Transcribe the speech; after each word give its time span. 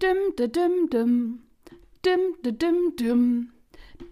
Dim, 0.00 0.34
de, 0.38 0.48
dim, 0.48 0.88
dim. 0.88 1.42
Dim, 2.04 2.34
de, 2.42 2.52
dim, 2.52 2.96
dim. 2.96 3.52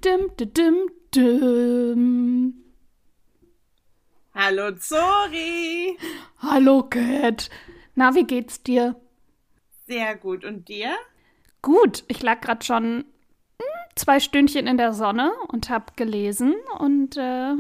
Dim, 0.04 0.30
de, 0.38 0.44
dim, 0.44 0.88
dim. 1.14 2.54
Hallo 4.34 4.70
Zori. 4.78 5.96
Hallo 6.42 6.82
Cat. 6.82 7.48
Na, 7.94 8.14
wie 8.14 8.24
geht's 8.24 8.62
dir? 8.62 8.96
Sehr 9.86 10.14
gut. 10.16 10.44
Und 10.44 10.68
dir? 10.68 10.94
Gut. 11.62 12.04
Ich 12.08 12.22
lag 12.22 12.42
gerade 12.42 12.64
schon 12.64 13.04
hm, 13.58 13.66
zwei 13.96 14.20
Stündchen 14.20 14.66
in 14.66 14.76
der 14.76 14.92
Sonne 14.92 15.32
und 15.48 15.70
hab 15.70 15.96
gelesen 15.96 16.54
und 16.78 17.16
äh, 17.16 17.54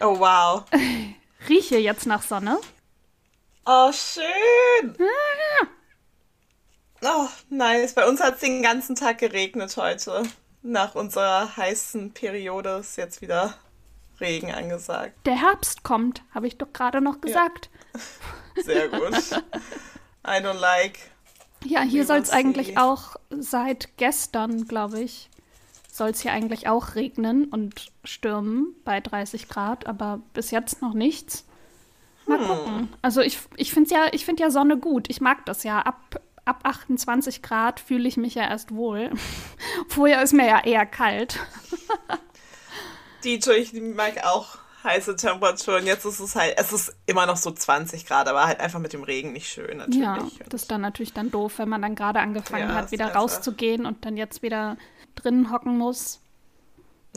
Oh 0.00 0.18
wow. 0.18 0.64
rieche 1.48 1.78
jetzt 1.78 2.06
nach 2.06 2.22
Sonne. 2.22 2.58
Oh, 3.66 3.92
schön. 3.92 4.96
Oh, 7.04 7.28
nice. 7.50 7.94
Bei 7.94 8.08
uns 8.08 8.20
hat 8.20 8.34
es 8.36 8.40
den 8.40 8.62
ganzen 8.62 8.96
Tag 8.96 9.18
geregnet 9.18 9.76
heute. 9.76 10.22
Nach 10.62 10.94
unserer 10.94 11.56
heißen 11.56 12.12
Periode 12.12 12.78
ist 12.80 12.96
jetzt 12.96 13.20
wieder 13.20 13.54
Regen 14.20 14.52
angesagt. 14.52 15.14
Der 15.26 15.40
Herbst 15.40 15.82
kommt, 15.82 16.22
habe 16.34 16.46
ich 16.46 16.56
doch 16.56 16.72
gerade 16.72 17.00
noch 17.00 17.20
gesagt. 17.20 17.68
Sehr 18.64 18.88
gut. 18.88 19.12
I 20.26 20.40
don't 20.40 20.58
like. 20.60 20.98
Ja, 21.64 21.82
hier 21.82 22.06
soll 22.06 22.18
es 22.18 22.30
eigentlich 22.30 22.78
auch 22.78 23.16
seit 23.30 23.96
gestern, 23.98 24.66
glaube 24.66 25.00
ich, 25.00 25.28
soll 25.90 26.10
es 26.10 26.20
hier 26.20 26.32
eigentlich 26.32 26.68
auch 26.68 26.94
regnen 26.94 27.46
und 27.46 27.92
stürmen 28.04 28.74
bei 28.84 29.00
30 29.00 29.48
Grad, 29.48 29.86
aber 29.86 30.20
bis 30.32 30.50
jetzt 30.50 30.80
noch 30.82 30.94
nichts. 30.94 31.44
Mal 32.26 32.38
Hm. 32.38 32.46
gucken. 32.46 32.88
Also 33.02 33.20
ich, 33.20 33.38
ich 33.56 33.72
finde 33.72 33.94
ja, 33.94 34.06
ich 34.12 34.24
finde 34.24 34.42
ja 34.42 34.50
Sonne 34.50 34.78
gut. 34.78 35.10
Ich 35.10 35.20
mag 35.20 35.44
das 35.46 35.62
ja. 35.64 35.80
Ab, 35.80 36.20
ab 36.44 36.60
28 36.64 37.42
Grad 37.42 37.80
fühle 37.80 38.08
ich 38.08 38.16
mich 38.16 38.34
ja 38.34 38.42
erst 38.48 38.74
wohl. 38.74 39.10
Vorher 39.88 40.22
ist 40.22 40.32
mir 40.32 40.46
ja 40.46 40.64
eher 40.64 40.86
kalt. 40.86 41.38
Dito, 43.24 43.52
ich 43.52 43.72
mag 43.72 44.24
auch 44.24 44.58
heiße 44.84 45.16
Temperaturen. 45.16 45.86
Jetzt 45.86 46.04
ist 46.04 46.20
es 46.20 46.36
halt, 46.36 46.54
es 46.58 46.72
ist 46.72 46.94
immer 47.06 47.24
noch 47.24 47.36
so 47.38 47.50
20 47.50 48.04
Grad, 48.06 48.28
aber 48.28 48.46
halt 48.46 48.60
einfach 48.60 48.78
mit 48.80 48.92
dem 48.92 49.02
Regen 49.02 49.32
nicht 49.32 49.48
schön 49.48 49.78
natürlich. 49.78 50.00
Ja, 50.02 50.18
das 50.50 50.62
ist 50.62 50.70
dann 50.70 50.82
natürlich 50.82 51.14
dann 51.14 51.30
doof, 51.30 51.54
wenn 51.58 51.68
man 51.70 51.80
dann 51.80 51.94
gerade 51.94 52.20
angefangen 52.20 52.68
Ja, 52.68 52.74
hat, 52.74 52.92
wieder 52.92 53.06
einfach- 53.06 53.20
rauszugehen 53.22 53.86
und 53.86 54.04
dann 54.04 54.16
jetzt 54.18 54.42
wieder 54.42 54.76
drinnen 55.14 55.50
hocken 55.50 55.78
muss. 55.78 56.20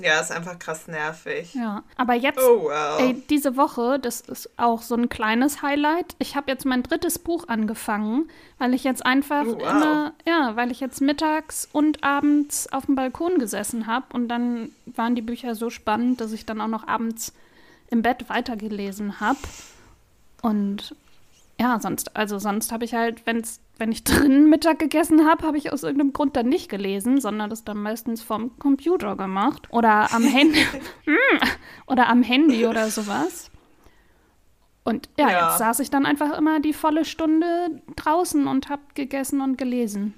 Ja, 0.01 0.19
ist 0.19 0.31
einfach 0.31 0.59
krass 0.59 0.87
nervig. 0.87 1.53
Ja, 1.55 1.83
aber 1.95 2.13
jetzt 2.13 2.39
Oh 2.39 2.65
wow. 2.65 2.99
Ey, 2.99 3.21
diese 3.29 3.57
Woche, 3.57 3.99
das 3.99 4.21
ist 4.21 4.49
auch 4.57 4.81
so 4.81 4.95
ein 4.95 5.09
kleines 5.09 5.61
Highlight. 5.61 6.15
Ich 6.19 6.35
habe 6.35 6.51
jetzt 6.51 6.65
mein 6.65 6.83
drittes 6.83 7.17
Buch 7.19 7.47
angefangen, 7.47 8.29
weil 8.59 8.73
ich 8.73 8.83
jetzt 8.83 9.05
einfach 9.05 9.43
Oh, 9.45 9.55
wow. 9.59 9.71
immer, 9.71 10.13
ja, 10.27 10.55
weil 10.55 10.71
ich 10.71 10.79
jetzt 10.79 11.01
mittags 11.01 11.67
und 11.71 12.03
abends 12.03 12.71
auf 12.71 12.85
dem 12.85 12.95
Balkon 12.95 13.39
gesessen 13.39 13.87
habe 13.87 14.05
und 14.13 14.27
dann 14.27 14.69
waren 14.85 15.15
die 15.15 15.21
Bücher 15.21 15.55
so 15.55 15.69
spannend, 15.69 16.21
dass 16.21 16.31
ich 16.31 16.45
dann 16.45 16.61
auch 16.61 16.67
noch 16.67 16.87
abends 16.87 17.33
im 17.89 18.01
Bett 18.01 18.29
weitergelesen 18.29 19.19
habe. 19.19 19.39
Und 20.41 20.95
ja, 21.59 21.79
sonst, 21.79 22.15
also 22.15 22.37
sonst 22.37 22.71
habe 22.71 22.85
ich 22.85 22.93
halt, 22.93 23.25
wenn's, 23.25 23.59
wenn 23.79 23.91
ich 23.91 24.03
drinnen 24.03 24.49
Mittag 24.49 24.79
gegessen 24.79 25.25
habe, 25.27 25.45
habe 25.45 25.57
ich 25.57 25.71
aus 25.71 25.83
irgendeinem 25.83 26.13
Grund 26.13 26.35
dann 26.35 26.47
nicht 26.49 26.69
gelesen, 26.69 27.19
sondern 27.21 27.49
das 27.49 27.63
dann 27.63 27.77
meistens 27.77 28.21
vom 28.21 28.57
Computer 28.59 29.15
gemacht 29.15 29.67
oder 29.71 30.13
am 30.13 30.23
Handy 30.27 30.63
Hm, 31.05 31.39
oder 31.85 32.07
am 32.09 32.23
Handy 32.23 32.65
oder 32.65 32.89
sowas. 32.89 33.51
Und 34.83 35.09
ja, 35.17 35.29
Ja. 35.29 35.47
jetzt 35.49 35.57
saß 35.57 35.79
ich 35.81 35.89
dann 35.89 36.05
einfach 36.05 36.37
immer 36.37 36.59
die 36.59 36.73
volle 36.73 37.03
Stunde 37.05 37.81
draußen 37.95 38.47
und 38.47 38.69
habe 38.69 38.81
gegessen 38.93 39.41
und 39.41 39.57
gelesen. 39.57 40.13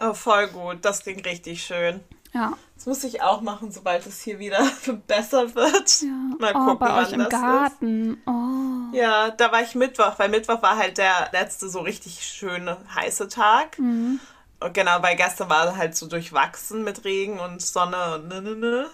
Oh, 0.00 0.14
voll 0.14 0.48
gut. 0.48 0.78
Das 0.82 1.02
klingt 1.02 1.26
richtig 1.26 1.62
schön. 1.62 2.00
Ja, 2.34 2.54
Das 2.76 2.86
muss 2.86 3.04
ich 3.04 3.20
auch 3.22 3.42
machen, 3.42 3.70
sobald 3.72 4.06
es 4.06 4.20
hier 4.22 4.38
wieder 4.38 4.66
besser 5.06 5.54
wird. 5.54 6.00
ja. 6.00 6.08
Mal 6.38 6.52
oh, 6.54 6.58
gucken, 6.60 6.78
bei 6.78 6.86
wann 6.88 7.04
euch 7.04 7.12
im 7.12 7.20
das 7.20 7.28
Garten. 7.28 8.22
Oh. 8.26 8.90
ist. 8.92 8.98
Ja, 8.98 9.30
da 9.30 9.52
war 9.52 9.62
ich 9.62 9.74
Mittwoch, 9.74 10.18
weil 10.18 10.28
Mittwoch 10.30 10.62
war 10.62 10.76
halt 10.76 10.98
der 10.98 11.28
letzte 11.32 11.68
so 11.68 11.80
richtig 11.80 12.22
schöne 12.26 12.78
heiße 12.94 13.28
Tag. 13.28 13.78
Mhm. 13.78 14.18
Und 14.60 14.74
genau, 14.74 15.02
weil 15.02 15.16
gestern 15.16 15.50
war 15.50 15.76
halt 15.76 15.96
so 15.96 16.06
durchwachsen 16.06 16.84
mit 16.84 17.04
Regen 17.04 17.38
und 17.40 17.60
Sonne 17.60 18.14
und 18.14 18.28
ne, 18.28 18.40
ne, 18.42 18.54
ne. 18.56 18.86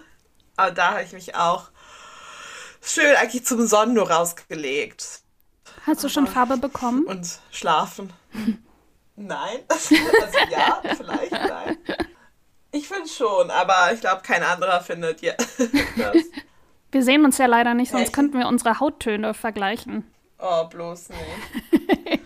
Aber 0.56 0.70
da 0.72 0.90
habe 0.92 1.02
ich 1.02 1.12
mich 1.12 1.34
auch 1.36 1.68
schön 2.82 3.14
eigentlich 3.16 3.44
zum 3.44 3.66
Sonnen 3.66 3.94
nur 3.94 4.10
rausgelegt 4.10 5.20
Hast 5.86 6.02
du 6.04 6.08
schon 6.08 6.26
Farbe 6.26 6.56
bekommen? 6.58 7.04
und 7.06 7.38
schlafen. 7.50 8.12
Nein. 9.16 9.60
Also 9.68 10.38
ja, 10.50 10.80
vielleicht, 10.96 11.32
nein. 11.32 11.78
Ich 12.70 12.88
finde 12.88 13.08
schon, 13.08 13.50
aber 13.50 13.92
ich 13.92 14.00
glaube, 14.00 14.22
kein 14.22 14.42
anderer 14.42 14.80
findet 14.80 15.22
ja. 15.22 15.32
das. 15.96 16.16
Wir 16.90 17.02
sehen 17.02 17.24
uns 17.24 17.38
ja 17.38 17.46
leider 17.46 17.74
nicht, 17.74 17.90
sonst 17.90 18.04
Echt? 18.04 18.12
könnten 18.12 18.38
wir 18.38 18.46
unsere 18.46 18.80
Hauttöne 18.80 19.34
vergleichen. 19.34 20.04
Oh, 20.38 20.64
bloß 20.64 21.08
nicht. 21.10 22.20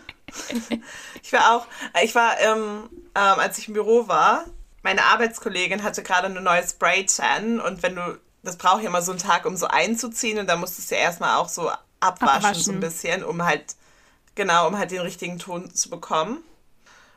ich 1.23 1.33
war 1.33 1.57
auch, 1.57 1.67
ich 2.03 2.15
war, 2.15 2.39
ähm, 2.41 2.89
ähm, 3.15 3.39
als 3.39 3.59
ich 3.59 3.69
im 3.69 3.75
Büro 3.75 4.09
war, 4.09 4.45
meine 4.83 5.05
Arbeitskollegin 5.05 5.83
hatte 5.83 6.03
gerade 6.03 6.27
ein 6.27 6.43
neues 6.43 6.71
Spray-Tan 6.71 7.61
und 7.61 7.83
wenn 7.83 7.97
du, 7.97 8.19
das 8.43 8.57
braucht 8.57 8.83
ja 8.83 8.89
immer 8.89 9.03
so 9.03 9.13
einen 9.13 9.21
Tag, 9.21 9.47
um 9.47 9.57
so 9.57 9.67
einzuziehen 9.67 10.39
und 10.39 10.49
da 10.49 10.57
musstest 10.57 10.91
du 10.91 10.97
ja 10.97 11.03
erstmal 11.03 11.37
auch 11.37 11.49
so 11.49 11.71
abwaschen, 12.01 12.29
Abwaschen. 12.29 12.63
so 12.63 12.73
ein 12.73 12.81
bisschen, 12.81 13.25
um 13.25 13.45
halt, 13.45 13.77
genau, 14.35 14.67
um 14.69 14.77
halt 14.77 14.91
den 14.91 15.01
richtigen 15.01 15.39
Ton 15.39 15.73
zu 15.75 15.89
bekommen. 15.89 16.43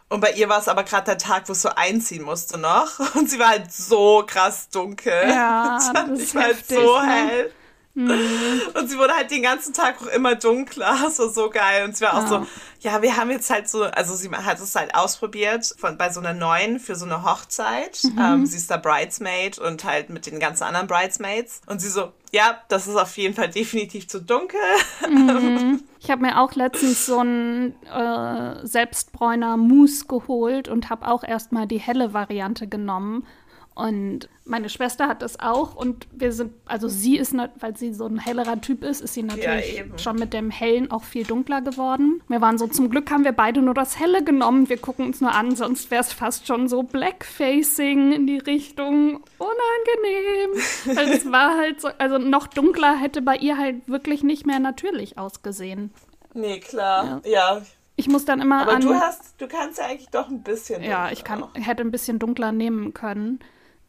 Und 0.08 0.22
bei 0.22 0.32
ihr 0.34 0.48
war 0.50 0.60
es 0.60 0.68
aber 0.68 0.84
gerade 0.84 1.06
der 1.06 1.18
Tag, 1.18 1.48
wo 1.48 1.54
es 1.54 1.62
so 1.62 1.70
einziehen 1.70 2.24
musste 2.24 2.58
noch. 2.58 3.00
Und 3.16 3.30
sie 3.30 3.40
war 3.40 3.50
halt 3.50 3.72
so 3.72 4.24
krass 4.26 4.70
dunkel. 4.70 5.28
Ja, 5.28 5.80
das 5.94 6.20
ich 6.20 6.26
ist 6.26 6.36
war 6.36 6.44
halt 6.44 6.58
heftig, 6.58 6.78
so 6.78 7.00
ne? 7.00 7.08
hell. 7.08 7.52
Und 7.96 8.90
sie 8.90 8.98
wurde 8.98 9.14
halt 9.14 9.32
den 9.32 9.42
ganzen 9.42 9.74
Tag 9.74 10.02
auch 10.02 10.08
immer 10.08 10.36
dunkler. 10.36 10.96
Das 11.06 11.20
war 11.20 11.30
so 11.30 11.50
geil. 11.50 11.86
Und 11.86 11.96
sie 11.96 12.04
war 12.04 12.14
auch 12.16 12.24
Ja. 12.24 12.28
so, 12.28 12.48
ja, 12.82 13.02
wir 13.02 13.16
haben 13.16 13.32
jetzt 13.32 13.50
halt 13.50 13.70
so, 13.70 13.84
also 13.84 14.16
sie 14.16 14.30
hat 14.30 14.60
es 14.60 14.76
halt 14.76 14.94
ausprobiert 14.94 15.74
von, 15.78 15.98
bei 15.98 16.10
so 16.12 16.20
einer 16.20 16.34
neuen 16.34 16.80
für 16.80 16.96
so 16.96 17.06
eine 17.06 17.24
Hochzeit. 17.24 18.00
Mhm. 18.04 18.20
Ähm, 18.20 18.46
sie 18.46 18.58
ist 18.58 18.70
da 18.70 18.78
Bridesmaid 18.78 19.58
und 19.60 19.86
halt 19.86 20.10
mit 20.10 20.26
den 20.26 20.40
ganzen 20.40 20.64
anderen 20.64 20.88
Bridesmaids. 20.88 21.62
Und 21.68 21.80
sie 21.80 21.90
so, 21.90 22.12
ja, 22.32 22.60
das 22.68 22.88
ist 22.88 22.96
auf 22.98 23.16
jeden 23.18 23.34
Fall 23.34 23.50
definitiv 23.50 24.08
zu 24.08 24.20
dunkel. 24.22 24.60
Ich 26.06 26.12
habe 26.12 26.22
mir 26.22 26.40
auch 26.40 26.54
letztens 26.54 27.08
so 27.08 27.18
einen 27.18 27.74
äh, 27.86 28.64
Selbstbräuner 28.64 29.58
Mousse 29.58 30.06
geholt 30.06 30.68
und 30.68 30.92
habe 30.92 31.08
auch 31.08 31.24
erstmal 31.24 31.66
die 31.66 31.80
helle 31.80 32.14
Variante 32.14 32.68
genommen. 32.68 33.26
Und 33.76 34.30
meine 34.46 34.70
Schwester 34.70 35.10
hat 35.10 35.22
das 35.22 35.38
auch 35.42 35.76
und 35.76 36.08
wir 36.14 36.32
sind, 36.32 36.54
also 36.66 36.88
sie 36.88 37.18
ist, 37.18 37.36
weil 37.60 37.76
sie 37.76 37.94
so 37.94 38.06
ein 38.06 38.20
hellerer 38.20 38.62
Typ 38.62 38.86
ist, 38.86 39.02
ist 39.02 39.16
sie 39.16 39.24
natürlich 39.24 39.80
eben. 39.80 40.00
schon 40.00 40.16
mit 40.16 40.32
dem 40.34 40.50
Hellen 40.50 40.92
auch 40.92 41.04
viel 41.04 41.26
dunkler 41.26 41.60
geworden. 41.60 42.22
Wir 42.30 42.40
waren 42.40 42.58
so, 42.58 42.68
zum 42.68 42.90
Glück 42.90 43.12
haben 43.12 43.26
wir 43.26 43.34
beide 43.34 43.62
nur 43.62 43.74
das 43.74 44.00
Helle 44.00 44.24
genommen. 44.24 44.70
Wir 44.70 44.78
gucken 44.78 45.08
uns 45.08 45.20
nur 45.20 45.34
an, 45.34 45.58
sonst 45.58 45.92
wäre 45.92 46.02
es 46.02 46.14
fast 46.14 46.48
schon 46.48 46.70
so 46.70 46.84
Blackfacing 46.84 48.14
in 48.14 48.28
die 48.28 48.38
Richtung 48.38 49.22
unangenehm. 49.40 50.52
Weil 50.96 51.10
es 51.10 51.30
war 51.30 51.58
halt 51.58 51.82
so, 51.82 51.90
also 51.98 52.18
noch 52.18 52.48
dunkler 52.48 52.96
hätte 52.96 53.22
bei 53.22 53.36
ihr 53.36 53.58
halt 53.58 53.90
wirklich 53.90 54.24
nicht 54.24 54.46
mehr 54.46 54.60
natürlich 54.60 55.18
ausgesehen. 55.18 55.92
Nee, 56.34 56.62
klar. 56.62 57.22
Ja. 57.26 57.62
Ich 57.98 58.08
muss 58.08 58.24
dann 58.24 58.40
immer 58.40 58.62
Aber 58.62 58.76
an. 58.76 58.82
du 58.82 58.94
hast, 58.94 59.36
du 59.38 59.48
kannst 59.50 59.80
ja 59.80 59.86
eigentlich 59.86 60.10
doch 60.10 60.30
ein 60.30 60.44
bisschen. 60.44 60.82
ja, 60.82 61.08
dunkler 61.08 61.12
ich 61.12 61.24
kann, 61.26 61.44
hätte 61.56 61.82
ein 61.82 61.92
bisschen 61.92 62.20
dunkler 62.20 62.54
nehmen 62.54 62.94
können. 62.94 63.40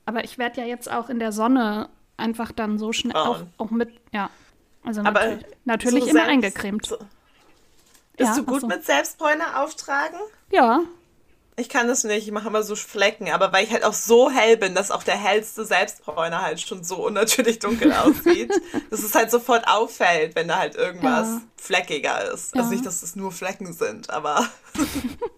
Aber 0.07 0.25
ich 0.25 0.39
werde 0.39 0.61
ja 0.63 0.67
jetzt 0.67 0.91
auch 0.91 1.09
in 1.11 1.19
der 1.19 1.33
Sonne 1.33 1.91
einfach 2.17 2.51
dann 2.53 2.79
so 2.79 2.93
schnell 2.95 3.15
auch, 3.17 3.43
auch 3.59 3.71
mit, 3.71 3.91
ja. 4.13 4.31
Also 4.85 5.01
Aber 5.03 5.21
natürlich, 5.21 5.47
natürlich 5.65 6.05
so 6.05 6.11
immer 6.11 6.21
selbst- 6.21 6.31
eingecremt. 6.33 6.87
So. 6.87 6.97
Bist 8.17 8.31
Ja, 8.31 8.37
du 8.37 8.45
gut 8.45 8.61
so. 8.63 8.67
mit 8.69 8.85
Selbstbräuner 8.85 9.63
auftragen? 9.63 10.19
Ja, 10.51 10.81
Ich 11.59 11.69
kann 11.71 11.89
das 11.89 12.05
nicht, 12.05 12.27
ich 12.27 12.33
mache 12.33 12.49
immer 12.49 12.63
so 12.63 12.77
Flecken, 12.77 13.31
aber 13.31 13.51
weil 13.53 13.65
ich 13.65 13.73
halt 13.73 13.83
auch 13.83 13.95
so 13.95 14.31
hell 14.31 14.57
bin, 14.59 14.75
dass 14.75 14.91
auch 14.91 15.03
der 15.03 15.17
hellste 15.17 15.65
Selbstbräuner 15.65 16.43
halt 16.43 16.61
schon 16.61 16.85
so 16.85 16.97
unnatürlich 17.07 17.59
dunkel 17.59 17.93
aussieht, 18.05 18.53
dass 18.91 19.03
es 19.03 19.15
halt 19.15 19.31
sofort 19.31 19.67
auffällt, 19.67 20.35
wenn 20.37 20.49
da 20.49 20.59
halt 20.59 20.75
irgendwas 20.77 21.29
Ja. 21.29 21.43
fleckiger 21.57 22.31
ist. 22.33 22.55
Ja. 22.55 22.61
Also 22.61 22.73
nicht, 22.73 22.85
dass 22.87 23.03
es 23.03 23.17
nur 23.17 23.33
Flecken 23.33 23.73
sind, 23.73 24.11
aber 24.11 24.47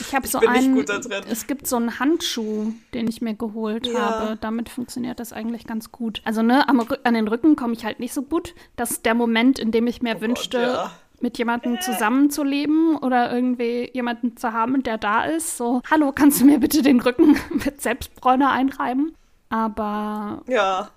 ich 0.00 0.14
habe 0.14 0.26
so 0.26 0.38
nicht 0.40 0.48
einen. 0.48 0.74
gut 0.74 0.88
da 0.88 0.98
drin. 0.98 1.22
Es 1.28 1.46
gibt 1.46 1.66
so 1.66 1.76
einen 1.76 1.98
Handschuh, 1.98 2.72
den 2.94 3.08
ich 3.08 3.20
mir 3.22 3.34
geholt 3.34 3.86
Ja. 3.86 3.98
habe. 3.98 4.38
Damit 4.40 4.68
funktioniert 4.68 5.20
das 5.20 5.32
eigentlich 5.32 5.66
ganz 5.66 5.92
gut. 5.92 6.20
Also 6.24 6.42
ne, 6.42 6.68
am, 6.68 6.80
an 7.04 7.14
den 7.14 7.28
Rücken 7.28 7.56
komme 7.56 7.72
ich 7.74 7.84
halt 7.84 8.00
nicht 8.00 8.14
so 8.14 8.22
gut. 8.22 8.54
Das 8.76 8.90
ist 8.92 9.06
der 9.06 9.14
Moment, 9.14 9.58
in 9.58 9.70
dem 9.72 9.86
ich 9.86 10.02
mir 10.02 10.16
Oh 10.18 10.20
wünschte, 10.20 10.58
Gott, 10.58 10.66
ja. 10.68 10.90
mit 11.20 11.38
jemandem 11.38 11.80
zusammenzuleben 11.80 12.96
oder 12.96 13.32
irgendwie 13.32 13.90
jemanden 13.92 14.36
zu 14.36 14.52
haben, 14.52 14.82
der 14.82 14.98
da 14.98 15.24
ist. 15.24 15.56
So, 15.56 15.82
hallo, 15.90 16.12
kannst 16.14 16.40
du 16.40 16.44
mir 16.44 16.58
bitte 16.58 16.82
den 16.82 17.00
Rücken 17.00 17.36
mit 17.64 17.80
Selbstbräuner 17.80 18.50
einreiben? 18.50 19.14
Aber 19.50 20.42
ja. 20.46 20.90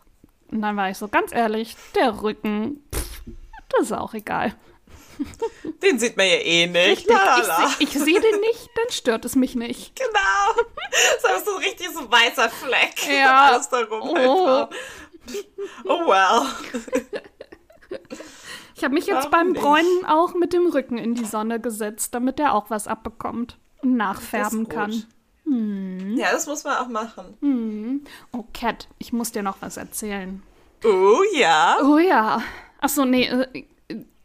und 0.51 0.61
dann 0.61 0.75
war 0.75 0.89
ich 0.89 0.97
so, 0.97 1.07
ganz 1.07 1.33
ehrlich, 1.33 1.75
der 1.95 2.21
Rücken, 2.21 2.81
pff, 2.93 3.21
das 3.69 3.83
ist 3.87 3.91
auch 3.93 4.13
egal. 4.13 4.53
Den 5.81 5.99
sieht 5.99 6.17
man 6.17 6.25
ja 6.27 6.35
eh 6.35 6.67
nicht. 6.67 7.09
Richtig, 7.09 7.17
ich, 7.79 7.95
ich 7.95 8.03
sehe 8.03 8.19
den 8.19 8.39
nicht, 8.39 8.69
dann 8.75 8.91
stört 8.91 9.25
es 9.25 9.35
mich 9.35 9.55
nicht. 9.55 9.95
Genau. 9.95 10.67
Das 11.21 11.37
ist 11.37 11.45
so 11.45 11.55
ein 11.55 11.63
richtig 11.63 11.89
so 11.89 12.11
weißer 12.11 12.49
Fleck. 12.49 13.07
Ja. 13.07 13.45
Alles 13.51 13.69
darum 13.69 14.01
oh. 14.01 14.67
oh 15.85 16.07
well. 16.07 16.47
Ich 18.75 18.83
habe 18.83 18.93
mich 18.93 19.05
jetzt 19.05 19.31
Warum 19.31 19.53
beim 19.53 19.53
Bräunen 19.53 20.05
auch 20.07 20.33
mit 20.33 20.53
dem 20.53 20.67
Rücken 20.67 20.97
in 20.97 21.15
die 21.15 21.25
Sonne 21.25 21.59
gesetzt, 21.59 22.13
damit 22.15 22.39
der 22.39 22.53
auch 22.55 22.69
was 22.69 22.87
abbekommt 22.87 23.57
und 23.81 23.95
nachfärben 23.95 24.69
kann. 24.69 25.03
Hm. 25.45 26.15
Ja, 26.17 26.31
das 26.31 26.47
muss 26.47 26.63
man 26.63 26.77
auch 26.77 26.87
machen. 26.87 27.37
Hm. 27.41 28.03
Oh, 28.31 28.43
Cat, 28.53 28.87
ich 28.97 29.13
muss 29.13 29.31
dir 29.31 29.43
noch 29.43 29.57
was 29.61 29.77
erzählen. 29.77 30.41
Oh 30.83 31.21
ja. 31.33 31.77
Oh 31.83 31.97
ja. 31.97 32.41
Achso, 32.79 33.05
nee, 33.05 33.25
äh, 33.27 33.65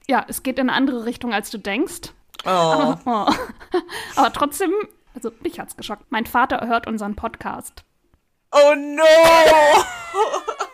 ja, 0.09 0.25
es 0.29 0.43
geht 0.43 0.59
in 0.59 0.69
eine 0.69 0.77
andere 0.77 1.05
Richtung, 1.05 1.33
als 1.33 1.51
du 1.51 1.59
denkst. 1.59 2.13
Oh. 2.45 2.49
Aber, 2.49 3.01
oh. 3.75 3.81
Aber 4.17 4.33
trotzdem, 4.33 4.73
also 5.15 5.33
mich 5.41 5.59
hat's 5.59 5.77
geschockt. 5.77 6.05
Mein 6.11 6.27
Vater 6.27 6.67
hört 6.67 6.87
unseren 6.87 7.17
Podcast. 7.17 7.85
Oh 8.53 8.75
no! 8.75 9.03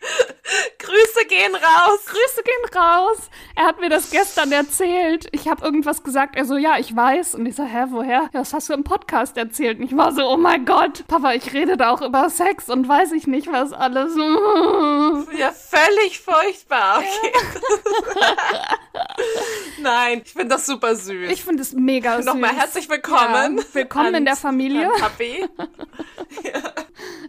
Grüße 0.78 1.26
gehen 1.28 1.54
raus. 1.54 2.00
Grüße 2.06 2.42
gehen 2.42 2.78
raus. 2.78 3.30
Er 3.54 3.66
hat 3.66 3.80
mir 3.80 3.88
das 3.88 4.10
gestern 4.10 4.52
erzählt. 4.52 5.28
Ich 5.32 5.48
habe 5.48 5.64
irgendwas 5.64 6.02
gesagt. 6.02 6.36
Er 6.36 6.44
so, 6.44 6.56
ja, 6.56 6.78
ich 6.78 6.94
weiß. 6.94 7.34
Und 7.34 7.46
ich 7.46 7.56
so, 7.56 7.64
hä, 7.64 7.86
woher? 7.90 8.22
Ja, 8.22 8.28
das 8.32 8.52
hast 8.52 8.68
du 8.68 8.74
im 8.74 8.84
Podcast 8.84 9.36
erzählt. 9.36 9.78
Und 9.78 9.84
ich 9.86 9.96
war 9.96 10.12
so, 10.12 10.22
oh 10.28 10.36
mein 10.36 10.64
Gott, 10.64 11.04
Papa, 11.08 11.32
ich 11.32 11.52
rede 11.52 11.76
da 11.76 11.90
auch 11.90 12.02
über 12.02 12.30
Sex 12.30 12.68
und 12.68 12.88
weiß 12.88 13.12
ich 13.12 13.26
nicht, 13.26 13.50
was 13.50 13.72
alles. 13.72 14.14
Ja, 15.36 15.52
völlig 15.52 16.20
furchtbar. 16.20 16.98
Okay. 16.98 17.32
Nein, 19.80 20.22
ich 20.24 20.32
finde 20.32 20.48
das 20.48 20.66
super 20.66 20.94
süß. 20.94 21.30
Ich 21.30 21.44
finde 21.44 21.62
es 21.62 21.72
mega 21.72 22.16
süß. 22.16 22.26
Nochmal 22.26 22.54
herzlich 22.54 22.88
willkommen. 22.88 23.58
Ja, 23.58 23.64
willkommen 23.72 24.14
in 24.14 24.24
der 24.24 24.36
Familie. 24.36 24.90
Papi. 24.98 25.48
ja. 26.42 26.62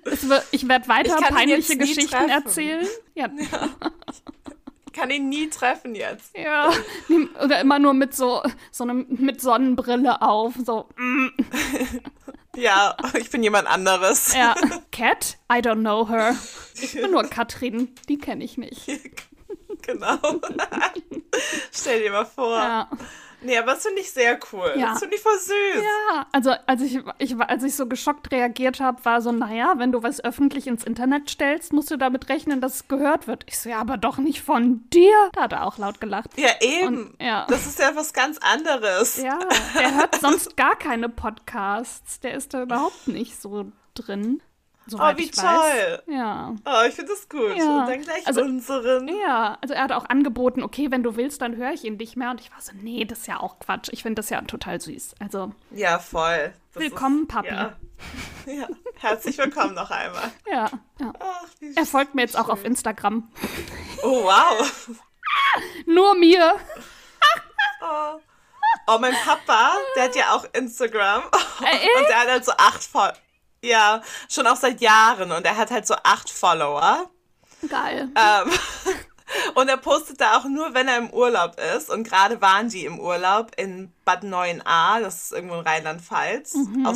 wird, 0.04 0.44
ich 0.52 0.68
werde 0.68 0.88
weiter 0.88 1.18
ich 1.19 1.28
peinliche 1.28 1.78
Geschichten 1.78 2.30
erzählen. 2.30 2.88
Ja. 3.18 3.28
ja. 3.28 3.69
Ich 4.88 5.02
kann 5.04 5.12
ihn 5.12 5.30
nie 5.30 5.48
treffen 5.48 5.94
jetzt. 5.94 6.36
Ja. 6.36 6.72
Oder 7.44 7.62
immer 7.62 7.78
nur 7.78 7.94
mit 7.94 8.16
so, 8.16 8.42
so 8.72 8.84
einem, 8.84 9.06
mit 9.10 9.42
Sonnenbrille 9.42 10.24
auf. 10.24 10.56
So. 10.66 10.90
Mm. 10.98 11.28
Ja, 12.58 12.98
ich 13.14 13.30
bin 13.30 13.44
jemand 13.44 13.68
anderes. 13.68 14.34
Ja. 14.34 14.56
Cat? 14.92 15.38
I 15.52 15.58
don't 15.58 15.81
know 15.81 16.10
her. 16.10 16.36
Ich 16.81 16.94
bin 16.94 17.12
nur 17.12 17.24
Katrin. 17.25 17.94
Die 18.10 18.18
kenne 18.18 18.44
ich 18.44 18.58
nicht. 18.58 18.81
Genau. 19.84 20.18
Stell 21.72 22.02
dir 22.02 22.12
mal 22.12 22.25
vor. 22.25 22.58
Ja. 22.58 22.90
Nee, 23.47 23.57
aber 23.57 23.75
das 23.75 23.83
finde 23.83 24.01
ich 24.01 24.11
sehr 24.11 24.38
cool. 24.51 24.73
Ja. 24.75 24.89
Das 24.89 24.99
finde 24.99 25.15
ich 25.15 25.21
voll 25.21 25.39
süß. 25.39 25.81
Ja, 25.81 26.27
also 26.33 26.51
als 26.65 26.81
ich, 26.81 26.99
ich, 27.17 27.39
als 27.39 27.63
ich 27.63 27.77
so 27.77 27.88
geschockt 27.88 28.29
reagiert 28.33 28.81
habe, 28.81 29.05
war 29.05 29.21
so, 29.21 29.31
naja, 29.31 29.75
wenn 29.77 29.94
du 29.94 30.03
was 30.03 30.21
öffentlich 30.21 30.67
ins 30.67 30.83
Internet 30.83 31.29
stellst, 31.29 31.71
musst 31.71 31.89
du 31.89 31.95
damit 31.95 32.27
rechnen, 32.27 32.59
dass 32.59 32.75
es 32.75 32.88
gehört 32.89 33.25
wird. 33.25 33.45
Ich 33.47 33.57
so, 33.57 33.69
ja, 33.69 33.79
aber 33.79 33.95
doch 33.95 34.17
nicht 34.17 34.41
von 34.41 34.83
dir. 34.89 35.15
Da 35.31 35.44
hat 35.44 35.53
er 35.53 35.65
auch 35.65 35.77
laut 35.77 36.01
gelacht. 36.01 36.31
Ja, 36.35 36.49
eben. 36.59 36.88
Und, 36.88 37.21
ja. 37.21 37.45
Das 37.47 37.65
ist 37.65 37.79
ja 37.79 37.95
was 37.95 38.11
ganz 38.11 38.38
anderes. 38.39 39.15
Ja, 39.15 39.39
der 39.79 39.95
hört 39.95 40.15
sonst 40.19 40.57
gar 40.57 40.75
keine 40.75 41.07
Podcasts. 41.07 42.19
Der 42.19 42.33
ist 42.33 42.53
da 42.53 42.63
überhaupt 42.63 43.07
nicht 43.07 43.41
so 43.41 43.71
drin. 43.94 44.41
Soweit 44.89 45.16
oh, 45.16 45.19
wie 45.19 45.30
toll. 45.30 46.01
Ja. 46.07 46.56
Oh, 46.66 46.88
ich 46.88 46.95
finde 46.95 47.12
das 47.12 47.28
gut. 47.28 47.57
Ja. 47.57 47.81
Und 47.81 47.89
dann 47.89 48.01
gleich 48.01 48.25
also, 48.25 48.42
unseren. 48.42 49.10
Ja, 49.10 49.57
also 49.62 49.74
er 49.74 49.84
hat 49.84 49.92
auch 49.92 50.06
angeboten, 50.07 50.63
okay, 50.63 50.92
wenn 50.92 51.04
du 51.04 51.18
willst, 51.18 51.42
dann 51.42 51.57
höre 51.57 51.72
ich 51.74 51.84
ihn 51.84 51.98
nicht 51.98 52.16
mehr. 52.16 52.31
Und 52.31 52.39
ich 52.39 52.51
war 52.51 52.62
so, 52.62 52.72
nee, 52.81 53.04
das 53.04 53.19
ist 53.19 53.28
ja 53.28 53.39
auch 53.42 53.60
Quatsch. 53.60 53.89
Ich 53.92 54.04
finde 54.04 54.22
das 54.22 54.30
ja 54.30 54.42
total 54.42 54.80
süß. 54.80 55.16
Also. 55.19 55.51
Ja, 55.72 56.00
voll. 56.00 56.54
Das 56.74 56.84
willkommen, 56.84 57.24
ist, 57.24 57.28
Papi. 57.28 57.50
Ja. 57.50 57.75
ja. 58.45 58.68
Herzlich 58.95 59.38
willkommen 59.38 59.74
noch 59.74 59.92
einmal. 59.92 60.31
Ja. 60.50 60.69
ja. 61.00 61.13
Ach, 61.19 61.45
er 61.75 61.86
folgt 61.86 62.16
mir 62.16 62.22
jetzt 62.22 62.36
schön. 62.36 62.42
auch 62.42 62.50
auf 62.50 62.63
Instagram. 62.63 63.30
Oh, 64.04 64.24
wow. 64.24 64.90
Nur 65.86 66.16
mir. 66.16 66.56
oh. 67.81 68.19
oh, 68.88 68.98
mein 69.00 69.13
Papa, 69.25 69.74
der 69.95 70.04
hat 70.04 70.16
ja 70.16 70.33
auch 70.33 70.45
Instagram. 70.54 71.24
Äh, 71.60 72.00
und 72.00 72.07
der 72.07 72.22
hat 72.22 72.30
halt 72.30 72.45
so 72.45 72.54
acht 72.57 72.83
Follower. 72.83 73.13
Ja, 73.68 74.02
schon 74.30 74.48
auch 74.48 74.56
seit 74.56 74.80
Jahren 74.80 75.31
und 75.31 75.46
er 75.46 75.58
hat 75.58 75.72
halt 75.72 75.86
so 75.86 75.96
acht 76.04 76.30
Follower. 76.30 77.10
Geil. 77.68 78.10
Ähm, 78.16 78.52
und 79.56 79.68
er 79.68 79.75
postet 79.75 80.22
da 80.22 80.38
auch 80.38 80.46
nur, 80.46 80.74
wenn 80.74 80.88
er 80.88 80.98
im 80.98 81.10
Urlaub 81.10 81.58
ist. 81.75 81.90
Und 81.90 82.04
gerade 82.08 82.40
waren 82.40 82.69
die 82.69 82.86
im 82.86 82.98
Urlaub 83.00 83.52
in 83.58 83.92
Bad 84.06 84.24
9a, 84.24 85.02
das 85.02 85.24
ist 85.24 85.31
irgendwo 85.34 85.56
in 85.56 85.68
Rheinland-Pfalz. 85.68 86.54
Mhm. 86.54 86.88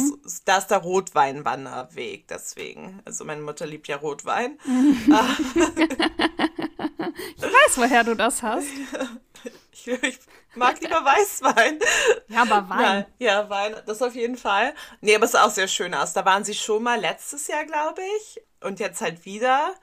Da 0.46 0.58
ist 0.58 0.72
der 0.72 0.78
Rotweinwanderweg, 0.78 2.28
deswegen. 2.30 3.02
Also 3.04 3.26
meine 3.26 3.42
Mutter 3.42 3.66
liebt 3.66 3.90
ja 3.90 3.98
Rotwein. 3.98 4.58
Mhm. 4.64 4.96
ich 7.36 7.44
weiß, 7.44 7.78
woher 7.78 8.06
du 8.06 8.16
das 8.16 8.42
hast. 8.42 8.68
Ich, 9.74 9.88
ich 9.88 10.20
mag 10.56 10.80
lieber 10.82 11.04
Weißwein. 11.04 11.80
Ja, 12.28 12.42
aber 12.44 12.70
Wein. 12.70 12.78
Nein, 12.78 13.06
ja, 13.20 13.50
Wein, 13.50 13.76
das 13.86 14.02
auf 14.02 14.16
jeden 14.16 14.38
Fall. 14.38 14.74
Nee, 15.02 15.16
aber 15.16 15.26
es 15.26 15.34
ist 15.34 15.40
auch 15.40 15.50
sehr 15.52 15.68
schön 15.68 15.94
aus. 15.94 16.14
Da 16.14 16.26
waren 16.26 16.44
sie 16.44 16.54
schon 16.54 16.84
mal 16.84 17.00
letztes 17.00 17.48
Jahr, 17.48 17.66
glaube 17.66 18.02
ich. 18.18 18.42
Und 18.62 18.80
jetzt 18.80 19.02
halt 19.02 19.26
wieder. 19.26 19.74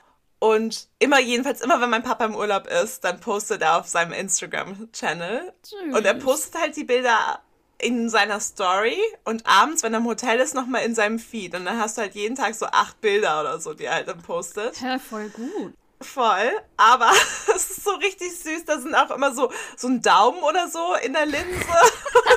Und 0.41 0.89
immer, 0.99 1.19
jedenfalls, 1.19 1.61
immer 1.61 1.81
wenn 1.81 1.91
mein 1.91 2.03
Papa 2.05 2.25
im 2.25 2.37
Urlaub 2.37 2.69
ist, 2.69 3.03
dann 3.05 3.19
postet 3.21 3.63
er 3.63 3.79
auf 3.79 3.89
seinem 3.89 4.13
Instagram-Channel. 4.13 5.53
Und 5.93 6.05
er 6.05 6.15
postet 6.15 6.61
halt 6.61 6.77
die 6.77 6.85
Bilder 6.85 7.41
in 7.81 8.09
seiner 8.09 8.41
Story 8.41 8.99
und 9.25 9.47
abends, 9.47 9.83
wenn 9.83 9.95
er 9.95 10.01
im 10.01 10.07
Hotel 10.07 10.41
ist, 10.41 10.55
nochmal 10.55 10.85
in 10.85 10.95
seinem 10.95 11.19
Feed. 11.19 11.55
Und 11.55 11.65
dann 11.65 11.79
hast 11.79 11.97
du 11.97 12.03
halt 12.03 12.15
jeden 12.15 12.35
Tag 12.35 12.55
so 12.55 12.67
acht 12.67 13.01
Bilder 13.01 13.41
oder 13.41 13.61
so, 13.61 13.73
die 13.75 13.85
er 13.85 13.95
halt 13.95 14.09
dann 14.09 14.21
postet. 14.23 14.81
Ja, 14.81 14.99
voll 14.99 15.29
gut. 15.31 15.75
Voll, 16.01 16.53
aber 16.77 17.11
es 17.55 17.71
ist 17.71 17.85
so 17.85 17.91
richtig 17.93 18.39
süß. 18.39 18.65
Da 18.65 18.79
sind 18.79 18.95
auch 18.95 19.11
immer 19.11 19.35
so, 19.35 19.51
so 19.77 19.89
ein 19.89 20.01
Daumen 20.01 20.43
oder 20.43 20.69
so 20.69 20.95
in 21.03 21.13
der 21.13 21.27
Linse. 21.27 21.67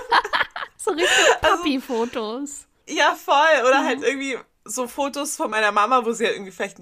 so 0.77 0.91
richtig 0.91 1.41
Papi-Fotos. 1.41 2.67
Also, 2.87 2.99
ja, 2.99 3.15
voll. 3.15 3.67
Oder 3.67 3.81
mhm. 3.81 3.85
halt 3.85 4.03
irgendwie 4.03 4.37
so 4.65 4.87
Fotos 4.87 5.35
von 5.35 5.51
meiner 5.51 5.71
Mama, 5.71 6.05
wo 6.05 6.11
sie 6.11 6.25
halt 6.25 6.35
irgendwie 6.35 6.51
vielleicht 6.51 6.77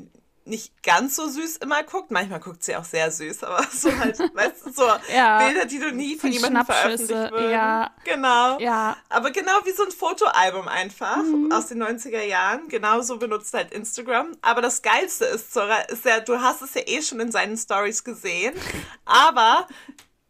nicht 0.49 0.83
ganz 0.83 1.15
so 1.15 1.27
süß 1.27 1.57
immer 1.57 1.83
guckt. 1.83 2.11
Manchmal 2.11 2.39
guckt 2.39 2.63
sie 2.63 2.75
auch 2.75 2.83
sehr 2.83 3.11
süß, 3.11 3.43
aber 3.43 3.63
so 3.71 3.95
halt, 3.97 4.19
weißt 4.33 4.65
du, 4.65 4.71
so 4.73 4.87
ja, 5.13 5.45
Bilder, 5.45 5.65
die 5.65 5.79
du 5.79 5.91
nie 5.91 6.17
von 6.17 6.31
jemandem 6.31 6.65
veröffentlicht 6.65 7.31
würdest. 7.31 7.51
Ja. 7.51 7.91
Genau. 8.03 8.59
Ja. 8.59 8.97
Aber 9.09 9.31
genau 9.31 9.59
wie 9.63 9.71
so 9.71 9.83
ein 9.83 9.91
Fotoalbum 9.91 10.67
einfach 10.67 11.17
mhm. 11.17 11.51
aus 11.51 11.67
den 11.67 11.81
90er 11.81 12.23
Jahren. 12.23 12.67
Genauso 12.67 13.17
benutzt 13.17 13.53
halt 13.53 13.71
Instagram. 13.71 14.35
Aber 14.41 14.61
das 14.61 14.81
Geilste 14.81 15.25
ist, 15.25 15.53
Zora, 15.53 15.79
ist 15.83 16.05
ja, 16.05 16.19
du 16.19 16.41
hast 16.41 16.61
es 16.61 16.73
ja 16.73 16.81
eh 16.85 17.01
schon 17.01 17.19
in 17.19 17.31
seinen 17.31 17.57
Stories 17.57 18.03
gesehen, 18.03 18.55
aber 19.05 19.67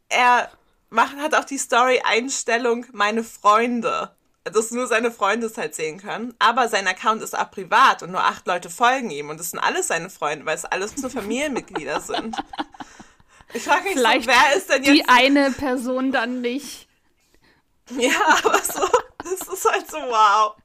er 0.09 0.51
macht, 0.89 1.17
hat 1.17 1.35
auch 1.35 1.45
die 1.45 1.57
Story-Einstellung 1.57 2.85
meine 2.91 3.23
Freunde 3.23 4.11
dass 4.49 4.71
nur 4.71 4.87
seine 4.87 5.11
Freunde 5.11 5.47
es 5.47 5.57
halt 5.57 5.75
sehen 5.75 5.99
können. 5.99 6.33
Aber 6.39 6.67
sein 6.67 6.87
Account 6.87 7.21
ist 7.21 7.37
auch 7.37 7.51
privat 7.51 8.03
und 8.03 8.11
nur 8.11 8.23
acht 8.23 8.47
Leute 8.47 8.69
folgen 8.69 9.11
ihm 9.11 9.29
und 9.29 9.39
es 9.39 9.51
sind 9.51 9.59
alles 9.59 9.87
seine 9.87 10.09
Freunde, 10.09 10.45
weil 10.45 10.55
es 10.55 10.65
alles 10.65 10.97
nur 10.97 11.09
Familienmitglieder 11.09 12.01
sind. 12.01 12.35
Ich 13.53 13.63
frage 13.63 13.83
mich 13.85 13.93
Vielleicht 13.93 14.25
so, 14.25 14.31
wer 14.31 14.57
ist 14.57 14.69
denn 14.69 14.83
jetzt... 14.83 14.95
Die 14.95 15.07
eine 15.07 15.51
Person 15.51 16.11
dann 16.11 16.41
nicht. 16.41 16.87
Ja, 17.97 18.37
aber 18.43 18.59
so, 18.59 18.87
das 19.17 19.47
ist 19.47 19.71
halt 19.71 19.89
so 19.89 19.97
wow. 19.97 20.55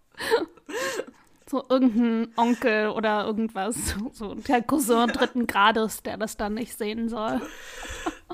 So 1.55 1.65
irgendein 1.69 2.33
Onkel 2.37 2.89
oder 2.89 3.25
irgendwas, 3.27 3.77
so 4.13 4.35
der 4.35 4.61
Cousin 4.61 5.07
dritten 5.07 5.47
Grades, 5.47 6.03
der 6.03 6.17
das 6.17 6.37
dann 6.37 6.55
nicht 6.55 6.77
sehen 6.77 7.09
soll. 7.09 7.41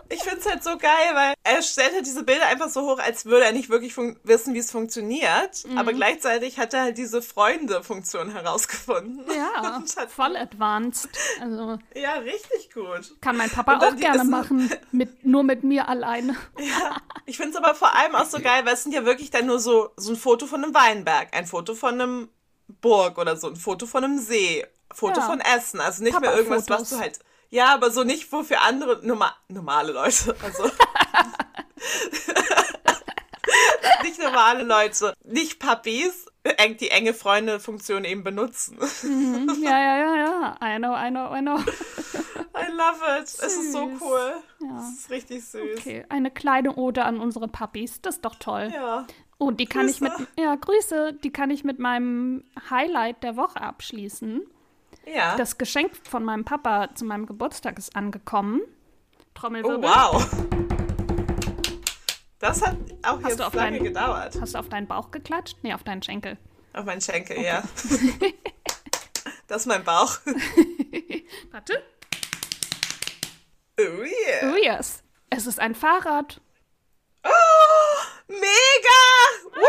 Ich 0.08 0.22
finde 0.22 0.40
es 0.40 0.46
halt 0.46 0.64
so 0.64 0.78
geil, 0.78 1.10
weil 1.12 1.34
er 1.44 1.60
stellt 1.60 1.92
halt 1.92 2.06
diese 2.06 2.24
Bilder 2.24 2.46
einfach 2.46 2.70
so 2.70 2.80
hoch, 2.80 2.98
als 2.98 3.26
würde 3.26 3.44
er 3.44 3.52
nicht 3.52 3.68
wirklich 3.68 3.94
wissen, 4.24 4.54
wie 4.54 4.58
es 4.58 4.70
funktioniert. 4.70 5.64
Mhm. 5.68 5.76
Aber 5.76 5.92
gleichzeitig 5.92 6.58
hat 6.58 6.72
er 6.72 6.84
halt 6.84 6.98
diese 6.98 7.20
Freunde-Funktion 7.20 8.30
herausgefunden. 8.30 9.22
Ja, 9.36 9.82
voll 10.08 10.36
advanced. 10.36 11.10
Also, 11.42 11.78
ja, 11.94 12.14
richtig 12.14 12.72
gut. 12.72 13.14
Kann 13.20 13.36
mein 13.36 13.50
Papa 13.50 13.76
auch 13.76 13.96
gerne 13.96 14.24
machen, 14.24 14.70
mit, 14.92 15.26
nur 15.26 15.42
mit 15.42 15.62
mir 15.62 15.88
alleine. 15.88 16.36
Ja, 16.58 16.96
ich 17.26 17.36
finde 17.36 17.50
es 17.50 17.56
aber 17.56 17.74
vor 17.74 17.94
allem 17.94 18.14
auch 18.14 18.26
so 18.26 18.38
geil, 18.42 18.64
weil 18.64 18.74
es 18.74 18.82
sind 18.82 18.92
ja 18.92 19.04
wirklich 19.04 19.30
dann 19.30 19.46
nur 19.46 19.58
so, 19.58 19.90
so 19.96 20.12
ein 20.12 20.16
Foto 20.16 20.46
von 20.46 20.64
einem 20.64 20.74
Weinberg, 20.74 21.28
ein 21.32 21.46
Foto 21.46 21.74
von 21.74 22.00
einem 22.00 22.28
Burg 22.80 23.18
oder 23.18 23.36
so, 23.36 23.48
ein 23.48 23.56
Foto 23.56 23.86
von 23.86 24.04
einem 24.04 24.18
See, 24.18 24.66
Foto 24.92 25.20
ja. 25.20 25.26
von 25.26 25.40
Essen. 25.40 25.80
Also 25.80 26.02
nicht 26.02 26.18
mehr 26.20 26.34
irgendwas, 26.34 26.68
was 26.68 26.90
du 26.90 26.98
halt 26.98 27.20
ja, 27.50 27.74
aber 27.74 27.90
so 27.90 28.04
nicht 28.04 28.30
wo 28.32 28.44
für 28.44 28.60
andere 28.60 29.04
norma 29.04 29.34
normale 29.48 29.92
Leute. 29.92 30.34
Also. 30.42 30.64
nicht 34.04 34.20
normale 34.20 34.62
Leute, 34.62 35.14
nicht 35.24 35.58
Puppies, 35.58 36.26
die 36.80 36.90
enge 36.90 37.12
Freunde-Funktion 37.14 38.04
eben 38.04 38.22
benutzen. 38.22 38.78
Mhm. 39.02 39.62
Ja, 39.62 39.78
ja, 39.78 39.98
ja, 39.98 40.16
ja. 40.16 40.56
I 40.62 40.78
know, 40.78 40.94
I 40.94 41.10
know, 41.10 41.34
I 41.34 41.40
know. 41.40 41.58
I 42.54 42.70
love 42.70 43.20
it. 43.20 43.28
Süß. 43.28 43.42
Es 43.42 43.56
ist 43.56 43.72
so 43.72 43.90
cool. 44.00 44.34
Ja. 44.60 44.68
Das 44.76 44.90
ist 44.90 45.10
richtig 45.10 45.44
süß. 45.44 45.78
Okay, 45.78 46.04
eine 46.08 46.30
kleine 46.30 46.76
Ode 46.76 47.04
an 47.04 47.18
unsere 47.18 47.48
Puppies. 47.48 48.00
Das 48.00 48.16
ist 48.16 48.24
doch 48.24 48.36
toll. 48.36 48.70
Ja. 48.72 49.06
Oh, 49.42 49.50
die 49.50 49.64
kann 49.66 49.86
Grüße. 49.86 49.94
ich 49.94 50.00
mit, 50.18 50.28
ja, 50.38 50.54
Grüße, 50.54 51.14
die 51.24 51.32
kann 51.32 51.50
ich 51.50 51.64
mit 51.64 51.78
meinem 51.78 52.44
Highlight 52.68 53.22
der 53.22 53.36
Woche 53.36 53.60
abschließen. 53.60 54.42
Ja. 55.12 55.34
Das 55.36 55.56
Geschenk 55.56 55.92
von 56.08 56.22
meinem 56.24 56.44
Papa 56.44 56.94
zu 56.94 57.06
meinem 57.06 57.24
Geburtstag 57.24 57.78
ist 57.78 57.96
angekommen. 57.96 58.60
oh, 58.62 59.22
Trommelwirbel. 59.34 59.82
wow. 59.82 60.26
Das 62.38 62.60
hat 62.62 62.76
auch 63.02 63.22
Hast 63.22 63.38
jetzt 63.38 63.54
lange 63.54 63.78
deinen- 63.78 63.84
gedauert. 63.84 64.38
Hast 64.40 64.54
du 64.54 64.58
auf 64.58 64.68
deinen 64.68 64.86
Bauch 64.86 65.10
geklatscht? 65.10 65.56
Nee, 65.62 65.72
auf 65.74 65.84
deinen 65.84 66.02
Schenkel. 66.02 66.36
Auf 66.74 66.84
meinen 66.84 67.00
Schenkel, 67.00 67.40
ja. 67.42 67.62
das 69.46 69.62
ist 69.62 69.66
mein 69.66 69.82
Bauch. 69.84 70.18
Warte. 71.50 71.82
Oh 73.78 73.82
yeah. 73.82 74.52
Oh 74.52 74.56
yes. 74.62 75.02
Es 75.30 75.46
ist 75.46 75.58
ein 75.60 75.74
Fahrrad. 75.74 76.40
Mega! 78.30 79.66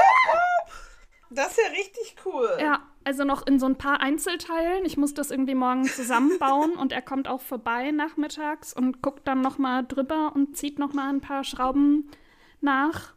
Das 1.32 1.52
ist 1.52 1.60
ja 1.60 1.72
richtig 1.72 2.16
cool. 2.26 2.50
Ja, 2.60 2.82
also 3.04 3.24
noch 3.24 3.48
in 3.48 3.58
so 3.58 3.66
ein 3.66 3.78
paar 3.78 4.02
Einzelteilen. 4.02 4.86
Ich 4.86 4.98
muss 4.98 5.14
das 5.14 5.32
irgendwie 5.32 5.56
morgen 5.56 5.86
zusammenbauen 5.86 6.74
und 6.74 6.92
er 6.92 7.02
kommt 7.02 7.28
auch 7.28 7.42
vorbei 7.42 7.92
nachmittags 7.92 8.74
und 8.74 9.02
guckt 9.02 9.28
dann 9.28 9.42
noch 9.42 9.58
mal 9.58 9.84
drüber 9.84 10.34
und 10.36 10.58
zieht 10.58 10.78
noch 10.78 10.94
mal 10.94 11.10
ein 11.10 11.22
paar 11.22 11.44
Schrauben 11.44 12.12
nach. 12.60 13.14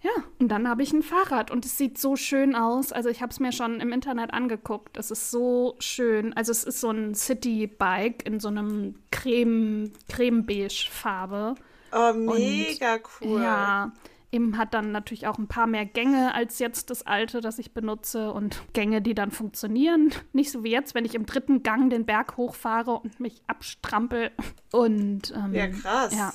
Ja, 0.00 0.12
und 0.38 0.48
dann 0.48 0.68
habe 0.68 0.84
ich 0.84 0.92
ein 0.92 1.02
Fahrrad 1.02 1.50
und 1.50 1.64
es 1.64 1.76
sieht 1.76 1.98
so 1.98 2.14
schön 2.14 2.54
aus. 2.54 2.92
Also 2.92 3.08
ich 3.08 3.20
habe 3.20 3.32
es 3.32 3.40
mir 3.40 3.50
schon 3.50 3.80
im 3.80 3.90
Internet 3.90 4.32
angeguckt. 4.32 4.96
Es 4.96 5.10
ist 5.10 5.32
so 5.32 5.74
schön. 5.80 6.36
Also 6.36 6.52
es 6.52 6.62
ist 6.62 6.80
so 6.80 6.90
ein 6.90 7.16
City-Bike 7.16 8.24
in 8.24 8.38
so 8.38 8.46
einem 8.46 8.94
creme, 9.10 9.92
creme-beige 10.08 10.88
Farbe. 10.88 11.56
Oh, 11.92 12.12
mega 12.12 12.98
cool. 13.20 13.42
Ja, 13.42 13.92
eben 14.30 14.58
hat 14.58 14.74
dann 14.74 14.92
natürlich 14.92 15.26
auch 15.26 15.38
ein 15.38 15.48
paar 15.48 15.66
mehr 15.66 15.86
Gänge 15.86 16.34
als 16.34 16.58
jetzt 16.58 16.90
das 16.90 17.06
alte, 17.06 17.40
das 17.40 17.58
ich 17.58 17.72
benutze 17.72 18.32
und 18.32 18.60
Gänge, 18.72 19.00
die 19.00 19.14
dann 19.14 19.30
funktionieren. 19.30 20.12
Nicht 20.32 20.50
so 20.50 20.64
wie 20.64 20.70
jetzt, 20.70 20.94
wenn 20.94 21.04
ich 21.04 21.14
im 21.14 21.26
dritten 21.26 21.62
Gang 21.62 21.90
den 21.90 22.04
Berg 22.04 22.36
hochfahre 22.36 22.92
und 22.92 23.20
mich 23.20 23.42
abstrampel. 23.46 24.30
Und 24.70 25.32
ähm, 25.34 25.54
Ja, 25.54 25.68
krass. 25.68 26.14
ja, 26.14 26.32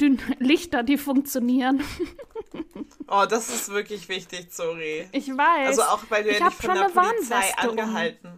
dünn 0.00 0.20
Lichter, 0.38 0.82
die 0.82 0.98
funktionieren. 0.98 1.82
Oh, 3.08 3.24
das 3.28 3.50
ist 3.50 3.68
wirklich 3.68 4.08
wichtig, 4.08 4.48
sorry. 4.50 5.08
Ich 5.12 5.28
weiß. 5.28 5.68
Also 5.68 5.82
auch, 5.82 6.02
weil 6.08 6.24
du 6.24 6.30
ich 6.30 6.38
ja 6.40 6.46
nicht 6.46 6.56
von 6.62 6.74
der 6.74 6.88
Polizei 6.88 7.52
um. 7.62 7.70
angehalten. 7.70 8.32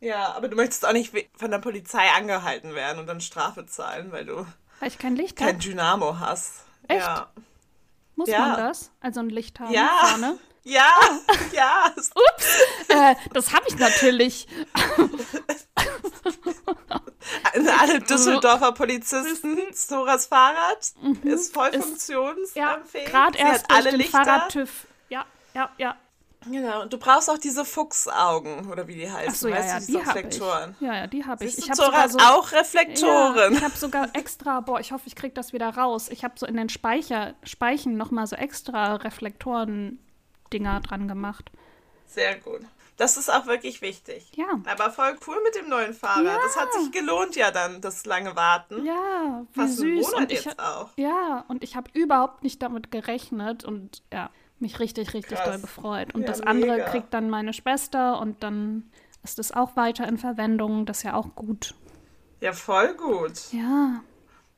Ja, 0.00 0.32
aber 0.34 0.48
du 0.48 0.56
möchtest 0.56 0.86
auch 0.86 0.92
nicht 0.92 1.12
von 1.36 1.50
der 1.50 1.58
Polizei 1.58 2.08
angehalten 2.16 2.74
werden 2.74 2.98
und 2.98 3.06
dann 3.06 3.20
Strafe 3.20 3.66
zahlen, 3.66 4.10
weil 4.10 4.24
du 4.24 4.46
Weil 4.80 4.88
ich 4.88 4.98
kein 4.98 5.14
Licht 5.14 5.36
kein. 5.36 5.58
Dynamo 5.58 6.18
hast. 6.18 6.64
Echt? 6.88 7.00
Ja. 7.00 7.30
Muss 8.20 8.28
Ja. 8.28 8.40
man 8.40 8.56
das? 8.58 8.90
Also 9.00 9.20
ein 9.20 9.30
Licht 9.30 9.58
haben 9.60 9.72
Ja. 9.72 9.88
vorne? 10.02 10.38
Ja, 10.62 10.92
ja. 11.52 11.90
es- 11.96 12.10
Äh, 12.88 13.14
das 13.32 13.54
habe 13.54 13.64
ich 13.66 13.78
natürlich. 13.78 14.46
Alle 17.78 18.00
Düsseldorfer 18.10 18.72
Polizisten, 18.72 19.58
Soras 19.72 20.26
Fahrrad 20.26 20.92
ist 21.22 21.54
voll 21.54 21.68
Mhm. 21.70 21.74
Ist- 21.78 21.84
funktionsfähig. 21.86 22.56
Ja, 22.56 22.78
gerade 23.06 23.38
erst 23.38 23.70
durch 23.70 23.78
alle 23.78 23.90
den 23.90 24.00
Lichter. 24.00 24.22
Fahrradtüv. 24.22 24.86
Ja, 25.08 25.24
ja, 25.54 25.70
ja. 25.78 25.96
Genau, 26.46 26.82
und 26.82 26.92
du 26.92 26.98
brauchst 26.98 27.28
auch 27.28 27.38
diese 27.38 27.64
Fuchsaugen, 27.64 28.70
oder 28.70 28.88
wie 28.88 28.94
die 28.94 29.10
heißen, 29.10 29.28
Ach 29.30 29.34
so, 29.34 29.48
ja, 29.48 29.56
weißt 29.56 29.68
ja, 29.68 29.80
du, 29.80 29.86
die 29.86 29.92
habe 29.92 30.02
ich. 30.02 30.08
Reflektoren. 30.08 30.76
Ja, 30.80 30.94
ja, 30.94 31.06
die 31.06 31.24
habe 31.26 31.44
ich. 31.44 31.54
Siehst 31.54 31.64
Ich 31.64 31.70
habe 31.70 31.82
sogar 31.82 32.08
so 32.08 32.18
auch 32.18 32.52
Reflektoren. 32.52 33.52
Ja, 33.52 33.58
ich 33.58 33.64
habe 33.64 33.76
sogar 33.76 34.08
extra, 34.14 34.60
boah, 34.60 34.80
ich 34.80 34.92
hoffe, 34.92 35.04
ich 35.06 35.16
kriege 35.16 35.34
das 35.34 35.52
wieder 35.52 35.68
raus. 35.68 36.08
Ich 36.08 36.24
habe 36.24 36.34
so 36.38 36.46
in 36.46 36.56
den 36.56 36.68
Speicher, 36.70 37.34
Speichen 37.42 37.96
nochmal 37.96 38.26
so 38.26 38.36
extra 38.36 38.94
Reflektoren-Dinger 38.96 40.80
dran 40.80 41.08
gemacht. 41.08 41.50
Sehr 42.06 42.36
gut. 42.38 42.62
Das 42.96 43.16
ist 43.16 43.32
auch 43.32 43.46
wirklich 43.46 43.80
wichtig. 43.80 44.30
Ja. 44.34 44.60
Aber 44.66 44.90
voll 44.90 45.16
cool 45.26 45.36
mit 45.42 45.54
dem 45.54 45.70
neuen 45.70 45.94
Fahrrad. 45.94 46.24
Ja. 46.24 46.38
Das 46.42 46.56
hat 46.56 46.70
sich 46.74 46.92
gelohnt 46.92 47.34
ja 47.34 47.50
dann, 47.50 47.80
das 47.80 48.04
lange 48.04 48.36
Warten. 48.36 48.84
Ja, 48.84 49.46
wie 49.54 49.60
Fast 49.60 49.80
einen 49.80 49.96
süß. 49.96 50.06
Monat 50.06 50.20
Und 50.20 50.32
ich, 50.32 50.44
jetzt 50.44 50.58
auch. 50.58 50.90
ja, 50.96 51.44
und 51.48 51.64
ich 51.64 51.76
habe 51.76 51.90
überhaupt 51.94 52.42
nicht 52.42 52.60
damit 52.60 52.90
gerechnet 52.90 53.64
und 53.64 54.02
ja, 54.12 54.28
mich 54.60 54.78
richtig, 54.80 55.14
richtig 55.14 55.36
Krass. 55.38 55.48
doll 55.48 55.58
gefreut. 55.60 56.14
Und 56.14 56.22
Ja, 56.22 56.26
das 56.28 56.40
andere 56.40 56.72
mega. 56.72 56.88
kriegt 56.88 57.12
dann 57.14 57.30
meine 57.30 57.52
Schwester 57.52 58.18
und 58.20 58.42
dann 58.42 58.90
ist 59.22 59.38
es 59.38 59.52
auch 59.52 59.76
weiter 59.76 60.06
in 60.08 60.18
Verwendung. 60.18 60.86
Das 60.86 60.98
ist 60.98 61.02
ja 61.04 61.14
auch 61.14 61.34
gut. 61.34 61.74
Ja, 62.40 62.52
voll 62.52 62.94
gut. 62.94 63.52
Ja. 63.52 64.02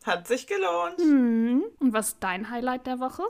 Hat 0.05 0.27
sich 0.27 0.47
gelohnt. 0.47 0.99
Hm. 0.99 1.65
Und 1.79 1.93
was 1.93 2.09
ist 2.09 2.17
dein 2.21 2.51
Highlight 2.51 2.87
der 2.87 3.01
Woche? 3.01 3.23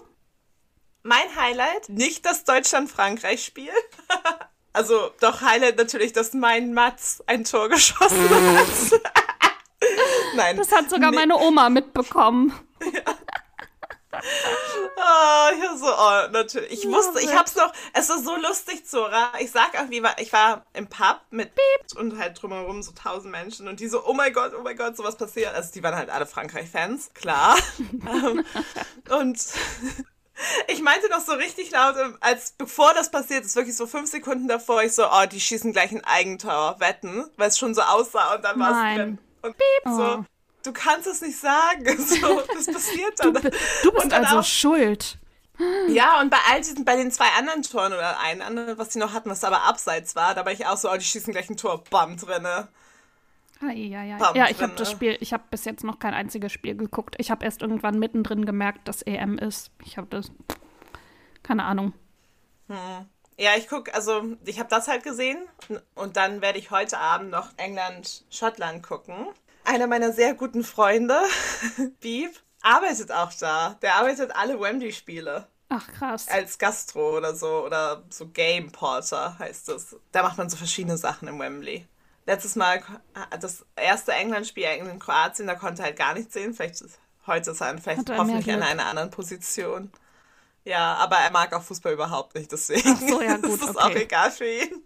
Mein 1.02 1.34
Highlight, 1.36 1.88
nicht 1.88 2.24
das 2.24 2.44
Deutschland-Frankreich-Spiel. 2.44 3.72
also 4.72 5.10
doch 5.20 5.40
Highlight 5.40 5.76
natürlich, 5.76 6.12
dass 6.12 6.32
mein 6.32 6.74
Mats 6.74 7.22
ein 7.26 7.44
Tor 7.44 7.68
geschossen 7.70 8.30
hat. 8.30 9.00
Nein. 10.36 10.56
Das 10.56 10.70
hat 10.70 10.88
sogar 10.88 11.10
nee. 11.10 11.16
meine 11.16 11.36
Oma 11.36 11.68
mitbekommen. 11.68 12.52
Oh, 14.14 15.48
ich 15.54 15.62
war 15.62 15.76
so, 15.76 15.86
oh, 15.86 16.32
natürlich. 16.32 16.72
Ich 16.72 16.86
wusste, 16.88 17.20
ich 17.20 17.34
hab's 17.34 17.54
noch, 17.56 17.72
es 17.94 18.08
war 18.08 18.18
so 18.18 18.36
lustig, 18.36 18.86
Zora. 18.86 19.32
Ich 19.40 19.50
sag 19.50 19.74
auch, 19.78 19.88
wie 19.90 20.02
war, 20.02 20.18
ich 20.18 20.32
war 20.32 20.64
im 20.74 20.86
Pub 20.86 21.20
mit 21.30 21.50
und 21.96 22.18
halt 22.18 22.40
drumherum 22.40 22.82
so 22.82 22.92
tausend 22.92 23.32
Menschen 23.32 23.68
und 23.68 23.80
die 23.80 23.88
so, 23.88 24.04
oh 24.06 24.12
mein 24.12 24.32
Gott, 24.32 24.52
oh 24.58 24.62
mein 24.62 24.76
Gott, 24.76 24.96
sowas 24.96 25.16
passiert. 25.16 25.54
Also 25.54 25.72
die 25.72 25.82
waren 25.82 25.96
halt 25.96 26.10
alle 26.10 26.26
Frankreich-Fans, 26.26 27.10
klar. 27.14 27.56
Ähm, 28.12 28.44
und 29.10 29.38
ich 30.68 30.82
meinte 30.82 31.08
noch 31.08 31.20
so 31.20 31.32
richtig 31.32 31.70
laut, 31.70 31.96
ähm, 31.96 32.18
als 32.20 32.52
bevor 32.52 32.92
das 32.94 33.10
passiert 33.10 33.44
ist, 33.44 33.56
wirklich 33.56 33.76
so 33.76 33.86
fünf 33.86 34.10
Sekunden 34.10 34.48
davor, 34.48 34.82
ich 34.82 34.92
so, 34.94 35.04
oh, 35.06 35.26
die 35.30 35.40
schießen 35.40 35.72
gleich 35.72 35.92
ein 35.92 36.04
Eigentor, 36.04 36.76
wetten, 36.78 37.24
weil 37.36 37.48
es 37.48 37.58
schon 37.58 37.74
so 37.74 37.82
aussah 37.82 38.34
und 38.34 38.44
dann 38.44 38.58
war 38.58 38.70
es 38.70 38.96
drin. 38.96 39.18
Und 39.42 39.56
Oh. 39.84 39.96
so, 39.96 40.24
du 40.62 40.72
kannst 40.72 41.06
es 41.06 41.20
nicht 41.20 41.38
sagen. 41.38 41.86
So, 41.98 42.40
das 42.54 42.66
passiert 42.66 43.18
dann. 43.18 43.34
Du, 43.34 43.40
du 43.40 43.50
bist 43.50 44.04
Und 44.04 44.12
dann 44.12 44.24
also 44.24 44.38
auch- 44.38 44.44
schuld. 44.44 45.18
ja, 45.88 46.20
und 46.20 46.30
bei 46.30 46.38
all 46.50 46.60
diesen, 46.60 46.84
bei 46.84 46.96
den 46.96 47.10
zwei 47.12 47.28
anderen 47.38 47.62
Toren 47.62 47.92
oder 47.92 48.18
ein 48.20 48.42
anderen, 48.42 48.78
was 48.78 48.88
die 48.90 48.98
noch 48.98 49.12
hatten, 49.12 49.30
was 49.30 49.44
aber 49.44 49.62
abseits 49.64 50.16
war, 50.16 50.34
da 50.34 50.44
war 50.44 50.52
ich 50.52 50.66
auch 50.66 50.76
so, 50.76 50.90
oh, 50.90 50.96
die 50.96 51.04
schießen 51.04 51.32
gleich 51.32 51.50
ein 51.50 51.56
Tor, 51.56 51.84
bam, 51.90 52.16
drinne. 52.16 52.68
Ah, 53.60 53.70
ja, 53.70 54.02
ja. 54.02 54.16
Bam 54.16 54.34
ja, 54.34 54.48
ich 54.50 54.60
habe 54.60 54.72
das? 54.74 54.90
Spiel, 54.90 55.16
ich 55.20 55.32
habe 55.32 55.44
bis 55.50 55.64
jetzt 55.64 55.84
noch 55.84 55.98
kein 56.00 56.14
einziges 56.14 56.50
Spiel 56.50 56.74
geguckt. 56.76 57.14
Ich 57.18 57.30
habe 57.30 57.44
erst 57.44 57.62
irgendwann 57.62 57.98
mittendrin 57.98 58.44
gemerkt, 58.44 58.88
dass 58.88 59.02
EM 59.02 59.38
ist. 59.38 59.70
Ich 59.84 59.96
habe 59.98 60.08
das, 60.10 60.32
keine 61.44 61.64
Ahnung. 61.64 61.92
Ja, 63.38 63.50
ich 63.56 63.68
guck, 63.68 63.94
also 63.94 64.22
ich 64.46 64.58
habe 64.58 64.68
das 64.68 64.88
halt 64.88 65.04
gesehen 65.04 65.38
und 65.94 66.16
dann 66.16 66.40
werde 66.40 66.58
ich 66.58 66.70
heute 66.70 66.98
Abend 66.98 67.30
noch 67.30 67.50
England-Schottland 67.56 68.82
gucken. 68.82 69.26
Einer 69.64 69.86
meiner 69.86 70.12
sehr 70.12 70.34
guten 70.34 70.64
Freunde, 70.64 71.20
Beep, 72.00 72.32
arbeitet 72.62 73.12
auch 73.12 73.32
da. 73.32 73.76
Der 73.82 73.96
arbeitet 73.96 74.34
alle 74.34 74.60
Wembley-Spiele. 74.60 75.46
Ach, 75.74 75.88
krass. 75.88 76.28
als 76.28 76.58
Gastro 76.58 77.16
oder 77.16 77.34
so 77.34 77.64
oder 77.64 78.02
so 78.10 78.28
Game 78.28 78.70
Porter 78.70 79.38
heißt 79.38 79.70
es. 79.70 79.96
Da 80.10 80.22
macht 80.22 80.36
man 80.36 80.50
so 80.50 80.58
verschiedene 80.58 80.98
Sachen 80.98 81.28
im 81.28 81.38
Wembley. 81.38 81.86
Letztes 82.26 82.56
Mal 82.56 82.82
das 83.40 83.64
erste 83.74 84.12
England-Spiel 84.12 84.64
in 84.64 84.98
Kroatien, 84.98 85.46
da 85.46 85.54
konnte 85.54 85.80
er 85.80 85.86
halt 85.86 85.96
gar 85.96 86.12
nichts 86.12 86.34
sehen. 86.34 86.52
Vielleicht 86.52 86.82
ist, 86.82 86.98
heute 87.26 87.52
ist 87.52 87.60
er 87.62 87.78
vielleicht 87.78 88.08
er 88.10 88.18
hoffentlich 88.18 88.48
in 88.48 88.62
einer 88.62 88.84
anderen 88.84 89.10
Position. 89.10 89.90
Ja, 90.64 90.94
aber 90.96 91.16
er 91.16 91.30
mag 91.30 91.52
auch 91.54 91.62
Fußball 91.62 91.94
überhaupt 91.94 92.34
nicht, 92.34 92.52
deswegen 92.52 92.96
so, 92.96 93.20
ja, 93.22 93.36
gut, 93.38 93.54
ist 93.54 93.62
es 93.62 93.70
okay. 93.70 93.78
auch 93.78 93.94
egal 93.94 94.30
für 94.30 94.46
ihn. 94.46 94.84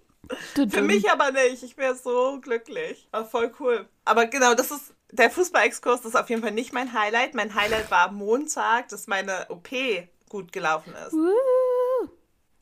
Für 0.54 0.83
mich 0.83 1.11
aber 1.11 1.33
nicht. 1.33 1.62
Ich 1.62 1.76
wäre 1.76 1.95
so 1.95 2.40
glücklich. 2.40 3.09
War 3.11 3.25
voll 3.25 3.52
cool. 3.61 3.88
Aber 4.04 4.26
genau, 4.26 4.54
das 4.54 4.71
ist 4.71 4.95
der 5.12 5.30
Fußball-Exkurs, 5.30 6.02
das 6.02 6.11
ist 6.11 6.16
auf 6.16 6.28
jeden 6.30 6.42
Fall 6.42 6.52
nicht 6.52 6.73
mein 6.73 6.92
Highlight. 6.92 7.35
Mein 7.35 7.54
Highlight 7.54 7.90
war 7.90 8.09
am 8.09 8.16
Montag, 8.16 8.88
dass 8.88 9.06
meine 9.06 9.47
OP 9.49 9.68
gut 10.28 10.52
gelaufen 10.52 10.95
ist. 11.06 11.12
Uh, 11.12 12.09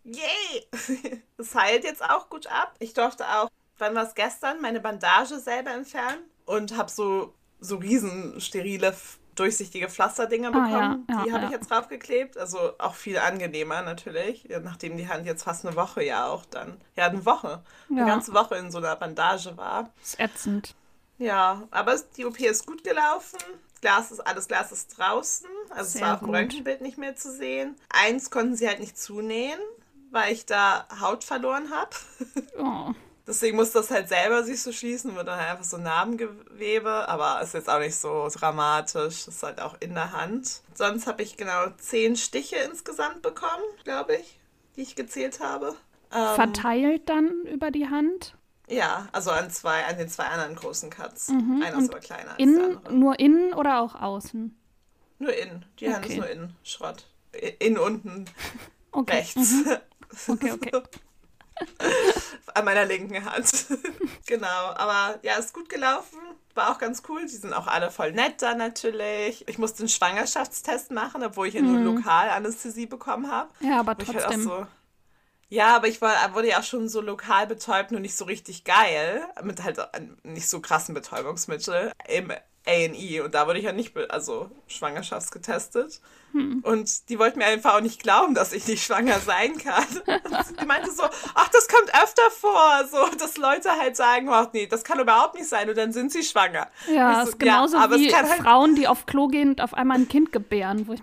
Yay! 0.05 1.23
Es 1.39 1.55
heilt 1.55 1.85
jetzt 1.85 2.03
auch 2.03 2.29
gut 2.29 2.47
ab. 2.47 2.75
Ich 2.79 2.95
durfte 2.95 3.27
auch, 3.27 3.51
wann 3.79 3.95
war 3.95 4.07
es 4.07 4.15
gestern, 4.15 4.61
meine 4.61 4.81
Bandage 4.81 5.39
selber 5.39 5.73
entfernen 5.73 6.23
und 6.47 6.77
habe 6.77 6.91
so, 6.91 7.35
so 7.61 7.77
riesen 7.77 8.41
sterile, 8.41 8.95
durchsichtige 9.35 9.89
Pflasterdinger 9.89 10.49
Ah, 10.49 10.51
bekommen. 10.53 11.07
ja, 11.09 11.17
ja, 11.19 11.25
die 11.25 11.33
habe 11.33 11.43
ja. 11.43 11.49
ich 11.49 11.51
jetzt 11.53 11.71
draufgeklebt. 11.71 12.37
Also 12.39 12.59
auch 12.79 12.95
viel 12.95 13.19
angenehmer 13.19 13.83
natürlich, 13.83 14.49
nachdem 14.63 14.97
die 14.97 15.09
Hand 15.09 15.27
jetzt 15.27 15.45
fast 15.45 15.67
eine 15.67 15.77
Woche 15.77 16.03
ja 16.05 16.27
auch 16.29 16.45
dann, 16.47 16.81
ja 16.97 17.07
eine 17.07 17.25
Woche, 17.27 17.63
eine 17.91 18.05
ganze 18.07 18.33
Woche 18.35 18.57
in 18.57 18.71
so 18.71 18.79
einer 18.79 18.97
Bandage 18.97 19.57
war. 19.57 19.91
ist 20.03 20.19
ätzend. 20.21 20.75
Ja, 21.19 21.63
aber 21.71 21.97
die 22.17 22.25
OP 22.25 22.41
ist 22.41 22.67
gut 22.67 22.83
gelaufen. 22.85 23.39
Glas 23.81 24.11
ist, 24.11 24.21
alles 24.21 24.49
Glas 24.49 24.73
ist 24.73 24.99
draußen. 24.99 25.47
Also 25.71 25.91
Sehr 25.91 26.03
es 26.03 26.07
war 26.09 26.15
auf 26.15 26.21
dem. 26.21 26.31
Röntgenbild 26.31 26.81
nicht 26.81 26.99
mehr 26.99 27.15
zu 27.17 27.31
sehen. 27.31 27.77
Eins 27.91 28.31
konnten 28.31 28.57
sie 28.57 28.67
halt 28.67 28.81
nicht 28.81 28.99
zunähen, 28.99 29.61
weil 30.11 30.33
ich 30.33 30.47
da 30.47 30.87
Haut 31.01 31.23
verloren 31.25 31.71
habe. 31.71 31.91
Oh. 32.59 32.93
Deswegen 33.27 33.57
muss 33.57 33.73
das 33.73 33.91
halt 33.91 34.09
selber 34.09 34.45
sich 34.45 34.61
so 34.61 34.71
schließen, 34.71 35.15
wird 35.17 35.27
dann 35.27 35.39
halt 35.39 35.53
einfach 35.53 35.65
so 35.65 35.79
Narbengewebe, 35.79 37.09
aber 37.09 37.41
ist 37.41 37.55
jetzt 37.55 37.71
auch 37.71 37.79
nicht 37.79 37.97
so 37.97 38.29
dramatisch. 38.31 39.27
Ist 39.27 39.43
halt 39.43 39.61
auch 39.63 39.77
in 39.81 39.95
der 39.95 40.13
Hand. 40.13 40.61
Sonst 40.75 41.07
habe 41.07 41.23
ich 41.23 41.37
genau 41.39 41.69
zehn 41.79 42.17
Stiche 42.17 42.57
insgesamt 42.57 43.23
bekommen, 43.23 43.63
glaube 43.85 44.17
ich, 44.17 44.39
die 44.77 44.83
ich 44.83 44.95
gezählt 44.95 45.41
habe. 45.41 45.75
Ähm, 46.13 46.35
Verteilt 46.35 47.09
dann 47.09 47.31
über 47.47 47.71
die 47.71 47.89
Hand? 47.89 48.37
Ja, 48.69 49.09
also 49.13 49.31
an 49.31 49.51
zwei, 49.51 49.85
an 49.85 49.97
den 49.97 50.09
zwei 50.09 50.25
anderen 50.25 50.55
großen 50.55 50.91
Cuts. 50.91 51.29
Mhm. 51.29 51.63
Einer 51.65 51.79
ist 51.79 51.91
aber 51.91 52.01
kleiner 52.01 52.31
als 52.31 52.39
der 52.39 52.47
andere. 52.47 52.95
Nur 52.95 53.19
innen 53.19 53.55
oder 53.55 53.81
auch 53.81 53.95
außen? 53.95 54.55
Nur 55.19 55.35
innen. 55.35 55.65
Die 55.81 55.87
okay. 55.87 55.95
Hand 55.95 56.07
ist 56.07 56.17
nur 56.17 56.29
innen. 56.29 56.57
Schrott. 56.63 57.07
Innen 57.59 57.79
unten. 57.79 58.27
Okay. 58.97 59.17
Rechts. 59.17 59.37
Mhm. 59.39 59.77
Okay, 60.29 60.53
okay. 60.53 60.71
An 62.55 62.65
meiner 62.65 62.85
linken 62.85 63.25
Hand. 63.25 63.67
genau, 64.27 64.47
aber 64.47 65.19
ja, 65.23 65.35
ist 65.37 65.55
gut 65.55 65.69
gelaufen. 65.69 66.19
War 66.55 66.71
auch 66.71 66.79
ganz 66.79 67.03
cool. 67.09 67.23
Die 67.23 67.37
sind 67.37 67.53
auch 67.53 67.67
alle 67.67 67.91
voll 67.91 68.13
nett 68.13 68.41
da 68.41 68.55
natürlich. 68.55 69.47
Ich 69.49 69.59
musste 69.59 69.81
einen 69.81 69.89
Schwangerschaftstest 69.89 70.93
machen, 70.93 71.25
obwohl 71.25 71.49
ich 71.49 71.55
ja 71.55 71.63
nur 71.63 71.79
mhm. 71.79 71.97
Lokalanästhesie 71.97 72.87
bekommen 72.87 73.31
habe. 73.31 73.51
Ja, 73.61 73.81
aber 73.81 73.97
halt 73.97 74.07
trotzdem. 74.07 74.45
So, 74.45 74.67
ja, 75.49 75.77
aber 75.77 75.89
ich 75.89 76.01
war, 76.01 76.35
wurde 76.35 76.49
ja 76.49 76.61
auch 76.61 76.65
schon 76.65 76.89
so 76.89 77.01
lokal 77.01 77.47
betäubt, 77.47 77.91
nur 77.91 78.01
nicht 78.01 78.17
so 78.17 78.25
richtig 78.25 78.65
geil. 78.65 79.27
Mit 79.43 79.63
halt 79.63 79.79
nicht 80.23 80.49
so 80.49 80.61
krassen 80.61 80.95
Betäubungsmittel 80.95 81.93
im 82.09 82.33
A&E. 82.67 83.21
Und 83.21 83.35
da 83.35 83.47
wurde 83.47 83.59
ich 83.59 83.65
ja 83.65 83.73
nicht, 83.73 83.97
also 84.11 84.51
schwangerschaftsgetestet. 84.67 86.01
Hm. 86.33 86.61
Und 86.63 87.09
die 87.09 87.19
wollten 87.19 87.39
mir 87.39 87.47
einfach 87.47 87.75
auch 87.75 87.81
nicht 87.81 88.03
glauben, 88.03 88.35
dass 88.35 88.53
ich 88.53 88.67
nicht 88.67 88.85
schwanger 88.85 89.21
sein 89.21 89.57
kann. 89.59 89.87
die 90.61 90.67
meinte 90.67 90.91
so, 90.91 91.05
ach, 91.35 91.49
das 91.49 91.69
kommt 91.69 91.95
öfter 91.95 92.31
vor, 92.31 92.85
so, 92.91 93.17
dass 93.17 93.37
Leute 93.37 93.71
halt 93.71 93.97
sagen, 93.97 94.29
ach 94.31 94.49
nee, 94.53 94.67
das 94.67 94.83
kann 94.83 94.99
überhaupt 94.99 95.35
nicht 95.35 95.49
sein 95.49 95.69
und 95.69 95.77
dann 95.77 95.93
sind 95.93 96.11
sie 96.11 96.23
schwanger. 96.23 96.69
Ja, 96.93 97.23
so, 97.23 97.31
ist 97.31 97.39
genauso 97.39 97.77
ja, 97.77 97.91
wie 97.91 98.15
halt 98.15 98.27
Frauen, 98.29 98.75
die 98.75 98.89
auf 98.89 99.07
Klo 99.07 99.29
gehen 99.29 99.51
und 99.51 99.61
auf 99.61 99.75
einmal 99.75 99.99
ein 99.99 100.09
Kind 100.09 100.33
gebären, 100.33 100.89
wo 100.89 100.93
ich 100.93 101.03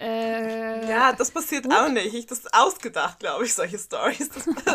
äh, 0.00 0.88
ja, 0.88 1.12
das 1.12 1.32
passiert 1.32 1.64
gut. 1.64 1.74
auch 1.74 1.88
nicht. 1.88 2.14
Ich 2.14 2.26
das 2.26 2.42
ausgedacht, 2.52 3.18
glaube 3.18 3.44
ich, 3.44 3.54
solche 3.54 3.78
Stories. 3.78 4.30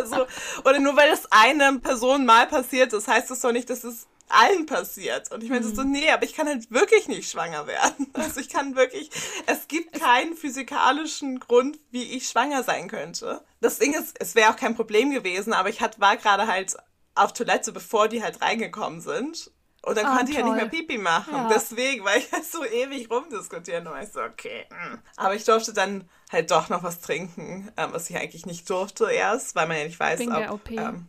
So, 0.05 0.25
oder 0.65 0.79
nur 0.79 0.97
weil 0.97 1.11
es 1.11 1.31
einer 1.31 1.79
Person 1.79 2.25
mal 2.25 2.45
passiert 2.47 2.91
ist, 2.91 3.07
heißt 3.07 3.31
das 3.31 3.39
doch 3.39 3.53
nicht, 3.53 3.69
dass 3.69 3.85
es 3.85 4.07
allen 4.33 4.65
passiert. 4.65 5.31
Und 5.31 5.43
ich 5.43 5.49
meine 5.49 5.65
mhm. 5.65 5.75
so, 5.75 5.83
nee, 5.83 6.09
aber 6.09 6.23
ich 6.23 6.33
kann 6.33 6.47
halt 6.47 6.71
wirklich 6.71 7.07
nicht 7.07 7.29
schwanger 7.29 7.67
werden. 7.67 8.07
Also 8.13 8.39
ich 8.39 8.49
kann 8.49 8.75
wirklich, 8.75 9.09
es 9.47 9.67
gibt 9.67 9.99
keinen 9.99 10.35
physikalischen 10.35 11.39
Grund, 11.39 11.79
wie 11.91 12.03
ich 12.15 12.29
schwanger 12.29 12.63
sein 12.63 12.87
könnte. 12.87 13.43
Das 13.59 13.79
Ding 13.79 13.93
ist, 13.93 14.15
es 14.19 14.35
wäre 14.35 14.51
auch 14.51 14.55
kein 14.55 14.75
Problem 14.75 15.11
gewesen, 15.11 15.51
aber 15.51 15.69
ich 15.69 15.81
hat, 15.81 15.99
war 15.99 16.15
gerade 16.15 16.47
halt 16.47 16.75
auf 17.15 17.33
Toilette, 17.33 17.71
bevor 17.71 18.07
die 18.07 18.23
halt 18.23 18.41
reingekommen 18.41 19.01
sind. 19.01 19.51
Und 19.85 19.97
dann 19.97 20.05
oh, 20.05 20.15
konnte 20.15 20.31
ich 20.31 20.37
ja 20.37 20.45
nicht 20.45 20.55
mehr 20.55 20.69
Pipi 20.69 20.97
machen. 20.97 21.33
Ja. 21.33 21.49
Deswegen, 21.49 22.05
weil 22.05 22.19
ich 22.19 22.31
halt 22.31 22.45
so 22.45 22.63
ewig 22.63 23.11
rumdiskutieren 23.11 23.85
und 23.87 24.01
ich 24.01 24.09
so, 24.09 24.21
okay. 24.21 24.65
Hm. 24.69 24.99
Aber 25.17 25.35
ich 25.35 25.43
durfte 25.43 25.73
dann 25.73 26.09
halt 26.31 26.51
doch 26.51 26.69
noch 26.69 26.83
was 26.83 27.01
trinken, 27.01 27.69
ähm, 27.75 27.89
was 27.91 28.09
ich 28.09 28.15
eigentlich 28.15 28.45
nicht 28.45 28.69
durfte 28.69 29.11
erst, 29.11 29.55
weil 29.55 29.67
man 29.67 29.77
ja 29.77 29.83
nicht 29.83 29.99
weiß, 29.99 30.19
Wegen 30.19 30.31
ob, 30.31 30.37
der 30.37 30.53
OP. 30.53 30.71
Ähm, 30.71 31.07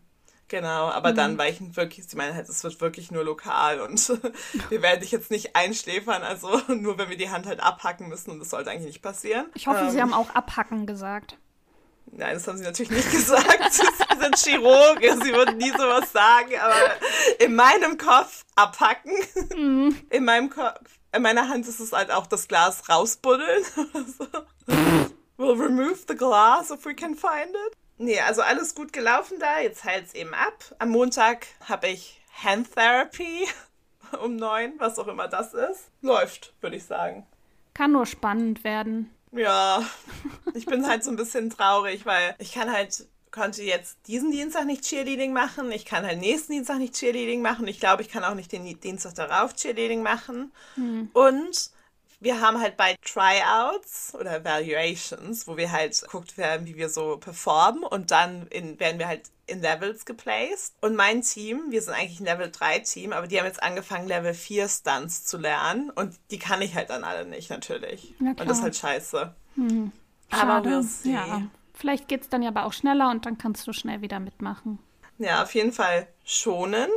Genau, 0.55 0.89
aber 0.89 1.11
mhm. 1.11 1.17
dann 1.17 1.39
war 1.39 1.49
ich 1.49 1.59
wirklich, 1.75 2.07
sie 2.07 2.17
meinen 2.17 2.33
halt, 2.33 2.49
es 2.49 2.63
wird 2.63 2.81
wirklich 2.81 3.11
nur 3.11 3.25
lokal 3.25 3.81
und 3.81 4.09
wir 4.69 4.83
werden 4.83 5.01
dich 5.01 5.11
jetzt 5.11 5.33
nicht 5.33 5.57
einschläfern, 5.57 6.23
also 6.23 6.61
nur 6.73 6.97
wenn 6.97 7.11
wir 7.11 7.17
die 7.17 7.29
Hand 7.29 7.47
halt 7.47 7.59
abhacken 7.59 8.09
müssen 8.09 8.31
und 8.31 8.39
das 8.39 8.51
sollte 8.51 8.71
eigentlich 8.71 8.87
nicht 8.87 9.03
passieren. 9.03 9.47
Ich 9.55 9.67
hoffe, 9.67 9.81
ähm, 9.81 9.91
Sie 9.91 10.01
haben 10.01 10.15
auch 10.15 10.31
abhacken 10.31 10.87
gesagt. 10.87 11.39
Nein, 12.07 12.35
das 12.35 12.47
haben 12.47 12.57
sie 12.57 12.63
natürlich 12.63 12.93
nicht 12.93 13.11
gesagt. 13.11 13.73
sie 13.73 13.83
sind 14.21 14.37
Chirurgen, 14.37 15.25
sie 15.25 15.33
würden 15.33 15.57
nie 15.57 15.71
sowas 15.71 16.13
sagen, 16.13 16.53
aber 16.61 17.45
in 17.45 17.57
meinem 17.57 17.99
Kopf 17.99 18.45
abhacken. 18.55 19.13
Mhm. 19.57 19.97
In 20.11 20.25
meinem 20.25 20.51
Kopf, 20.51 20.79
in 21.13 21.23
meiner 21.23 21.49
Hand 21.49 21.67
ist 21.67 21.81
es 21.81 21.91
halt 21.91 22.13
auch 22.13 22.29
das 22.29 22.47
Glas 22.47 22.89
rausbuddeln. 22.89 23.65
we'll 25.37 25.57
remove 25.57 26.05
the 26.07 26.15
glass 26.15 26.71
if 26.71 26.87
we 26.87 26.95
can 26.95 27.17
find 27.17 27.51
it. 27.51 27.77
Nee, 27.99 28.21
also 28.21 28.43
alles 28.43 28.75
gut 28.75 28.93
gelaufen 28.93 29.39
da. 29.39 29.61
Jetzt 29.61 29.85
heilt 29.85 30.07
es 30.07 30.15
eben 30.15 30.35
ab. 30.35 30.75
Am 30.79 30.91
Montag 30.91 31.47
habe 31.69 31.89
ich 31.89 32.21
Hand 32.43 32.75
Therapy 32.75 33.47
um 34.23 34.37
neun, 34.37 34.75
was 34.79 34.99
auch 34.99 35.09
immer 35.09 35.29
das 35.29 35.55
ist. 35.55 35.91
Läuft, 36.03 36.53
würde 36.61 36.77
ich 36.77 36.85
sagen. 36.85 37.27
Kann 37.73 37.93
nur 37.93 38.07
spannend 38.07 38.65
werden. 38.65 39.11
Ja, 39.33 39.85
ich 40.55 40.67
bin 40.67 40.87
halt 40.87 41.03
so 41.03 41.11
ein 41.11 41.17
bisschen 41.17 41.51
traurig, 41.51 42.07
weil 42.07 42.37
ich 42.39 42.53
kann 42.53 42.73
halt 42.73 43.07
konnte 43.35 43.65
jetzt 43.65 43.99
diesen 44.07 44.31
Dienstag 44.31 44.65
nicht 44.65 44.85
Cheerleading 44.85 45.33
machen. 45.33 45.73
Ich 45.73 45.85
kann 45.85 46.07
halt 46.07 46.21
nächsten 46.21 46.53
Dienstag 46.53 46.79
nicht 46.79 46.95
Cheerleading 46.95 47.43
machen. 47.43 47.67
Ich 47.67 47.81
glaube, 47.81 48.03
ich 48.03 48.09
kann 48.09 48.23
auch 48.23 48.35
nicht 48.35 48.53
den 48.53 48.65
Dienstag 48.81 49.17
darauf 49.17 49.55
Cheerleading 49.55 50.03
machen. 50.03 50.53
Hm. 50.77 51.11
Und 51.13 51.71
wir 52.25 52.41
haben 52.41 52.61
halt 52.61 52.77
bei 52.77 52.97
Tryouts 53.05 54.15
oder 54.19 54.39
Evaluations, 54.39 55.47
wo 55.47 55.57
wir 55.57 55.71
halt 55.71 56.01
geguckt 56.01 56.39
werden, 56.39 56.67
wie 56.67 56.77
wir 56.77 56.89
so 56.89 57.19
performen 57.19 57.85
und 57.85 58.11
dann 58.11 58.47
in, 58.49 58.81
werden 58.81 58.99
wir 58.99 59.07
halt 59.07 59.31
in 59.47 59.61
Levels 59.61 60.07
geplaced. 60.07 60.75
Und 60.81 60.97
mein 60.97 61.21
Team, 61.21 61.67
wir 61.69 61.83
sind 61.83 61.93
eigentlich 61.93 62.21
ein 62.21 62.25
Level 62.25 62.51
3 62.51 62.79
Team, 62.81 63.13
aber 63.13 63.27
die 63.27 63.39
haben 63.39 63.47
jetzt 63.47 63.63
angefangen, 63.63 64.09
Level 64.09 64.33
4 64.33 64.69
Stunts 64.69 65.27
zu 65.27 65.37
lernen 65.37 65.91
und 65.91 66.19
die 66.31 66.39
kann 66.39 66.63
ich 66.63 66.75
halt 66.75 66.91
dann 66.91 67.05
alle 67.05 67.27
nicht, 67.27 67.51
natürlich. 67.51 68.15
Und 68.19 68.41
das 68.41 68.59
ist 68.59 68.63
halt 68.63 68.77
scheiße. 68.77 69.35
Hm. 69.57 69.93
Aber 70.31 70.67
we'll 70.67 70.83
see. 70.83 71.13
Ja. 71.13 71.43
Vielleicht 71.75 72.09
geht 72.09 72.23
es 72.23 72.29
dann 72.31 72.43
ja 72.43 72.49
aber 72.49 72.65
auch 72.65 72.73
schneller 72.73 73.11
und 73.11 73.27
dann 73.27 73.37
kannst 73.37 73.67
du 73.67 73.73
schnell 73.73 74.01
wieder 74.01 74.19
mitmachen. 74.19 74.79
Ja, 75.19 75.43
auf 75.43 75.55
jeden 75.55 75.73
Fall 75.73 76.09
schonen, 76.25 76.89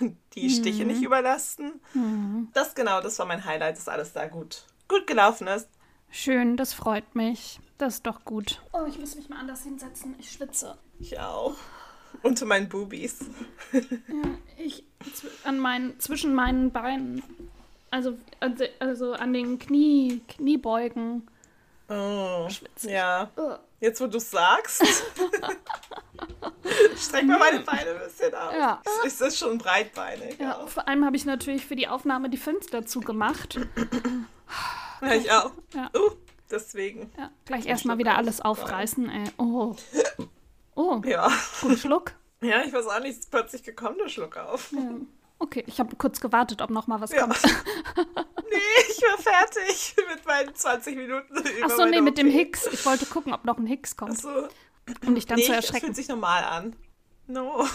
die 0.34 0.48
Stiche 0.48 0.82
mhm. 0.82 0.92
nicht 0.92 1.02
überlasten. 1.02 1.80
Mhm. 1.92 2.48
Das 2.54 2.74
genau, 2.74 3.00
das 3.00 3.18
war 3.18 3.26
mein 3.26 3.44
Highlight, 3.44 3.76
dass 3.76 3.88
alles 3.88 4.12
da 4.12 4.26
gut 4.26 4.62
gut 4.88 5.06
gelaufen 5.06 5.46
ist. 5.46 5.68
Schön, 6.10 6.56
das 6.56 6.72
freut 6.72 7.14
mich. 7.14 7.60
Das 7.78 7.94
ist 7.94 8.06
doch 8.06 8.24
gut. 8.24 8.62
Oh, 8.72 8.86
ich 8.88 8.98
muss 8.98 9.14
mich 9.16 9.28
mal 9.28 9.38
anders 9.38 9.62
hinsetzen. 9.62 10.14
Ich 10.18 10.32
schwitze. 10.32 10.78
Ich 10.98 11.18
auch. 11.18 11.54
Unter 12.22 12.46
meinen 12.46 12.68
Boobies. 12.68 13.18
ja, 13.72 13.82
ich 14.56 14.84
an 15.44 15.58
meinen, 15.58 16.00
zwischen 16.00 16.34
meinen 16.34 16.72
Beinen. 16.72 17.22
Also, 17.90 18.16
also, 18.40 18.64
also 18.78 19.12
an 19.12 19.32
den 19.32 19.58
Knie, 19.58 20.22
Kniebeugen. 20.28 21.28
Oh, 21.88 22.48
schwitze. 22.48 22.90
Ja. 22.90 23.30
Oh. 23.36 23.56
Jetzt, 23.80 24.00
wo 24.00 24.06
du 24.06 24.16
es 24.16 24.30
sagst. 24.30 24.82
Streck 26.96 27.24
mal 27.24 27.38
meine 27.38 27.60
Beine 27.60 27.90
ein 27.90 27.98
bisschen 28.06 28.34
aus. 28.34 28.54
Ja. 28.54 28.82
Es 29.04 29.20
ist 29.20 29.38
schon 29.38 29.58
breitbeinig. 29.58 30.38
Ja, 30.38 30.56
auch. 30.58 30.68
vor 30.68 30.88
allem 30.88 31.04
habe 31.04 31.16
ich 31.16 31.26
natürlich 31.26 31.66
für 31.66 31.76
die 31.76 31.86
Aufnahme 31.86 32.30
die 32.30 32.38
Fenster 32.38 32.86
zugemacht. 32.86 33.60
Ja, 35.02 35.12
ich 35.14 35.30
auch. 35.30 35.52
Ja. 35.74 35.90
Uh, 35.96 36.10
deswegen. 36.50 37.10
Ja, 37.18 37.30
gleich 37.44 37.66
erstmal 37.66 37.98
wieder 37.98 38.16
alles 38.16 38.40
aufreißen, 38.40 39.08
ey. 39.08 39.30
Oh. 39.38 39.74
Oh. 40.78 41.00
Ja. 41.06 41.32
Gut, 41.62 41.78
Schluck. 41.78 42.12
Ja, 42.42 42.62
ich 42.62 42.70
weiß 42.70 42.86
auch 42.88 43.00
nicht, 43.00 43.18
ist 43.18 43.30
plötzlich 43.30 43.62
gekommen, 43.62 43.96
der 43.98 44.10
Schluck 44.10 44.36
auf. 44.36 44.72
Ja. 44.72 44.90
Okay, 45.38 45.64
ich 45.66 45.80
habe 45.80 45.96
kurz 45.96 46.20
gewartet, 46.20 46.62
ob 46.62 46.70
noch 46.70 46.86
mal 46.86 47.00
was 47.00 47.12
ja. 47.12 47.22
kommt. 47.22 47.42
nee, 47.96 48.84
ich 48.90 49.02
war 49.02 49.18
fertig 49.18 49.96
mit 50.08 50.26
meinen 50.26 50.54
20 50.54 50.96
Minuten. 50.96 51.42
Achso, 51.62 51.86
nee, 51.86 52.00
mit 52.00 52.18
dem 52.18 52.28
Hicks. 52.28 52.66
Ich 52.72 52.84
wollte 52.86 53.06
gucken, 53.06 53.32
ob 53.32 53.44
noch 53.44 53.58
ein 53.58 53.66
Hicks 53.66 53.96
kommt. 53.96 54.12
Achso. 54.12 54.48
Um 55.06 55.14
dich 55.14 55.26
dann 55.26 55.38
nee, 55.38 55.44
zu 55.44 55.52
erschrecken. 55.52 55.72
Das 55.72 55.80
fühlt 55.80 55.96
sich 55.96 56.08
normal 56.08 56.44
an. 56.44 56.76
No. 57.26 57.66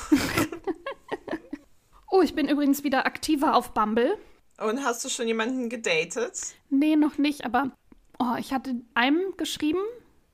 oh, 2.10 2.22
ich 2.22 2.34
bin 2.34 2.48
übrigens 2.48 2.84
wieder 2.84 3.06
aktiver 3.06 3.56
auf 3.56 3.74
Bumble. 3.74 4.18
Und 4.68 4.84
hast 4.84 5.04
du 5.04 5.10
schon 5.10 5.28
jemanden 5.28 5.70
gedatet? 5.70 6.56
Nee, 6.70 6.96
noch 6.96 7.18
nicht, 7.18 7.46
aber 7.46 7.72
oh, 8.20 8.36
ich 8.38 8.54
hatte 8.54 8.76
einem 8.94 9.20
geschrieben 9.38 9.82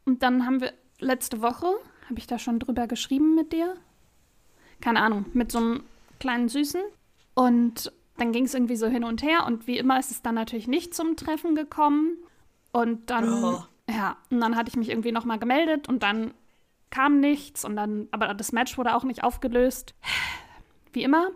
und 0.06 0.24
dann 0.24 0.46
haben 0.46 0.60
wir 0.60 0.74
letzte 1.00 1.42
Woche, 1.42 1.68
habe 2.06 2.20
ich 2.20 2.28
da 2.28 2.38
schon 2.40 2.60
drüber 2.60 2.88
geschrieben 2.88 3.36
mit 3.36 3.54
dir? 3.54 3.76
Keine 4.82 5.02
Ahnung, 5.02 5.26
mit 5.34 5.52
so 5.52 5.60
einem 5.60 5.84
kleinen 6.20 6.50
Süßen. 6.50 6.82
Und 7.36 7.92
dann 8.18 8.32
ging 8.32 8.46
es 8.46 8.54
irgendwie 8.54 8.76
so 8.76 8.88
hin 8.88 9.04
und 9.04 9.22
her 9.24 9.46
und 9.46 9.68
wie 9.68 9.78
immer 9.78 10.00
ist 10.00 10.12
es 10.12 10.22
dann 10.22 10.36
natürlich 10.36 10.68
nicht 10.68 10.94
zum 10.94 11.16
Treffen 11.16 11.56
gekommen. 11.56 12.18
Und 12.72 13.10
dann, 13.10 13.44
oh. 13.44 13.64
ja, 13.90 14.18
und 14.30 14.42
dann 14.42 14.56
hatte 14.56 14.70
ich 14.70 14.76
mich 14.76 14.90
irgendwie 14.90 15.12
nochmal 15.12 15.40
gemeldet 15.40 15.88
und 15.88 16.04
dann 16.04 16.34
kam 16.90 17.20
nichts 17.20 17.64
und 17.64 17.76
dann, 17.76 18.08
aber 18.12 18.34
das 18.34 18.52
Match 18.52 18.78
wurde 18.78 18.96
auch 18.96 19.04
nicht 19.04 19.24
aufgelöst. 19.24 19.94
Wie 20.94 21.04
immer. 21.04 21.30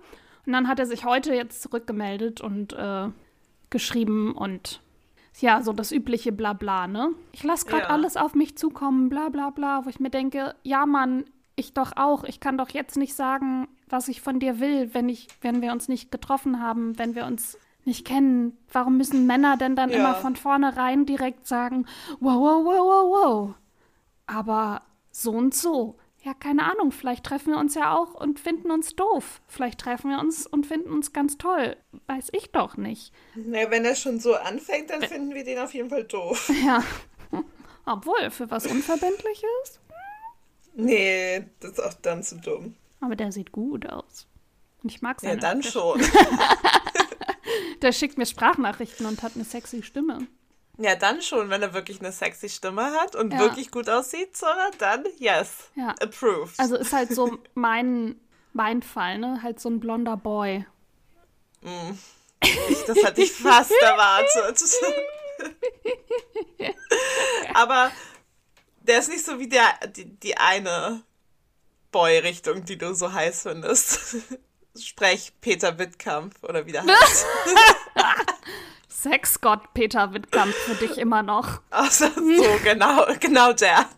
Und 0.46 0.54
dann 0.54 0.68
hat 0.68 0.80
er 0.80 0.86
sich 0.86 1.06
heute 1.06 1.34
jetzt 1.34 1.62
zurückgemeldet 1.62 2.42
und 2.42 2.74
äh, 2.74 3.10
geschrieben 3.70 4.34
und 4.34 4.82
ja, 5.40 5.62
so 5.62 5.72
das 5.72 5.92
übliche 5.92 6.32
Blabla, 6.32 6.88
ne? 6.88 7.12
Ich 7.32 7.44
lasse 7.44 7.66
gerade 7.66 7.84
ja. 7.84 7.90
alles 7.90 8.18
auf 8.18 8.36
mich 8.36 8.58
zukommen, 8.58 9.10
bla 9.10 9.30
bla 9.30 9.50
bla, 9.50 9.86
wo 9.86 9.90
ich 9.90 10.00
mir 10.00 10.10
denke, 10.10 10.56
ja 10.64 10.86
Mann, 10.86 11.24
ich 11.56 11.74
doch 11.74 11.94
auch. 11.96 12.24
Ich 12.24 12.40
kann 12.40 12.58
doch 12.58 12.70
jetzt 12.70 12.98
nicht 12.98 13.16
sagen, 13.16 13.68
was 13.88 14.08
ich 14.08 14.22
von 14.22 14.40
dir 14.40 14.60
will, 14.60 14.94
wenn 14.94 15.10
ich, 15.10 15.28
wenn 15.42 15.62
wir 15.62 15.72
uns 15.72 15.88
nicht 15.88 16.12
getroffen 16.12 16.62
haben, 16.62 16.98
wenn 16.98 17.16
wir 17.16 17.26
uns 17.26 17.58
nicht 17.86 18.06
kennen. 18.06 18.58
Warum 18.72 18.98
müssen 18.98 19.26
Männer 19.26 19.58
denn 19.58 19.76
dann 19.76 19.90
ja. 19.90 19.98
immer 19.98 20.16
von 20.16 20.36
vornherein 20.36 21.06
direkt 21.06 21.48
sagen, 21.48 21.86
wow, 22.20 22.36
wow, 22.36 22.66
wow, 22.66 22.80
wow, 22.80 23.06
wow. 23.10 23.56
Aber 24.28 24.82
so 25.12 25.32
und 25.32 25.54
so. 25.54 25.98
Ja, 26.24 26.34
keine 26.36 26.72
Ahnung. 26.72 26.92
Vielleicht 26.92 27.24
treffen 27.24 27.54
wir 27.54 27.60
uns 27.60 27.74
ja 27.74 27.96
auch 27.98 28.14
und 28.14 28.40
finden 28.40 28.70
uns 28.70 28.96
doof. 28.96 29.42
Vielleicht 29.48 29.80
treffen 29.80 30.12
wir 30.12 30.20
uns 30.20 30.46
und 30.46 30.68
finden 30.68 30.92
uns 30.92 31.14
ganz 31.14 31.38
toll. 31.38 31.76
Weiß 32.06 32.30
ich 32.34 32.52
doch 32.52 32.78
nicht. 32.78 33.12
Na, 33.36 33.72
wenn 33.72 33.86
er 33.86 33.96
schon 33.96 34.20
so 34.20 34.36
anfängt, 34.36 34.92
dann 34.92 35.02
finden 35.02 35.34
wir 35.34 35.44
den 35.44 35.58
auf 35.58 35.74
jeden 35.74 35.90
Fall 35.90 36.04
doof. 36.04 36.52
Ja. 36.64 36.84
Obwohl, 37.86 38.30
für 38.30 38.52
was 38.52 38.68
Unverbindliches? 38.68 39.80
Nee, 40.76 41.46
das 41.60 41.72
ist 41.72 41.80
auch 41.80 41.94
dann 41.96 42.22
zu 42.22 42.36
dumm. 42.38 42.76
Aber 43.00 43.16
der 43.16 43.32
sieht 43.32 43.52
gut 43.52 43.90
aus. 43.90 44.28
Ich 44.84 45.02
mag 45.02 45.22
Ja, 45.24 45.30
seine 45.30 45.42
dann 45.42 45.62
der, 45.62 45.70
schon. 45.72 46.02
der 47.82 47.92
schickt 47.92 48.18
mir 48.20 48.28
Sprachnachrichten 48.28 49.06
und 49.08 49.24
hat 49.24 49.32
eine 49.36 49.44
sexy 49.46 49.82
Stimme. 49.82 50.28
Ja, 50.78 50.96
dann 50.96 51.22
schon, 51.22 51.50
wenn 51.50 51.62
er 51.62 51.74
wirklich 51.74 52.00
eine 52.00 52.12
sexy 52.12 52.50
Stimme 52.50 52.92
hat 52.94 53.16
und 53.16 53.32
Ja. 53.34 53.40
wirklich 53.40 53.72
gut 53.72 53.90
aussieht, 53.90 54.36
Zora, 54.36 54.72
dann 54.80 55.06
yes. 55.18 55.70
Ja. 55.76 55.90
Approved. 56.02 56.60
Also 56.60 56.76
ist 56.76 56.94
halt 56.94 57.14
so 57.14 57.38
mein, 57.54 58.20
mein 58.54 58.82
Fall, 58.82 59.18
ne? 59.20 59.42
Halt 59.44 59.60
so 59.60 59.70
ein 59.70 59.80
blonder 59.80 60.18
Boy. 60.18 60.66
Ich, 62.44 62.84
das 62.86 63.04
hatte 63.04 63.22
ich 63.22 63.32
fast 63.34 63.72
erwartet. 63.82 64.62
Aber 67.54 67.92
der 68.82 69.00
ist 69.00 69.10
nicht 69.10 69.26
so 69.26 69.38
wie 69.40 69.48
der, 69.50 69.68
die, 69.96 70.06
die 70.06 70.38
eine 70.38 71.04
Boy-Richtung, 71.92 72.66
die 72.66 72.78
du 72.78 72.94
so 72.96 73.14
heiß 73.14 73.44
findest. 73.44 74.16
Sprech 74.80 75.34
Peter 75.42 75.78
Wittkampf 75.78 76.42
oder 76.44 76.66
wie 76.66 76.72
der 76.72 76.84
heißt. 76.86 77.26
Sexgott 78.92 79.74
Peter 79.74 80.14
Wittkamp 80.14 80.54
für 80.54 80.76
dich 80.76 80.98
immer 80.98 81.24
noch. 81.24 81.62
Also, 81.72 82.08
so, 82.08 82.60
genau, 82.64 83.06
genau 83.20 83.54
der. 83.54 83.86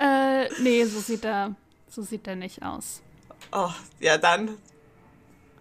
Äh, 0.00 0.48
nee, 0.62 0.84
so 0.84 1.00
sieht 1.00 1.24
er, 1.24 1.56
so 1.88 2.02
sieht 2.02 2.28
er 2.28 2.36
nicht 2.36 2.62
aus. 2.62 3.02
Oh, 3.50 3.70
ja, 3.98 4.16
dann 4.16 4.56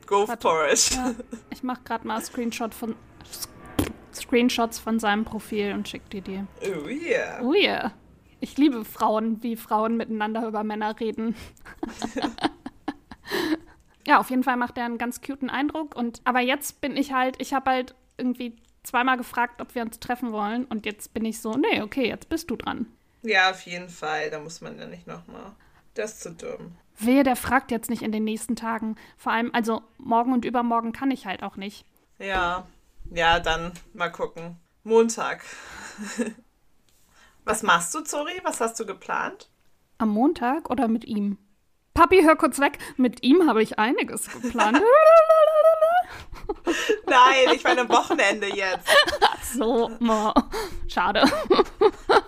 go 0.06 0.28
Warte. 0.28 0.42
for 0.48 0.68
it. 0.68 0.92
Ja, 0.92 1.16
ich 1.50 1.64
mach 1.64 1.84
gerade 1.84 2.06
mal 2.06 2.22
Screenshot 2.22 2.76
von 2.76 2.96
Screenshots 4.14 4.78
von 4.78 5.00
seinem 5.00 5.26
Profil 5.26 5.74
und 5.74 5.88
schick 5.90 6.08
die 6.12 6.22
dir. 6.22 6.46
Oh 6.62 6.88
yeah. 6.88 7.42
Oh 7.42 7.54
yeah. 7.56 7.92
Ich 8.40 8.58
liebe 8.58 8.86
Frauen, 8.86 9.42
wie 9.42 9.56
Frauen 9.56 9.98
miteinander 9.98 10.48
über 10.48 10.64
Männer 10.64 11.00
reden. 11.00 11.36
Ja, 14.08 14.20
auf 14.20 14.30
jeden 14.30 14.44
Fall 14.44 14.56
macht 14.56 14.78
er 14.78 14.86
einen 14.86 14.98
ganz 14.98 15.22
cuten 15.22 15.50
Eindruck. 15.50 15.94
Und 15.94 16.22
aber 16.24 16.40
jetzt 16.40 16.80
bin 16.80 16.96
ich 16.96 17.12
halt, 17.12 17.42
ich 17.42 17.54
habe 17.54 17.70
halt 17.70 17.94
irgendwie 18.18 18.56
zweimal 18.84 19.18
gefragt, 19.18 19.62
ob 19.62 19.76
wir 19.76 19.82
uns 19.82 20.00
treffen 20.00 20.32
wollen. 20.32 20.64
Und 20.64 20.86
jetzt 20.86 21.14
bin 21.14 21.26
ich 21.26 21.42
so, 21.42 21.52
nee, 21.52 21.82
okay, 21.82 22.08
jetzt 22.08 22.30
bist 22.30 22.50
du 22.50 22.56
dran. 22.56 22.88
Ja, 23.22 23.52
auf 23.52 23.62
jeden 23.64 23.90
Fall. 23.90 24.30
Da 24.30 24.40
muss 24.40 24.62
man 24.62 24.80
ja 24.80 24.88
nicht 24.88 25.08
nochmal. 25.08 25.52
Das 25.94 26.14
ist 26.14 26.22
zu 26.22 26.32
dumm. 26.32 26.78
Wehe, 26.98 27.24
der 27.24 27.36
fragt 27.36 27.70
jetzt 27.70 27.90
nicht 27.90 28.02
in 28.02 28.14
den 28.14 28.24
nächsten 28.24 28.56
Tagen. 28.56 28.96
Vor 29.18 29.34
allem, 29.34 29.52
also 29.54 29.84
morgen 29.98 30.32
und 30.32 30.46
übermorgen 30.46 30.94
kann 30.94 31.12
ich 31.12 31.26
halt 31.26 31.44
auch 31.44 31.58
nicht. 31.58 31.86
Ja, 32.18 32.66
ja, 33.12 33.42
dann 33.42 33.74
mal 33.94 34.10
gucken. 34.10 34.56
Montag. 34.84 35.44
Was 37.44 37.62
machst 37.62 37.94
du, 37.94 38.02
Zori? 38.02 38.40
Was 38.44 38.62
hast 38.62 38.80
du 38.80 38.86
geplant? 38.86 39.50
Am 39.98 40.10
Montag 40.10 40.70
oder 40.70 40.88
mit 40.88 41.04
ihm? 41.04 41.38
Papi, 41.98 42.22
hör 42.22 42.36
kurz 42.36 42.60
weg. 42.60 42.78
Mit 42.98 43.24
ihm 43.24 43.50
habe 43.50 43.64
ich 43.64 43.80
einiges 43.80 44.30
geplant. 44.30 44.80
Nein, 47.08 47.56
ich 47.56 47.64
meine 47.64 47.82
am 47.82 47.90
Wochenende 47.90 48.56
jetzt. 48.56 48.88
so, 49.56 49.90
mo. 50.00 50.32
schade. 50.88 51.26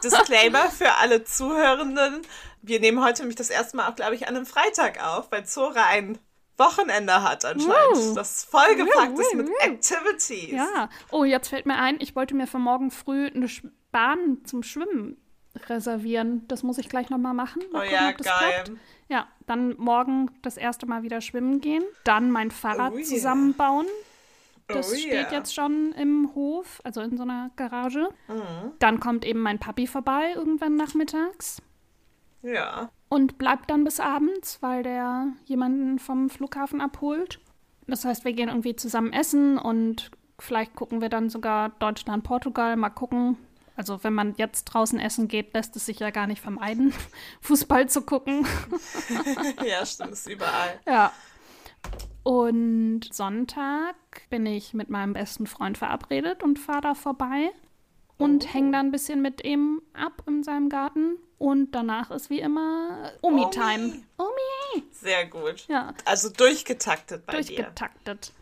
Disclaimer 0.03 0.71
für 0.71 0.91
alle 0.95 1.23
Zuhörenden. 1.23 2.23
Wir 2.63 2.79
nehmen 2.79 3.03
heute 3.03 3.21
nämlich 3.21 3.36
das 3.36 3.51
erste 3.51 3.77
Mal 3.77 3.88
auch, 3.88 3.95
glaube 3.95 4.15
ich, 4.15 4.27
an 4.27 4.36
einem 4.36 4.47
Freitag 4.47 5.05
auf, 5.05 5.32
weil 5.32 5.45
Zora 5.45 5.86
ein 5.86 6.17
Wochenende 6.58 7.21
hat 7.21 7.45
anscheinend. 7.45 7.95
Wow. 7.95 8.15
Das 8.15 8.45
vollgepackt 8.45 9.12
Wow, 9.13 9.19
ist 9.19 9.36
mit 9.36 9.49
wow. 9.49 9.55
Activities. 9.62 10.51
Ja. 10.51 10.89
Oh, 11.12 11.23
jetzt 11.23 11.49
fällt 11.49 11.67
mir 11.67 11.75
ein, 11.77 11.97
ich 11.99 12.15
wollte 12.15 12.36
mir 12.36 12.47
für 12.47 12.58
morgen 12.58 12.89
früh 12.89 13.27
eine 13.27 13.47
Bahn 13.91 14.39
zum 14.45 14.63
Schwimmen 14.63 15.17
reservieren. 15.67 16.45
Das 16.47 16.63
muss 16.63 16.77
ich 16.77 16.89
gleich 16.89 17.09
nochmal 17.09 17.33
machen. 17.33 17.62
Mal 17.71 17.79
Oh 17.79 17.81
gucken, 17.83 17.93
ja, 17.93 18.09
ob 18.09 18.17
das 18.17 18.27
geil. 18.27 18.63
klappt. 18.63 18.71
Ja, 19.09 19.27
dann 19.47 19.75
morgen 19.77 20.29
das 20.41 20.57
erste 20.57 20.85
Mal 20.85 21.03
wieder 21.03 21.21
schwimmen 21.21 21.62
gehen. 21.62 21.83
Dann 22.03 22.31
mein 22.31 22.51
Fahrrad 22.51 22.93
Oh 22.93 22.97
yeah. 22.97 23.05
zusammenbauen. 23.05 23.88
Das 24.67 24.91
Oh 24.91 24.95
steht 24.95 25.12
yeah. 25.13 25.31
jetzt 25.31 25.55
schon 25.55 25.93
im 25.93 26.29
Hof, 26.35 26.79
also 26.83 27.01
in 27.01 27.17
so 27.17 27.23
einer 27.23 27.49
Garage. 27.55 28.09
Mhm. 28.27 28.71
Dann 28.77 28.99
kommt 28.99 29.25
eben 29.25 29.39
mein 29.41 29.57
Papi 29.57 29.88
vorbei 29.88 30.33
irgendwann 30.35 30.75
nachmittags 30.75 31.59
Ja. 32.43 32.89
und 33.09 33.39
bleibt 33.39 33.71
dann 33.71 33.83
bis 33.83 33.99
abends, 33.99 34.62
weil 34.62 34.83
der 34.83 35.29
jemanden 35.45 35.97
vom 35.97 36.29
Flughafen 36.29 36.81
abholt. 36.81 37.39
Das 37.88 38.05
heißt, 38.05 38.23
wir 38.25 38.33
gehen 38.33 38.49
irgendwie 38.49 38.75
zusammen 38.75 39.12
essen 39.12 39.57
und 39.57 40.12
vielleicht 40.38 40.75
gucken 40.75 41.01
wir 41.01 41.09
dann 41.09 41.31
sogar 41.31 41.69
Deutschland, 41.79 42.23
Portugal, 42.23 42.75
mal 42.75 42.89
gucken. 42.91 43.38
Also 43.79 44.03
wenn 44.03 44.13
man 44.13 44.33
jetzt 44.35 44.65
draußen 44.65 44.99
essen 44.99 45.29
geht, 45.29 45.53
lässt 45.53 45.73
es 45.77 45.85
sich 45.85 45.99
ja 45.99 46.09
gar 46.09 46.27
nicht 46.27 46.41
vermeiden, 46.41 46.93
Fußball 47.41 47.87
zu 47.87 48.01
gucken. 48.01 48.45
ja, 49.65 49.85
stimmt, 49.85 50.11
ist 50.11 50.27
überall. 50.29 50.77
Ja. 50.85 51.13
Und 52.23 53.07
Sonntag 53.13 53.95
bin 54.29 54.45
ich 54.45 54.73
mit 54.73 54.89
meinem 54.89 55.13
besten 55.13 55.47
Freund 55.47 55.77
verabredet 55.77 56.43
und 56.43 56.59
fahre 56.59 56.81
da 56.81 56.93
vorbei 56.93 57.51
und 58.17 58.45
Oh. 58.45 58.53
hänge 58.53 58.73
da 58.73 58.81
ein 58.81 58.91
bisschen 58.91 59.21
mit 59.21 59.45
ihm 59.45 59.81
ab 59.93 60.23
in 60.27 60.43
seinem 60.43 60.67
Garten. 60.67 61.15
Und 61.37 61.71
danach 61.71 62.11
ist 62.11 62.29
wie 62.29 62.41
immer 62.41 63.13
Omi-Time. 63.21 64.01
Omi! 64.17 64.83
Sehr 64.91 65.25
gut. 65.27 65.65
Ja, 65.69 65.93
Also 66.03 66.29
durchgetaktet 66.29 67.25
bei 67.25 67.39
dir. 67.41 67.55
durchgetaktet. 67.55 68.33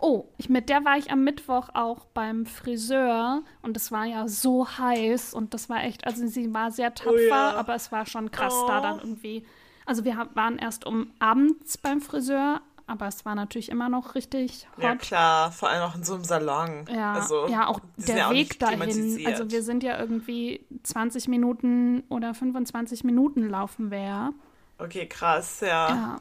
Oh, 0.00 0.26
ich, 0.36 0.48
mit 0.48 0.68
der 0.68 0.84
war 0.84 0.96
ich 0.96 1.10
am 1.10 1.24
Mittwoch 1.24 1.70
auch 1.74 2.04
beim 2.14 2.46
Friseur 2.46 3.42
und 3.62 3.76
es 3.76 3.90
war 3.90 4.04
ja 4.04 4.28
so 4.28 4.68
heiß 4.68 5.34
und 5.34 5.54
das 5.54 5.68
war 5.68 5.82
echt, 5.82 6.06
also 6.06 6.24
sie 6.28 6.54
war 6.54 6.70
sehr 6.70 6.94
tapfer, 6.94 7.12
Oh 7.14 7.18
ja. 7.18 7.54
aber 7.56 7.74
es 7.74 7.90
war 7.90 8.06
schon 8.06 8.30
krass 8.30 8.54
da 8.68 8.78
Oh. 8.78 8.82
dann 8.82 8.98
irgendwie. 9.00 9.44
Also 9.86 10.04
wir 10.04 10.28
waren 10.34 10.58
erst 10.58 10.86
um 10.86 11.10
abends 11.18 11.78
beim 11.78 12.00
Friseur, 12.00 12.60
aber 12.86 13.08
es 13.08 13.24
war 13.24 13.34
natürlich 13.34 13.70
immer 13.70 13.88
noch 13.88 14.14
richtig 14.14 14.68
hot. 14.76 14.84
Ja, 14.84 14.94
klar, 14.94 15.50
vor 15.50 15.68
allem 15.68 15.82
auch 15.82 15.94
in 15.96 16.04
so 16.04 16.14
einem 16.14 16.24
Salon. 16.24 16.84
Ja, 16.94 17.14
also, 17.14 17.48
ja, 17.48 17.66
auch 17.66 17.80
der 17.96 18.16
ja 18.16 18.26
auch 18.28 18.30
Weg 18.30 18.50
nicht 18.50 18.62
dahin. 18.62 19.26
Also 19.26 19.50
wir 19.50 19.62
sind 19.64 19.82
ja 19.82 19.98
irgendwie 19.98 20.64
20 20.84 21.26
Minuten 21.28 22.04
oder 22.08 22.34
25 22.34 23.02
Minuten 23.02 23.48
laufen 23.48 23.90
wir 23.90 23.98
ja. 24.00 24.30
Okay, 24.78 25.06
krass, 25.06 25.60
ja. 25.60 25.88
Ja. 25.88 26.16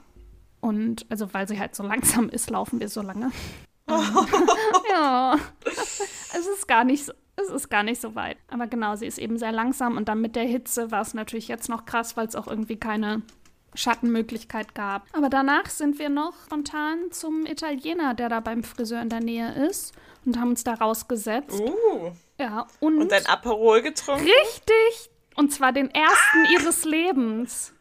Und 0.61 1.05
also 1.09 1.31
weil 1.33 1.47
sie 1.47 1.59
halt 1.59 1.75
so 1.75 1.83
langsam 1.83 2.29
ist, 2.29 2.49
laufen 2.49 2.79
wir 2.79 2.89
so 2.89 3.01
lange. 3.01 3.31
ja. 4.89 5.37
Es 5.65 6.47
ist 6.47 6.67
gar 6.67 6.83
nicht 6.83 7.05
so. 7.05 7.13
Es 7.39 7.49
ist 7.49 7.69
gar 7.69 7.83
nicht 7.83 8.01
so 8.01 8.15
weit. 8.15 8.37
Aber 8.47 8.65
genau, 8.65 8.95
sie 8.95 9.05
ist 9.05 9.19
eben 9.19 9.37
sehr 9.37 9.51
langsam 9.51 9.95
und 9.95 10.09
dann 10.09 10.21
mit 10.21 10.35
der 10.35 10.43
Hitze 10.43 10.89
war 10.89 11.01
es 11.01 11.13
natürlich 11.13 11.47
jetzt 11.47 11.69
noch 11.69 11.85
krass, 11.85 12.17
weil 12.17 12.25
es 12.25 12.35
auch 12.35 12.47
irgendwie 12.47 12.77
keine 12.77 13.21
Schattenmöglichkeit 13.75 14.73
gab. 14.73 15.05
Aber 15.13 15.29
danach 15.29 15.67
sind 15.67 15.99
wir 15.99 16.09
noch 16.09 16.33
spontan 16.45 17.11
zum 17.11 17.45
Italiener, 17.45 18.15
der 18.15 18.29
da 18.29 18.39
beim 18.39 18.63
Friseur 18.63 19.01
in 19.03 19.09
der 19.09 19.19
Nähe 19.19 19.67
ist 19.69 19.93
und 20.25 20.39
haben 20.39 20.49
uns 20.49 20.63
da 20.63 20.73
rausgesetzt. 20.73 21.59
Uh, 21.59 22.11
Ja, 22.39 22.65
und, 22.79 23.01
und 23.01 23.11
dein 23.11 23.25
Aperol 23.27 23.83
getrunken? 23.83 24.23
richtig. 24.23 25.11
Und 25.35 25.53
zwar 25.53 25.71
den 25.71 25.91
ersten 25.91 26.45
ihres 26.53 26.83
Lebens. 26.85 27.73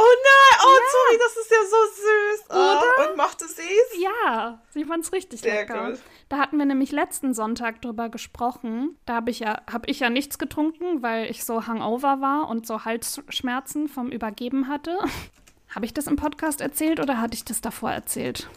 Oh 0.00 0.14
nein, 0.22 0.60
oh 0.64 0.78
sorry, 0.92 1.18
das 1.18 1.36
ist 1.36 1.50
ja 1.50 1.58
so 1.64 1.76
süß. 2.02 2.44
Oh, 2.50 2.54
Oder? 2.54 3.10
Und 3.10 3.16
mochte 3.16 3.48
sie 3.48 3.62
es? 3.62 4.00
Ja, 4.00 4.62
sie 4.70 4.84
fand's 4.84 5.12
richtig 5.12 5.40
Sehr 5.40 5.62
lecker. 5.62 5.90
gut. 5.90 6.00
Da 6.28 6.38
hatten 6.38 6.56
wir 6.56 6.66
nämlich 6.66 6.92
letzten 6.92 7.34
Sonntag 7.34 7.82
drüber 7.82 8.08
gesprochen. 8.08 8.96
Da 9.06 9.14
habe 9.14 9.30
ich 9.30 9.40
ja, 9.40 9.62
habe 9.70 9.90
ich 9.90 9.98
ja 10.00 10.08
nichts 10.10 10.38
getrunken, 10.38 11.02
weil 11.02 11.30
ich 11.30 11.44
so 11.44 11.66
Hangover 11.66 12.20
war 12.20 12.48
und 12.48 12.66
so 12.66 12.84
Halsschmerzen 12.84 13.88
vom 13.88 14.10
Übergeben 14.10 14.68
hatte. 14.68 14.98
Habe 15.74 15.84
ich 15.84 15.92
das 15.92 16.06
im 16.06 16.16
Podcast 16.16 16.62
erzählt 16.62 16.98
oder 16.98 17.20
hatte 17.20 17.34
ich 17.34 17.44
das 17.44 17.60
davor 17.60 17.90
erzählt? 17.90 18.48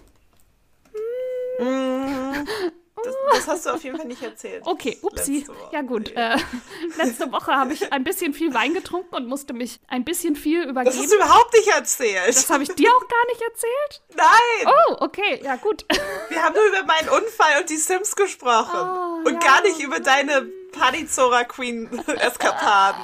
Das, 3.04 3.16
das 3.34 3.48
hast 3.48 3.66
du 3.66 3.70
auf 3.72 3.84
jeden 3.84 3.98
Fall 3.98 4.08
nicht 4.08 4.22
erzählt. 4.22 4.64
Okay, 4.66 4.98
upsi. 5.02 5.46
Ja 5.72 5.82
gut, 5.82 6.10
äh, 6.16 6.38
letzte 6.98 7.32
Woche 7.32 7.52
habe 7.56 7.74
ich 7.74 7.92
ein 7.92 8.04
bisschen 8.04 8.34
viel 8.34 8.54
Wein 8.54 8.74
getrunken 8.74 9.16
und 9.16 9.28
musste 9.28 9.54
mich 9.54 9.80
ein 9.88 10.04
bisschen 10.04 10.36
viel 10.36 10.62
Das 10.62 10.70
übergeben. 10.72 10.98
hast 11.00 11.12
du 11.12 11.16
überhaupt 11.16 11.54
nicht 11.54 11.68
erzählt. 11.68 12.28
Das 12.30 12.50
habe 12.50 12.64
ich 12.64 12.70
dir 12.76 12.90
auch 12.90 13.08
gar 13.08 13.26
nicht 13.28 13.42
erzählt? 13.42 14.02
Nein, 14.16 14.74
Oh, 14.90 14.98
okay, 15.00 15.42
ja 15.44 15.56
gut. 15.58 15.86
wir 16.30 16.44
haben 16.44 16.54
nur 16.56 16.66
über 16.66 16.84
meinen 16.86 17.10
Unfall 17.10 17.60
und 17.62 17.70
die 17.70 17.78
Sims 17.78 18.16
gesprochen. 18.16 18.80
Oh, 18.80 19.28
und 19.28 19.34
ja. 19.34 19.40
gar 19.40 19.62
nicht 19.64 19.80
über 19.82 20.00
deine 20.00 20.44
Partyzora 20.72 21.44
Queen 21.46 21.90
Eskapaden. 22.08 23.02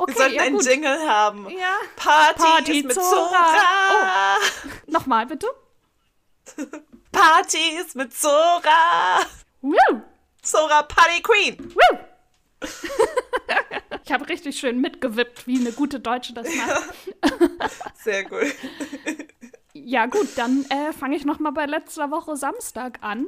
Okay, 0.00 0.12
Wir 0.12 0.16
sollten 0.16 0.34
ja 0.36 0.42
einen 0.42 0.56
gut. 0.56 0.64
Jingle 0.66 1.08
haben. 1.10 1.48
Ja. 1.50 1.74
Partys 1.96 2.44
Party 2.44 2.82
mit 2.84 2.94
Zora. 2.94 3.06
Zora. 3.10 4.36
Nochmal 4.86 5.26
bitte. 5.26 5.48
Partys 7.18 7.96
mit 7.96 8.14
Zora. 8.14 9.26
Woo! 9.60 10.02
Zora 10.40 10.84
Party 10.84 11.20
Queen. 11.20 11.74
Woo! 11.74 11.98
Ich 14.04 14.12
habe 14.12 14.26
richtig 14.26 14.58
schön 14.58 14.80
mitgewippt, 14.80 15.46
wie 15.46 15.60
eine 15.60 15.70
gute 15.70 16.00
Deutsche 16.00 16.32
das 16.32 16.46
macht. 16.54 16.94
Sehr 18.02 18.24
gut. 18.24 18.54
Ja, 19.74 20.06
gut, 20.06 20.28
dann 20.36 20.64
äh, 20.70 20.94
fange 20.94 21.14
ich 21.14 21.26
noch 21.26 21.40
mal 21.40 21.50
bei 21.50 21.66
letzter 21.66 22.10
Woche 22.10 22.34
Samstag 22.34 23.00
an. 23.02 23.26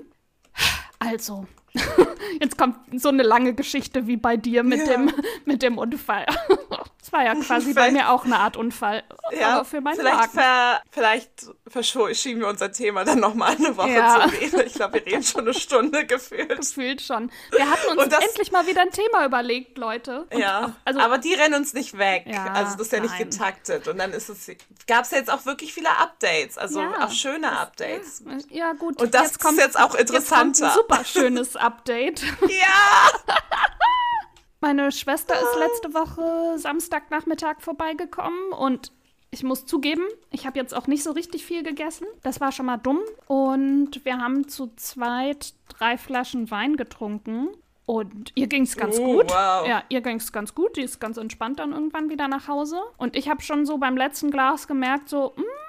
Also, 0.98 1.46
jetzt 2.40 2.58
kommt 2.58 2.76
so 3.00 3.08
eine 3.08 3.22
lange 3.22 3.54
Geschichte 3.54 4.06
wie 4.06 4.16
bei 4.16 4.36
dir 4.36 4.62
mit, 4.62 4.80
ja. 4.80 4.96
dem, 4.96 5.12
mit 5.44 5.62
dem 5.62 5.78
Unfall. 5.78 6.26
Das 7.00 7.12
war 7.12 7.24
ja 7.24 7.34
quasi 7.40 7.72
bei 7.72 7.90
mir 7.90 8.10
auch 8.10 8.24
eine 8.24 8.38
Art 8.38 8.56
Unfall. 8.56 9.02
Ja, 9.32 9.56
aber 9.56 9.64
für 9.64 9.80
meinen 9.80 9.96
vielleicht, 9.96 10.30
ver, 10.32 10.82
vielleicht 10.90 11.30
verschieben 11.66 12.40
wir 12.40 12.48
unser 12.48 12.72
Thema 12.72 13.04
dann 13.04 13.20
nochmal 13.20 13.56
eine 13.56 13.76
Woche 13.76 13.90
ja. 13.90 14.28
zu 14.28 14.36
reden. 14.36 14.62
Ich 14.66 14.74
glaube, 14.74 14.94
wir 14.94 15.06
reden 15.06 15.22
schon 15.22 15.42
eine 15.42 15.54
Stunde 15.54 16.06
gefühlt. 16.06 16.56
Gefühlt 16.56 17.00
schon. 17.00 17.30
Wir 17.52 17.70
hatten 17.70 17.98
uns 17.98 18.08
das, 18.08 18.24
endlich 18.24 18.52
mal 18.52 18.66
wieder 18.66 18.82
ein 18.82 18.90
Thema 18.90 19.24
überlegt, 19.24 19.78
Leute. 19.78 20.26
Und 20.30 20.38
ja, 20.38 20.76
also, 20.84 21.00
aber 21.00 21.18
die 21.18 21.32
rennen 21.32 21.54
uns 21.54 21.72
nicht 21.72 21.96
weg. 21.96 22.24
Ja, 22.26 22.52
also 22.52 22.76
das 22.76 22.86
ist 22.86 22.92
ja 22.92 23.00
nicht 23.00 23.18
nein. 23.18 23.30
getaktet. 23.30 23.88
Und 23.88 23.98
dann 23.98 24.12
ist 24.12 24.28
es, 24.28 24.50
gab 24.86 25.04
es 25.04 25.10
jetzt 25.10 25.32
auch 25.32 25.46
wirklich 25.46 25.72
viele 25.72 25.90
Updates. 25.98 26.58
Also 26.58 26.80
ja, 26.80 27.06
auch 27.06 27.12
schöne 27.12 27.50
Updates. 27.58 28.22
Ja, 28.50 28.72
gut. 28.74 29.00
Und 29.00 29.14
das 29.14 29.22
jetzt 29.22 29.40
kommt, 29.40 29.58
ist 29.58 29.64
jetzt 29.64 29.80
auch 29.80 29.94
interessanter. 29.94 30.66
Jetzt 30.66 30.76
kommt 30.76 30.92
ein 30.92 31.00
super 31.00 31.04
schönes 31.04 31.56
Update. 31.60 32.22
Ja! 32.42 33.36
Meine 34.62 34.92
Schwester 34.92 35.34
ist 35.34 35.58
letzte 35.58 35.94
Woche 35.94 36.58
Samstagnachmittag 36.58 37.60
vorbeigekommen 37.60 38.52
und 38.52 38.92
ich 39.30 39.42
muss 39.44 39.64
zugeben, 39.64 40.02
ich 40.30 40.46
habe 40.46 40.58
jetzt 40.58 40.74
auch 40.74 40.86
nicht 40.86 41.02
so 41.02 41.12
richtig 41.12 41.46
viel 41.46 41.62
gegessen. 41.62 42.06
Das 42.22 42.40
war 42.40 42.50
schon 42.50 42.66
mal 42.66 42.78
dumm. 42.78 43.00
Und 43.26 44.04
wir 44.04 44.18
haben 44.18 44.48
zu 44.48 44.72
zweit 44.76 45.54
drei 45.68 45.96
Flaschen 45.96 46.50
Wein 46.50 46.76
getrunken. 46.76 47.48
Und 47.86 48.32
ihr 48.34 48.48
ging 48.48 48.62
es 48.62 48.76
ganz 48.76 48.98
oh, 48.98 49.04
gut. 49.04 49.30
Wow. 49.30 49.66
Ja, 49.66 49.82
ihr 49.88 50.00
ging 50.00 50.16
es 50.16 50.32
ganz 50.32 50.54
gut. 50.54 50.76
Die 50.76 50.82
ist 50.82 51.00
ganz 51.00 51.16
entspannt 51.16 51.60
dann 51.60 51.72
irgendwann 51.72 52.10
wieder 52.10 52.28
nach 52.28 52.48
Hause. 52.48 52.80
Und 52.98 53.16
ich 53.16 53.28
habe 53.28 53.42
schon 53.42 53.66
so 53.66 53.78
beim 53.78 53.96
letzten 53.96 54.30
Glas 54.30 54.66
gemerkt, 54.66 55.08
so, 55.08 55.32
mh, 55.36 55.42
mm, 55.42 55.59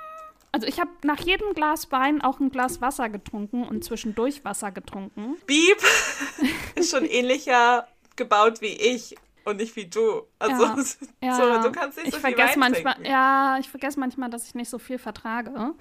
also 0.52 0.68
ich 0.68 0.80
habe 0.80 0.92
nach 1.04 1.20
jedem 1.20 1.54
Glas 1.54 1.92
Wein 1.92 2.22
auch 2.22 2.40
ein 2.40 2.50
Glas 2.50 2.82
Wasser 2.82 3.10
getrunken 3.10 3.64
und 3.64 3.84
zwischendurch 3.84 4.44
Wasser 4.44 4.72
getrunken. 4.72 5.38
Beep 5.46 5.82
ist 6.76 6.92
schon 6.92 7.06
ähnlicher 7.06 7.88
gebaut 8.16 8.62
wie 8.62 8.74
ich 8.74 9.16
und 9.46 9.58
nicht 9.58 9.76
wie 9.76 9.86
du. 9.86 10.24
Also 10.40 10.64
ja, 10.64 10.76
ja, 11.22 11.36
so, 11.36 11.70
du 11.70 11.72
kannst 11.72 11.98
nicht 11.98 12.10
ich 12.10 12.14
so 12.14 12.20
viel 12.20 12.38
Wein 12.38 12.60
manchmal, 12.60 12.94
trinken. 12.94 13.10
Ja, 13.10 13.58
ich 13.60 13.70
vergesse 13.70 14.00
manchmal, 14.00 14.30
dass 14.30 14.46
ich 14.46 14.56
nicht 14.56 14.70
so 14.70 14.78
viel 14.78 14.98
vertrage. 14.98 15.74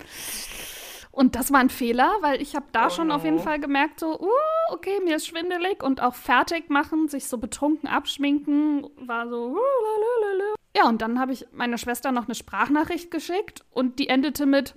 Und 1.20 1.36
das 1.36 1.52
war 1.52 1.60
ein 1.60 1.68
Fehler, 1.68 2.16
weil 2.22 2.40
ich 2.40 2.56
habe 2.56 2.64
da 2.72 2.86
oh 2.86 2.88
schon 2.88 3.12
auf 3.12 3.24
jeden 3.24 3.40
Fall 3.40 3.60
gemerkt, 3.60 4.00
so, 4.00 4.18
uh, 4.18 4.72
okay, 4.72 5.00
mir 5.04 5.16
ist 5.16 5.26
schwindelig 5.26 5.82
und 5.82 6.00
auch 6.00 6.14
fertig 6.14 6.70
machen, 6.70 7.08
sich 7.08 7.26
so 7.26 7.36
betrunken 7.36 7.90
abschminken, 7.90 8.88
war 8.96 9.28
so, 9.28 9.48
uh, 9.48 9.54
lalalala. 9.54 10.54
Ja, 10.74 10.88
und 10.88 11.02
dann 11.02 11.20
habe 11.20 11.34
ich 11.34 11.44
meiner 11.52 11.76
Schwester 11.76 12.10
noch 12.10 12.24
eine 12.24 12.34
Sprachnachricht 12.34 13.10
geschickt 13.10 13.66
und 13.70 13.98
die 13.98 14.08
endete 14.08 14.46
mit, 14.46 14.74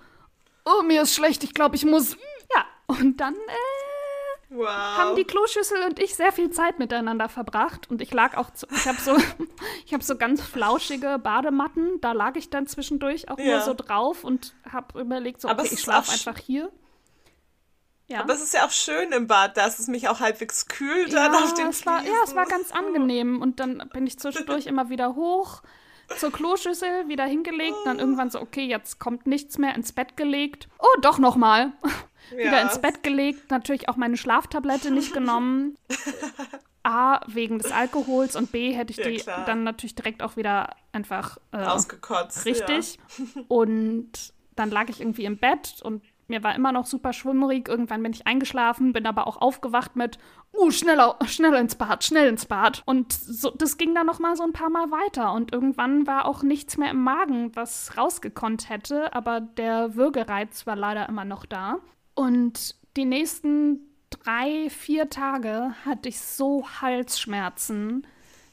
oh, 0.66 0.84
mir 0.84 1.04
ist 1.04 1.16
schlecht, 1.16 1.46
ich 1.46 1.54
glaube, 1.54 1.78
ich 1.78 1.86
muss. 1.86 2.18
Ja, 2.54 2.66
und 2.88 3.22
dann 3.22 3.36
äh, 3.36 3.93
Wow. 4.54 4.68
haben 4.68 5.16
die 5.16 5.24
Kloschüssel 5.24 5.84
und 5.84 6.00
ich 6.00 6.16
sehr 6.16 6.32
viel 6.32 6.52
Zeit 6.52 6.80
miteinander 6.80 7.30
verbracht. 7.30 7.90
Und 7.90 8.02
ich 8.02 8.14
lag 8.14 8.38
auch, 8.38 8.52
zu, 8.52 8.68
ich 8.70 8.88
habe 8.88 9.00
so, 9.00 9.18
ich 9.86 9.94
habe 9.94 10.04
so 10.04 10.16
ganz 10.16 10.42
flauschige 10.42 11.20
Badematten. 11.20 12.00
Da 12.02 12.12
lag 12.12 12.36
ich 12.36 12.50
dann 12.50 12.68
zwischendurch 12.68 13.30
auch 13.30 13.40
ja. 13.40 13.58
nur 13.58 13.62
so 13.62 13.74
drauf 13.74 14.24
und 14.24 14.54
habe 14.72 15.00
überlegt, 15.00 15.42
so, 15.42 15.50
okay, 15.50 15.70
ich 15.72 15.80
schlafe 15.80 16.12
einfach 16.12 16.38
hier. 16.38 16.72
Ja. 18.08 18.20
Aber 18.20 18.34
es 18.34 18.44
ist 18.44 18.54
ja 18.54 18.66
auch 18.66 18.72
schön 18.72 19.12
im 19.12 19.28
Bad, 19.28 19.58
dass 19.58 19.80
es 19.80 19.88
mich 19.88 20.08
auch 20.08 20.20
halbwegs 20.20 20.68
kühl 20.68 21.10
dann 21.10 21.34
ja, 21.34 21.40
auf 21.40 21.54
den 21.54 21.68
es 21.68 21.86
war, 21.86 22.04
Ja, 22.04 22.12
es 22.24 22.36
war 22.36 22.46
ganz 22.46 22.72
angenehm. 22.72 23.42
Und 23.42 23.60
dann 23.60 23.90
bin 23.94 24.06
ich 24.06 24.20
zwischendurch 24.20 24.66
immer 24.68 24.90
wieder 24.90 25.16
hoch 25.16 25.64
zur 26.18 26.32
Kloschüssel, 26.32 27.08
wieder 27.08 27.26
hingelegt. 27.26 27.78
Dann 27.86 27.98
irgendwann 27.98 28.30
so, 28.30 28.40
okay, 28.42 28.66
jetzt 28.66 29.00
kommt 29.00 29.26
nichts 29.26 29.58
mehr, 29.58 29.74
ins 29.74 29.94
Bett 29.94 30.16
gelegt. 30.16 30.68
Oh, 30.80 31.00
doch 31.02 31.18
noch 31.18 31.36
mal 31.36 31.72
ja. 32.32 32.38
wieder 32.38 32.62
ins 32.62 32.80
Bett 32.80 33.04
gelegt, 33.04 33.52
natürlich 33.52 33.90
auch 33.90 33.96
meine 33.96 34.18
Schlaftablette 34.18 34.92
nicht 34.92 35.14
genommen. 35.14 35.78
A, 36.84 37.22
wegen 37.28 37.60
des 37.60 37.72
Alkohols 37.72 38.36
und 38.36 38.52
B, 38.52 38.74
hätte 38.74 38.92
ich 38.92 38.98
ja, 38.98 39.08
die 39.08 39.18
klar. 39.18 39.46
dann 39.46 39.64
natürlich 39.64 39.96
direkt 39.96 40.22
auch 40.22 40.36
wieder 40.36 40.76
einfach 40.92 41.38
äh, 41.54 41.58
ausgekotzt. 41.58 42.46
Richtig. 42.46 43.00
Ja. 43.18 43.42
Und 43.48 44.34
dann 44.56 44.70
lag 44.70 44.90
ich 44.90 45.00
irgendwie 45.00 45.24
im 45.24 45.38
Bett 45.38 45.82
und 45.82 46.04
mir 46.28 46.44
war 46.44 46.56
immer 46.56 46.72
noch 46.72 46.86
super 46.86 47.14
schwummerig. 47.14 47.68
Irgendwann 47.68 48.02
bin 48.02 48.14
ich 48.14 48.28
eingeschlafen, 48.28 48.94
bin 48.94 49.06
aber 49.06 49.28
auch 49.28 49.38
aufgewacht 49.42 49.96
mit, 49.96 50.18
uh, 50.54 50.72
schneller, 50.72 51.18
schnell 51.26 51.54
ins 51.54 51.76
Bad, 51.76 52.04
schnell 52.04 52.28
ins 52.28 52.46
Bad. 52.46 52.82
Und 52.86 53.14
so, 53.14 53.52
das 53.52 53.78
ging 53.78 53.94
dann 53.94 54.08
noch 54.08 54.20
mal 54.20 54.36
so 54.36 54.44
ein 54.44 54.54
paar 54.54 54.70
Mal 54.70 54.90
weiter. 54.92 55.34
Und 55.34 55.54
irgendwann 55.54 56.08
war 56.08 56.26
auch 56.26 56.44
nichts 56.44 56.78
mehr 56.78 56.92
im 56.92 57.04
Magen, 57.04 57.56
was 57.56 57.98
rausgekonnt 57.98 58.70
hätte. 58.70 59.14
Aber 59.14 59.42
der 59.42 59.96
Würgereiz 59.96 60.66
war 60.66 60.76
leider 60.76 61.08
immer 61.10 61.26
noch 61.26 61.46
da. 61.46 61.80
Und 62.16 62.76
die 62.96 63.06
nächsten 63.06 63.80
drei, 64.10 64.70
vier 64.70 65.10
Tage 65.10 65.76
hatte 65.86 66.10
ich 66.10 66.20
so 66.20 66.66
Halsschmerzen. 66.82 68.06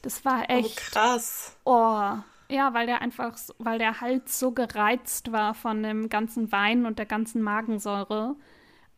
Das 0.03 0.25
war 0.25 0.43
oh, 0.49 0.53
echt. 0.53 0.79
Oh, 0.79 0.91
krass. 0.93 1.57
Oh. 1.65 2.13
Ja, 2.49 2.75
weil 2.75 2.87
der 2.87 3.01
einfach, 3.01 3.39
weil 3.59 3.79
der 3.79 4.01
Hals 4.01 4.41
so 4.41 4.51
gereizt 4.51 5.31
war 5.31 5.55
von 5.55 5.83
dem 5.83 6.09
ganzen 6.09 6.51
Wein 6.51 6.85
und 6.85 6.99
der 6.99 7.07
ganzen 7.07 7.43
Magensäure. 7.43 8.35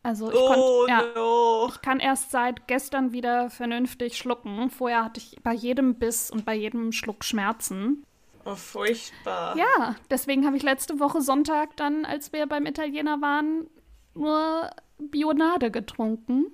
Also 0.02 0.32
ich, 0.32 0.38
oh, 0.38 0.86
ja, 0.88 1.04
no. 1.14 1.68
ich 1.68 1.80
kann 1.80 2.00
erst 2.00 2.30
seit 2.30 2.66
gestern 2.66 3.12
wieder 3.12 3.50
vernünftig 3.50 4.16
schlucken. 4.16 4.70
Vorher 4.70 5.04
hatte 5.04 5.20
ich 5.20 5.36
bei 5.42 5.52
jedem 5.52 5.96
Biss 5.96 6.30
und 6.30 6.44
bei 6.44 6.54
jedem 6.54 6.92
Schluck 6.92 7.24
Schmerzen. 7.24 8.04
Oh, 8.44 8.56
furchtbar. 8.56 9.56
Ja, 9.56 9.94
deswegen 10.10 10.44
habe 10.44 10.56
ich 10.56 10.64
letzte 10.64 10.98
Woche 10.98 11.20
Sonntag 11.20 11.76
dann, 11.76 12.04
als 12.04 12.32
wir 12.32 12.46
beim 12.46 12.66
Italiener 12.66 13.20
waren, 13.20 13.68
nur 14.14 14.70
Bionade 14.98 15.70
getrunken. 15.70 16.46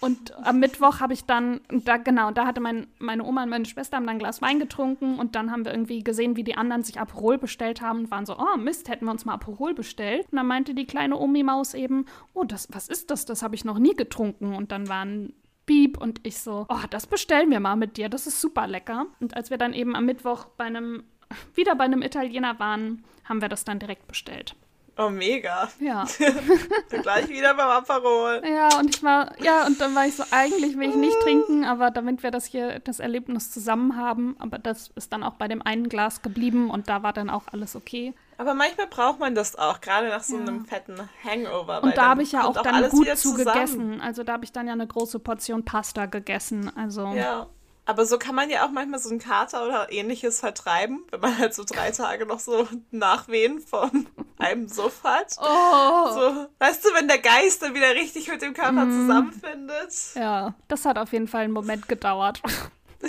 Und 0.00 0.36
am 0.44 0.60
Mittwoch 0.60 1.00
habe 1.00 1.14
ich 1.14 1.24
dann, 1.24 1.60
da, 1.70 1.96
genau, 1.96 2.30
da 2.30 2.46
hatte 2.46 2.60
mein, 2.60 2.86
meine 2.98 3.24
Oma 3.24 3.44
und 3.44 3.48
meine 3.48 3.64
Schwester 3.64 3.96
haben 3.96 4.04
dann 4.04 4.16
ein 4.16 4.18
Glas 4.18 4.42
Wein 4.42 4.58
getrunken 4.58 5.18
und 5.18 5.34
dann 5.34 5.50
haben 5.50 5.64
wir 5.64 5.72
irgendwie 5.72 6.04
gesehen, 6.04 6.36
wie 6.36 6.44
die 6.44 6.56
anderen 6.56 6.82
sich 6.82 7.00
Aperol 7.00 7.38
bestellt 7.38 7.80
haben 7.80 8.00
und 8.00 8.10
waren 8.10 8.26
so, 8.26 8.36
oh 8.38 8.58
Mist, 8.58 8.90
hätten 8.90 9.06
wir 9.06 9.10
uns 9.10 9.24
mal 9.24 9.34
Aperol 9.34 9.72
bestellt. 9.72 10.26
Und 10.30 10.36
dann 10.36 10.46
meinte 10.46 10.74
die 10.74 10.86
kleine 10.86 11.16
Omi-Maus 11.16 11.72
eben, 11.72 12.04
oh, 12.34 12.44
das, 12.44 12.68
was 12.72 12.88
ist 12.88 13.10
das? 13.10 13.24
Das 13.24 13.42
habe 13.42 13.54
ich 13.54 13.64
noch 13.64 13.78
nie 13.78 13.94
getrunken. 13.94 14.54
Und 14.54 14.70
dann 14.70 14.88
waren 14.88 15.32
Piep 15.64 15.98
und 15.98 16.20
ich 16.24 16.38
so, 16.38 16.66
oh, 16.68 16.86
das 16.90 17.06
bestellen 17.06 17.50
wir 17.50 17.60
mal 17.60 17.76
mit 17.76 17.96
dir, 17.96 18.08
das 18.08 18.26
ist 18.26 18.40
super 18.40 18.66
lecker. 18.66 19.06
Und 19.20 19.34
als 19.34 19.50
wir 19.50 19.58
dann 19.58 19.72
eben 19.72 19.96
am 19.96 20.04
Mittwoch 20.04 20.44
bei 20.56 20.64
einem, 20.64 21.04
wieder 21.54 21.74
bei 21.74 21.84
einem 21.84 22.02
Italiener 22.02 22.58
waren, 22.58 23.02
haben 23.24 23.40
wir 23.40 23.48
das 23.48 23.64
dann 23.64 23.78
direkt 23.78 24.06
bestellt. 24.06 24.54
Oh, 24.98 25.10
mega. 25.10 25.68
Ja. 25.78 26.06
gleich 27.02 27.28
wieder 27.28 27.54
beim 27.54 27.68
Aperol. 27.68 28.40
Ja, 28.48 28.78
und 28.78 28.96
ich 28.96 29.02
war, 29.02 29.30
ja, 29.42 29.66
und 29.66 29.78
dann 29.78 29.94
war 29.94 30.06
ich 30.06 30.16
so, 30.16 30.24
eigentlich 30.30 30.78
will 30.78 30.88
ich 30.88 30.96
nicht 30.96 31.20
trinken, 31.20 31.64
aber 31.64 31.90
damit 31.90 32.22
wir 32.22 32.30
das 32.30 32.46
hier, 32.46 32.78
das 32.78 32.98
Erlebnis 32.98 33.50
zusammen 33.50 33.96
haben, 33.96 34.36
aber 34.38 34.58
das 34.58 34.90
ist 34.94 35.12
dann 35.12 35.22
auch 35.22 35.34
bei 35.34 35.48
dem 35.48 35.60
einen 35.60 35.90
Glas 35.90 36.22
geblieben 36.22 36.70
und 36.70 36.88
da 36.88 37.02
war 37.02 37.12
dann 37.12 37.28
auch 37.28 37.44
alles 37.52 37.76
okay. 37.76 38.14
Aber 38.38 38.54
manchmal 38.54 38.86
braucht 38.86 39.18
man 39.20 39.34
das 39.34 39.56
auch, 39.56 39.82
gerade 39.82 40.08
nach 40.08 40.22
so 40.22 40.36
ja. 40.36 40.42
einem 40.42 40.64
fetten 40.64 40.96
Hangover. 41.22 41.82
Und 41.82 41.96
da 41.96 42.08
habe 42.08 42.22
ich 42.22 42.32
ja 42.32 42.44
auch 42.44 42.62
dann 42.62 42.88
gut 42.88 43.18
zu 43.18 43.34
gegessen. 43.34 44.00
Also 44.00 44.24
da 44.24 44.34
habe 44.34 44.44
ich 44.44 44.52
dann 44.52 44.66
ja 44.66 44.72
eine 44.72 44.86
große 44.86 45.18
Portion 45.18 45.64
Pasta 45.64 46.06
gegessen. 46.06 46.74
Also. 46.74 47.06
Ja. 47.14 47.48
Aber 47.88 48.04
so 48.04 48.18
kann 48.18 48.34
man 48.34 48.50
ja 48.50 48.66
auch 48.66 48.70
manchmal 48.70 48.98
so 48.98 49.10
einen 49.10 49.20
Kater 49.20 49.64
oder 49.64 49.92
ähnliches 49.92 50.40
vertreiben, 50.40 51.04
wenn 51.12 51.20
man 51.20 51.38
halt 51.38 51.54
so 51.54 51.62
drei 51.64 51.92
Tage 51.92 52.26
noch 52.26 52.40
so 52.40 52.66
Nachwehen 52.90 53.60
von 53.60 54.08
einem 54.38 54.68
Suff 54.68 55.04
hat. 55.04 55.36
Oh. 55.38 56.12
So, 56.12 56.48
weißt 56.58 56.84
du, 56.84 56.88
wenn 56.94 57.06
der 57.06 57.20
Geist 57.20 57.62
dann 57.62 57.74
wieder 57.74 57.94
richtig 57.94 58.26
mit 58.28 58.42
dem 58.42 58.54
Körper 58.54 58.86
mm. 58.86 58.92
zusammenfindet. 58.92 59.92
Ja, 60.16 60.54
das 60.66 60.84
hat 60.84 60.98
auf 60.98 61.12
jeden 61.12 61.28
Fall 61.28 61.44
einen 61.44 61.52
Moment 61.52 61.86
gedauert. 61.88 62.42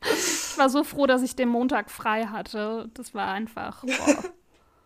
ich 0.00 0.58
war 0.58 0.70
so 0.70 0.82
froh, 0.82 1.06
dass 1.06 1.20
ich 1.20 1.36
den 1.36 1.50
Montag 1.50 1.90
frei 1.90 2.24
hatte. 2.26 2.88
Das 2.94 3.12
war 3.14 3.28
einfach. 3.28 3.84
Boah. 3.84 4.24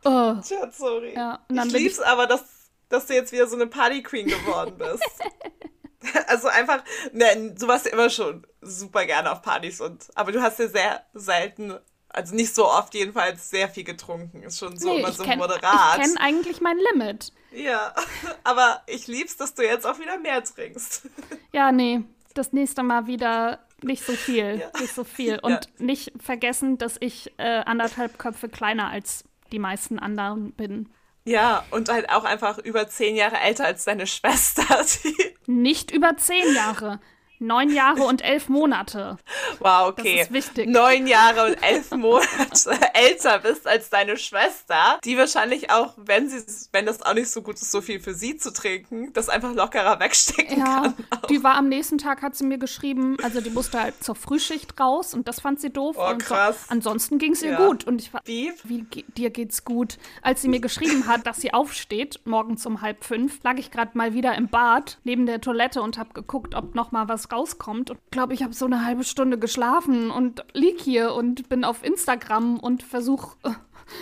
Oh. 0.04 0.34
Tja, 0.44 0.68
sorry. 0.72 1.14
Ja, 1.14 1.38
ich 1.48 1.72
lieb's 1.72 1.98
ich... 2.00 2.04
aber, 2.04 2.26
dass, 2.26 2.42
dass 2.88 3.06
du 3.06 3.14
jetzt 3.14 3.30
wieder 3.30 3.46
so 3.46 3.54
eine 3.54 3.68
Party 3.68 4.02
Queen 4.02 4.26
geworden 4.26 4.74
bist. 4.76 5.04
Also 6.26 6.48
einfach, 6.48 6.82
ne, 7.12 7.54
du 7.58 7.68
warst 7.68 7.86
ja 7.86 7.92
immer 7.92 8.10
schon 8.10 8.46
super 8.60 9.04
gerne 9.06 9.30
auf 9.32 9.42
Partys 9.42 9.80
und, 9.80 10.06
aber 10.14 10.32
du 10.32 10.40
hast 10.40 10.58
ja 10.58 10.68
sehr 10.68 11.06
selten, 11.14 11.74
also 12.08 12.34
nicht 12.34 12.54
so 12.54 12.66
oft 12.66 12.94
jedenfalls, 12.94 13.50
sehr 13.50 13.68
viel 13.68 13.84
getrunken. 13.84 14.42
Ist 14.42 14.58
schon 14.58 14.76
so 14.78 14.90
nee, 14.90 15.00
immer 15.00 15.12
so 15.12 15.24
kenn, 15.24 15.38
moderat. 15.38 15.98
Ich 15.98 16.04
kenne 16.04 16.20
eigentlich 16.20 16.60
mein 16.60 16.78
Limit. 16.78 17.32
Ja, 17.52 17.94
aber 18.44 18.82
ich 18.86 19.06
lieb's, 19.06 19.36
dass 19.36 19.54
du 19.54 19.62
jetzt 19.62 19.86
auch 19.86 19.98
wieder 19.98 20.18
mehr 20.18 20.42
trinkst. 20.42 21.08
Ja, 21.52 21.70
nee, 21.70 22.02
das 22.32 22.54
nächste 22.54 22.82
Mal 22.82 23.06
wieder 23.06 23.58
nicht 23.82 24.06
so 24.06 24.12
viel, 24.12 24.58
ja. 24.60 24.80
nicht 24.80 24.94
so 24.94 25.04
viel. 25.04 25.38
Und 25.38 25.52
ja. 25.52 25.60
nicht 25.84 26.12
vergessen, 26.18 26.78
dass 26.78 26.96
ich 26.98 27.30
äh, 27.36 27.62
anderthalb 27.66 28.18
Köpfe 28.18 28.48
kleiner 28.48 28.88
als 28.88 29.24
die 29.52 29.58
meisten 29.58 29.98
anderen 29.98 30.52
bin. 30.52 30.88
Ja, 31.24 31.64
und 31.70 31.88
halt 31.88 32.10
auch 32.10 32.24
einfach 32.24 32.58
über 32.58 32.88
zehn 32.88 33.14
Jahre 33.14 33.38
älter 33.38 33.64
als 33.64 33.84
deine 33.84 34.06
Schwester. 34.06 34.64
Nicht 35.46 35.90
über 35.92 36.16
zehn 36.16 36.54
Jahre. 36.54 37.00
Neun 37.42 37.70
Jahre 37.70 38.04
und 38.04 38.22
elf 38.22 38.48
Monate. 38.48 39.18
Wow, 39.58 39.88
okay. 39.88 40.18
Das 40.18 40.26
ist 40.28 40.32
wichtig. 40.32 40.68
Neun 40.68 41.06
Jahre 41.06 41.46
und 41.46 41.62
elf 41.62 41.90
Monate 41.90 42.70
älter 42.94 43.40
bist 43.40 43.66
als 43.66 43.90
deine 43.90 44.16
Schwester, 44.16 45.00
die 45.04 45.18
wahrscheinlich 45.18 45.70
auch, 45.70 45.94
wenn 45.96 46.28
sie, 46.28 46.42
wenn 46.72 46.86
das 46.86 47.02
auch 47.02 47.14
nicht 47.14 47.30
so 47.30 47.42
gut 47.42 47.56
ist, 47.56 47.70
so 47.70 47.80
viel 47.80 48.00
für 48.00 48.14
sie 48.14 48.36
zu 48.36 48.52
trinken, 48.52 49.12
das 49.12 49.28
einfach 49.28 49.52
lockerer 49.54 49.98
wegstecken 49.98 50.58
ja, 50.58 50.64
kann. 50.82 50.94
Auch. 51.10 51.26
Die 51.26 51.42
war 51.42 51.56
am 51.56 51.68
nächsten 51.68 51.98
Tag, 51.98 52.22
hat 52.22 52.36
sie 52.36 52.44
mir 52.44 52.58
geschrieben, 52.58 53.16
also 53.22 53.40
die 53.40 53.50
musste 53.50 53.80
halt 53.80 54.02
zur 54.02 54.14
Frühschicht 54.14 54.78
raus 54.78 55.12
und 55.12 55.26
das 55.26 55.40
fand 55.40 55.60
sie 55.60 55.70
doof. 55.70 55.96
Oh, 55.98 56.16
krass. 56.18 56.66
So, 56.66 56.72
ansonsten 56.72 57.18
ging 57.18 57.32
es 57.32 57.42
ihr 57.42 57.52
ja. 57.52 57.66
gut. 57.66 57.84
Und 57.84 58.00
ich 58.00 58.12
wie? 58.24 58.52
Wie 58.64 58.82
dir 59.16 59.30
geht's 59.30 59.64
gut? 59.64 59.98
Als 60.22 60.42
sie 60.42 60.48
mir 60.48 60.60
geschrieben 60.60 61.06
hat, 61.06 61.26
dass 61.26 61.38
sie 61.38 61.52
aufsteht, 61.52 62.20
morgens 62.24 62.64
um 62.66 62.82
halb 62.82 63.04
fünf, 63.04 63.42
lag 63.42 63.56
ich 63.58 63.70
gerade 63.70 63.90
mal 63.94 64.14
wieder 64.14 64.34
im 64.36 64.48
Bad 64.48 64.98
neben 65.02 65.26
der 65.26 65.40
Toilette 65.40 65.82
und 65.82 65.98
habe 65.98 66.12
geguckt, 66.12 66.54
ob 66.54 66.74
noch 66.74 66.92
mal 66.92 67.08
was 67.08 67.28
rauskommt. 67.32 67.90
Und 67.90 67.98
glaube, 68.10 68.34
ich 68.34 68.42
habe 68.42 68.54
so 68.54 68.66
eine 68.66 68.84
halbe 68.84 69.04
Stunde 69.04 69.38
geschlafen 69.38 70.10
und 70.10 70.44
lieg 70.52 70.80
hier 70.80 71.14
und 71.14 71.48
bin 71.48 71.64
auf 71.64 71.82
Instagram 71.84 72.58
und 72.58 72.82
versuche 72.82 73.36
äh, 73.44 73.50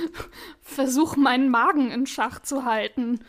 versuch 0.60 1.16
meinen 1.16 1.48
Magen 1.48 1.90
in 1.90 2.06
Schach 2.06 2.40
zu 2.40 2.64
halten. 2.64 3.20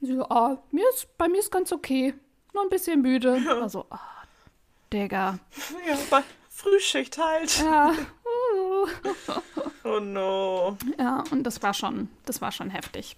So, 0.00 0.26
oh, 0.28 0.56
mir 0.70 0.84
ist, 0.90 1.16
bei 1.18 1.28
mir 1.28 1.38
ist 1.38 1.52
ganz 1.52 1.72
okay. 1.72 2.14
Nur 2.54 2.64
ein 2.64 2.70
bisschen 2.70 3.02
müde. 3.02 3.38
Ja. 3.44 3.60
Also, 3.60 3.86
oh, 3.90 3.96
Digga. 4.92 5.38
Ja, 5.86 5.96
bei 6.10 6.22
Frühschicht 6.48 7.16
halt. 7.18 7.58
Ja. 7.60 7.92
oh 9.84 10.00
no. 10.00 10.76
Ja, 10.98 11.24
und 11.30 11.44
das 11.44 11.62
war 11.62 11.74
schon, 11.74 12.08
das 12.24 12.40
war 12.40 12.52
schon 12.52 12.70
heftig. 12.70 13.16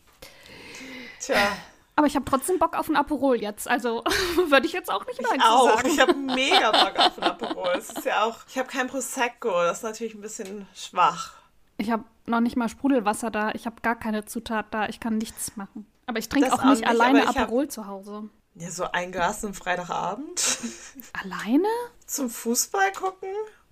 Tja. 1.20 1.57
Aber 1.94 2.07
ich 2.07 2.16
habe 2.16 2.24
trotzdem 2.24 2.59
Bock 2.59 2.76
auf 2.76 2.88
ein 2.88 2.96
Aperol 2.96 3.40
jetzt. 3.40 3.68
Also 3.68 4.02
würde 4.48 4.66
ich 4.66 4.72
jetzt 4.72 4.90
auch 4.90 5.07
nicht 5.07 5.20
Nein 5.20 5.40
ich 5.40 5.44
auch. 5.44 5.76
Sagen. 5.76 5.88
Ich 5.88 6.00
habe 6.00 6.14
mega 6.35 6.70
Bock 6.70 6.98
auf 6.98 7.18
ein 7.18 7.24
Aperol. 7.24 7.74
Es 7.76 7.90
ist 7.90 8.05
ja 8.05 8.24
auch, 8.24 8.38
ich 8.48 8.59
habe 8.59 8.68
kein 8.68 8.87
Prosecco. 8.87 9.50
Das 9.50 9.78
ist 9.78 9.83
natürlich 9.83 10.14
ein 10.14 10.20
bisschen 10.20 10.66
schwach. 10.74 11.35
Ich 11.76 11.90
habe 11.90 12.05
noch 12.26 12.40
nicht 12.40 12.57
mal 12.57 12.68
Sprudelwasser 12.68 13.31
da. 13.31 13.50
Ich 13.52 13.66
habe 13.66 13.76
gar 13.83 13.96
keine 13.96 14.24
Zutat 14.24 14.66
da. 14.70 14.88
Ich 14.88 15.00
kann 15.00 15.18
nichts 15.18 15.57
machen. 15.57 15.87
Aber 16.07 16.18
ich 16.18 16.28
trinke 16.28 16.52
auch, 16.52 16.61
auch, 16.61 16.70
nicht 16.70 16.87
alleine 16.87 17.28
Aperol 17.28 17.64
hab, 17.64 17.72
zu 17.72 17.87
Hause. 17.87 18.28
Ja, 18.55 18.70
so 18.70 18.85
ein 18.92 19.12
Glas 19.12 19.44
am 19.44 19.55
Freitagabend. 19.55 20.59
Alleine? 21.24 21.68
Zum 22.05 22.28
Fußball 22.28 22.92
gucken? 22.92 23.31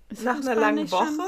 Ist 0.09 0.23
Nach 0.23 0.37
einer 0.37 0.55
langen 0.55 0.89
Woche? 0.89 1.05
Schon? 1.05 1.19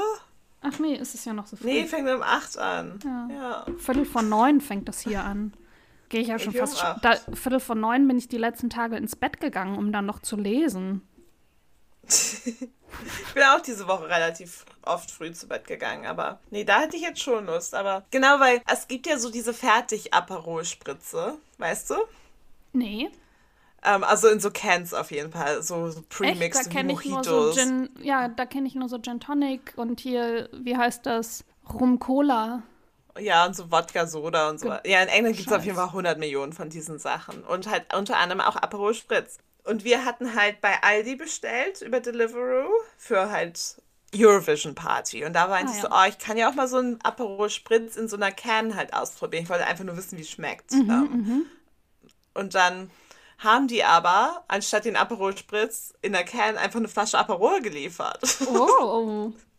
Ach 0.62 0.78
nee, 0.80 0.94
ist 0.94 1.14
es 1.14 1.24
ja 1.24 1.32
noch 1.32 1.46
so 1.46 1.56
früh. 1.56 1.66
Nee, 1.66 1.84
fängt 1.84 2.08
um 2.08 2.22
8 2.22 2.58
an. 2.58 2.98
Ja. 3.04 3.28
ja. 3.30 3.66
Viertel 3.78 4.06
vor 4.06 4.22
neun 4.22 4.60
fängt 4.60 4.88
das 4.88 5.00
hier 5.00 5.22
an. 5.22 5.52
Gehe 6.14 6.20
ich 6.20 6.28
ja 6.28 6.38
schon 6.38 6.52
ich 6.52 6.60
fast. 6.60 6.78
Schon, 6.78 6.94
da, 7.02 7.16
Viertel 7.34 7.58
vor 7.58 7.74
neun 7.74 8.06
bin 8.06 8.16
ich 8.16 8.28
die 8.28 8.38
letzten 8.38 8.70
Tage 8.70 8.96
ins 8.96 9.16
Bett 9.16 9.40
gegangen, 9.40 9.76
um 9.76 9.90
dann 9.90 10.06
noch 10.06 10.22
zu 10.22 10.36
lesen. 10.36 11.02
ich 12.06 13.34
bin 13.34 13.42
auch 13.42 13.60
diese 13.60 13.88
Woche 13.88 14.08
relativ 14.08 14.64
oft 14.82 15.10
früh 15.10 15.32
zu 15.32 15.48
Bett 15.48 15.66
gegangen, 15.66 16.06
aber 16.06 16.38
nee, 16.52 16.62
da 16.62 16.82
hätte 16.82 16.94
ich 16.94 17.02
jetzt 17.02 17.20
schon 17.20 17.46
Lust. 17.46 17.74
Aber 17.74 18.04
genau, 18.12 18.38
weil 18.38 18.62
es 18.72 18.86
gibt 18.86 19.08
ja 19.08 19.18
so 19.18 19.28
diese 19.28 19.52
Fertig-Aperol-Spritze, 19.52 21.36
weißt 21.58 21.90
du? 21.90 21.94
Nee. 22.74 23.10
Ähm, 23.82 24.04
also 24.04 24.28
in 24.28 24.38
so 24.38 24.52
Cans 24.52 24.94
auf 24.94 25.10
jeden 25.10 25.32
Fall, 25.32 25.64
so, 25.64 25.90
so 25.90 26.00
Premixed 26.08 26.68
Echt? 26.68 26.76
Da 26.76 26.82
Mojitos. 26.84 27.56
So 27.56 27.60
Gin, 27.60 27.88
ja, 28.04 28.28
da 28.28 28.46
kenne 28.46 28.68
ich 28.68 28.76
nur 28.76 28.88
so 28.88 29.00
Gin 29.00 29.18
Tonic 29.18 29.72
und 29.74 29.98
hier, 29.98 30.48
wie 30.52 30.76
heißt 30.76 31.06
das? 31.06 31.42
Rum 31.68 31.98
Cola. 31.98 32.62
Ja, 33.18 33.46
und 33.46 33.54
so 33.54 33.70
Wodka-Soda 33.70 34.50
und 34.50 34.60
so. 34.60 34.68
Ja, 34.84 35.02
in 35.02 35.08
England 35.08 35.36
gibt 35.36 35.48
es 35.48 35.54
auf 35.54 35.64
jeden 35.64 35.76
Fall 35.76 35.86
100 35.86 36.18
Millionen 36.18 36.52
von 36.52 36.68
diesen 36.68 36.98
Sachen. 36.98 37.44
Und 37.44 37.68
halt 37.68 37.94
unter 37.94 38.16
anderem 38.16 38.40
auch 38.40 38.56
Aperol 38.56 38.94
Spritz. 38.94 39.38
Und 39.64 39.84
wir 39.84 40.04
hatten 40.04 40.34
halt 40.34 40.60
bei 40.60 40.82
Aldi 40.82 41.16
bestellt 41.16 41.80
über 41.80 42.00
Deliveroo 42.00 42.68
für 42.98 43.30
halt 43.30 43.76
Eurovision 44.14 44.74
Party. 44.74 45.24
Und 45.24 45.34
da 45.34 45.48
war 45.48 45.58
ah, 45.58 45.60
ich 45.60 45.76
ja. 45.76 45.82
so, 45.82 45.88
oh, 45.90 46.08
ich 46.08 46.18
kann 46.18 46.36
ja 46.36 46.50
auch 46.50 46.54
mal 46.54 46.68
so 46.68 46.78
ein 46.78 46.98
Aperol 47.02 47.50
Spritz 47.50 47.96
in 47.96 48.08
so 48.08 48.16
einer 48.16 48.30
Can 48.30 48.76
halt 48.76 48.92
ausprobieren. 48.94 49.44
Ich 49.44 49.50
wollte 49.50 49.66
einfach 49.66 49.84
nur 49.84 49.96
wissen, 49.96 50.18
wie 50.18 50.22
es 50.22 50.30
schmeckt. 50.30 50.72
Mhm, 50.72 50.90
ähm, 50.90 51.10
mhm. 51.10 51.46
und 52.34 52.54
dann 52.54 52.90
haben 53.38 53.68
die 53.68 53.84
aber, 53.84 54.44
anstatt 54.48 54.84
den 54.84 54.96
Aperol 54.96 55.36
Spritz 55.36 55.92
in 56.02 56.12
der 56.12 56.24
Can, 56.24 56.56
einfach 56.56 56.78
eine 56.78 56.88
Flasche 56.88 57.18
Aperol 57.18 57.60
geliefert. 57.60 58.20
Oh. 58.46 59.32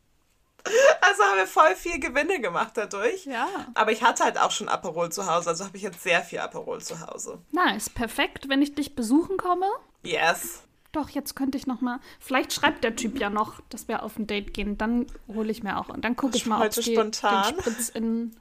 Also 1.01 1.23
haben 1.23 1.37
wir 1.37 1.47
voll 1.47 1.75
viel 1.75 1.99
Gewinne 1.99 2.41
gemacht 2.41 2.71
dadurch. 2.75 3.25
Ja. 3.25 3.47
Aber 3.75 3.91
ich 3.91 4.03
hatte 4.03 4.23
halt 4.23 4.39
auch 4.39 4.51
schon 4.51 4.67
Aperol 4.67 5.11
zu 5.11 5.27
Hause, 5.27 5.49
also 5.49 5.65
habe 5.65 5.77
ich 5.77 5.83
jetzt 5.83 6.01
sehr 6.01 6.21
viel 6.21 6.39
Aperol 6.39 6.81
zu 6.81 6.99
Hause. 7.05 7.39
Nice, 7.51 7.89
perfekt, 7.89 8.49
wenn 8.49 8.61
ich 8.61 8.73
dich 8.73 8.95
besuchen 8.95 9.37
komme. 9.37 9.67
Yes. 10.03 10.63
Doch, 10.91 11.09
jetzt 11.09 11.35
könnte 11.35 11.57
ich 11.57 11.67
noch 11.67 11.81
mal. 11.81 11.99
Vielleicht 12.19 12.53
schreibt 12.53 12.83
der 12.83 12.95
Typ 12.95 13.19
ja 13.19 13.29
noch, 13.29 13.59
dass 13.69 13.87
wir 13.87 14.01
auf 14.01 14.17
ein 14.17 14.27
Date 14.27 14.53
gehen. 14.53 14.77
Dann 14.77 15.05
hole 15.27 15.51
ich 15.51 15.61
mir 15.61 15.77
auch 15.77 15.89
und 15.89 16.03
dann 16.05 16.15
gucke 16.15 16.37
ich 16.37 16.45
mal, 16.45 16.65
ob 16.65 16.75
es 16.75 16.85
den 16.85 17.13
Spritz 17.13 17.89
in 17.89 18.35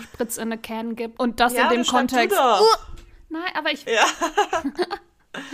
Spritz 0.00 0.36
in 0.36 0.44
eine 0.44 0.58
Can 0.58 0.96
gibt 0.96 1.20
und 1.20 1.40
das 1.40 1.52
ja, 1.52 1.70
in 1.70 1.82
dem 1.82 1.86
Kontext. 1.86 2.36
Uh, 2.36 2.64
nein, 3.28 3.52
aber 3.56 3.70
ich. 3.70 3.84
Ja. 3.84 4.04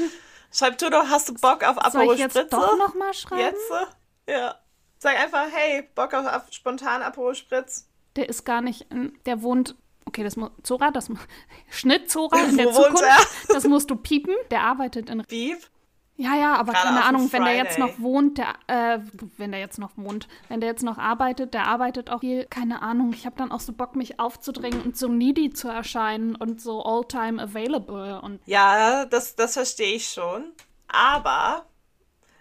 Schreib 0.52 0.78
du 0.78 0.88
doch, 0.88 1.08
hast 1.08 1.28
du 1.28 1.34
Bock 1.34 1.62
auf 1.62 1.78
Aperol 1.78 2.06
Soll 2.06 2.14
ich 2.14 2.20
jetzt 2.20 2.52
doch 2.52 2.78
noch 2.78 2.94
mal 2.94 3.12
schreiben? 3.12 3.42
Jetzt? 3.42 3.70
Ja. 4.28 4.54
Sag 4.98 5.18
einfach, 5.18 5.46
hey, 5.52 5.88
Bock 5.94 6.14
auf, 6.14 6.26
auf 6.26 6.42
spontan 6.50 7.02
Aperol 7.02 7.34
Spritz. 7.34 7.88
Der 8.16 8.28
ist 8.28 8.44
gar 8.44 8.62
nicht, 8.62 8.86
der 9.26 9.42
wohnt, 9.42 9.76
okay, 10.06 10.24
das 10.24 10.36
muss, 10.36 10.50
Zora, 10.62 10.90
das 10.90 11.10
Schnitt 11.70 12.10
Zora 12.10 12.38
in 12.44 12.56
der 12.56 12.72
Zukunft, 12.72 13.04
das 13.48 13.64
musst 13.64 13.90
du 13.90 13.96
piepen. 13.96 14.34
Der 14.50 14.62
arbeitet 14.62 15.10
in 15.10 15.22
Piep? 15.24 15.58
Ja, 16.18 16.34
ja, 16.34 16.54
aber 16.54 16.72
Gerade 16.72 16.88
keine 16.88 17.04
Ahnung, 17.04 17.30
wenn 17.30 17.44
der 17.44 17.56
jetzt 17.56 17.78
noch 17.78 17.98
wohnt, 17.98 18.38
der, 18.38 18.54
äh, 18.68 19.00
wenn 19.36 19.52
der 19.52 19.60
jetzt 19.60 19.78
noch 19.78 19.90
wohnt, 19.96 20.28
wenn 20.48 20.60
der 20.60 20.70
jetzt 20.70 20.82
noch 20.82 20.96
arbeitet, 20.96 21.52
der 21.52 21.66
arbeitet 21.66 22.08
auch 22.08 22.20
viel, 22.20 22.46
keine 22.46 22.80
Ahnung. 22.80 23.12
Ich 23.12 23.26
habe 23.26 23.36
dann 23.36 23.52
auch 23.52 23.60
so 23.60 23.74
Bock, 23.74 23.96
mich 23.96 24.18
aufzudrängen 24.18 24.80
und 24.80 24.96
so 24.96 25.08
needy 25.08 25.50
zu 25.50 25.68
erscheinen 25.68 26.34
und 26.34 26.60
so 26.60 26.82
all-time 26.82 27.42
available. 27.42 28.18
Und 28.22 28.40
ja, 28.46 29.04
das, 29.04 29.36
das 29.36 29.52
verstehe 29.54 29.96
ich 29.96 30.08
schon. 30.08 30.52
Aber 30.88 31.66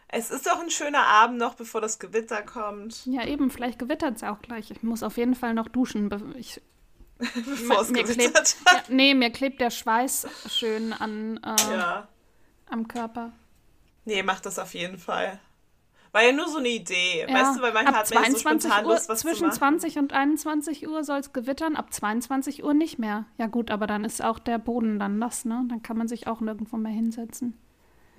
es 0.08 0.32
ist 0.32 0.46
doch 0.46 0.62
ein 0.62 0.70
schöner 0.70 1.04
Abend 1.04 1.38
noch, 1.38 1.56
bevor 1.56 1.82
das 1.82 2.00
Gewitter 2.00 2.42
kommt. 2.42 3.06
Ja, 3.06 3.26
eben, 3.26 3.50
vielleicht 3.50 3.80
gewittert 3.80 4.18
es 4.18 4.24
auch 4.24 4.42
gleich. 4.42 4.72
Ich 4.72 4.84
muss 4.84 5.04
auf 5.04 5.18
jeden 5.18 5.36
Fall 5.36 5.54
noch 5.54 5.68
duschen. 5.68 6.10
Ich, 6.38 6.62
bevor 7.18 7.82
es 7.82 7.90
mir 7.90 8.04
gewittert 8.04 8.56
klebt, 8.56 8.88
ja, 8.90 8.94
Nee, 8.94 9.14
mir 9.14 9.32
klebt 9.32 9.60
der 9.60 9.72
Schweiß 9.72 10.28
schön 10.48 10.94
an, 10.94 11.38
äh, 11.44 11.74
ja. 11.74 12.08
am 12.70 12.88
Körper. 12.88 13.34
Nee, 14.06 14.22
mach 14.22 14.40
das 14.40 14.60
auf 14.60 14.74
jeden 14.74 15.00
Fall. 15.00 15.40
War 16.12 16.24
ja 16.24 16.32
nur 16.32 16.48
so 16.48 16.60
eine 16.60 16.70
Idee. 16.70 17.26
Ja. 17.28 17.34
Weißt 17.34 17.58
du, 17.58 17.62
weil 17.62 17.74
manchmal 17.74 18.00
hat 18.00 18.14
man 18.14 18.32
so 18.32 18.38
spontan 18.38 18.86
Uhr, 18.86 18.94
Lust, 18.94 19.10
was 19.10 19.20
Zwischen 19.20 19.52
20 19.52 19.98
und 19.98 20.14
21 20.14 20.88
Uhr 20.88 21.04
soll 21.04 21.20
es 21.20 21.34
gewittern, 21.34 21.76
ab 21.76 21.92
22 21.92 22.64
Uhr 22.64 22.74
nicht 22.74 23.00
mehr. 23.00 23.26
Ja 23.38 23.48
gut, 23.48 23.70
aber 23.70 23.86
dann 23.86 24.06
ist 24.06 24.24
auch 24.24 24.40
der 24.40 24.58
Boden 24.58 24.98
dann 24.98 25.20
nass, 25.20 25.44
ne? 25.44 25.66
Dann 25.68 25.84
kann 25.84 25.98
man 25.98 26.08
sich 26.08 26.28
auch 26.28 26.40
nirgendwo 26.40 26.78
mehr 26.78 26.94
hinsetzen. 26.94 27.60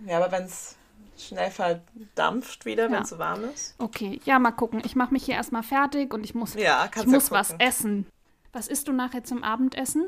Ja, 0.05 0.19
aber 0.19 0.31
wenn 0.31 0.45
es 0.45 0.77
schnell 1.19 1.51
verdampft 1.51 2.65
wieder, 2.65 2.85
ja. 2.85 2.91
wenn 2.91 3.03
es 3.03 3.11
so 3.11 3.19
warm 3.19 3.45
ist. 3.45 3.75
Okay, 3.79 4.21
ja, 4.25 4.39
mal 4.39 4.53
gucken. 4.53 4.83
Ich 4.85 4.97
mache 4.97 5.13
mich 5.13 5.25
hier 5.25 5.35
erstmal 5.35 5.63
fertig 5.63 6.13
und 6.13 6.25
ich 6.25 6.35
muss, 6.35 6.55
ja, 6.55 6.89
ich 6.95 7.07
muss 7.07 7.31
was 7.31 7.55
essen. 7.59 8.07
Was 8.53 8.69
isst 8.69 8.89
du 8.89 8.93
nachher 8.93 9.25
zum 9.25 9.43
Abendessen? 9.43 10.07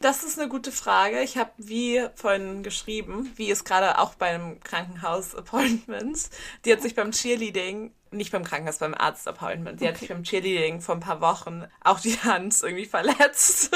Das 0.00 0.22
ist 0.22 0.38
eine 0.38 0.48
gute 0.48 0.70
Frage. 0.70 1.20
Ich 1.22 1.36
habe, 1.36 1.50
wie 1.56 2.06
vorhin 2.14 2.62
geschrieben, 2.62 3.32
wie 3.34 3.50
es 3.50 3.64
gerade 3.64 3.98
auch 3.98 4.14
beim 4.14 4.60
Krankenhaus-Appointment, 4.60 6.30
die 6.64 6.72
hat 6.72 6.82
sich 6.82 6.94
beim 6.94 7.10
Cheerleading, 7.10 7.92
nicht 8.12 8.30
beim 8.30 8.44
Krankenhaus, 8.44 8.78
beim 8.78 8.94
Arzt-Appointment, 8.94 9.80
die 9.80 9.84
okay. 9.84 9.92
hat 9.92 9.98
sich 9.98 10.08
beim 10.08 10.22
Cheerleading 10.22 10.80
vor 10.80 10.94
ein 10.94 11.00
paar 11.00 11.20
Wochen 11.20 11.64
auch 11.82 11.98
die 11.98 12.16
Hand 12.20 12.56
irgendwie 12.62 12.86
verletzt. 12.86 13.70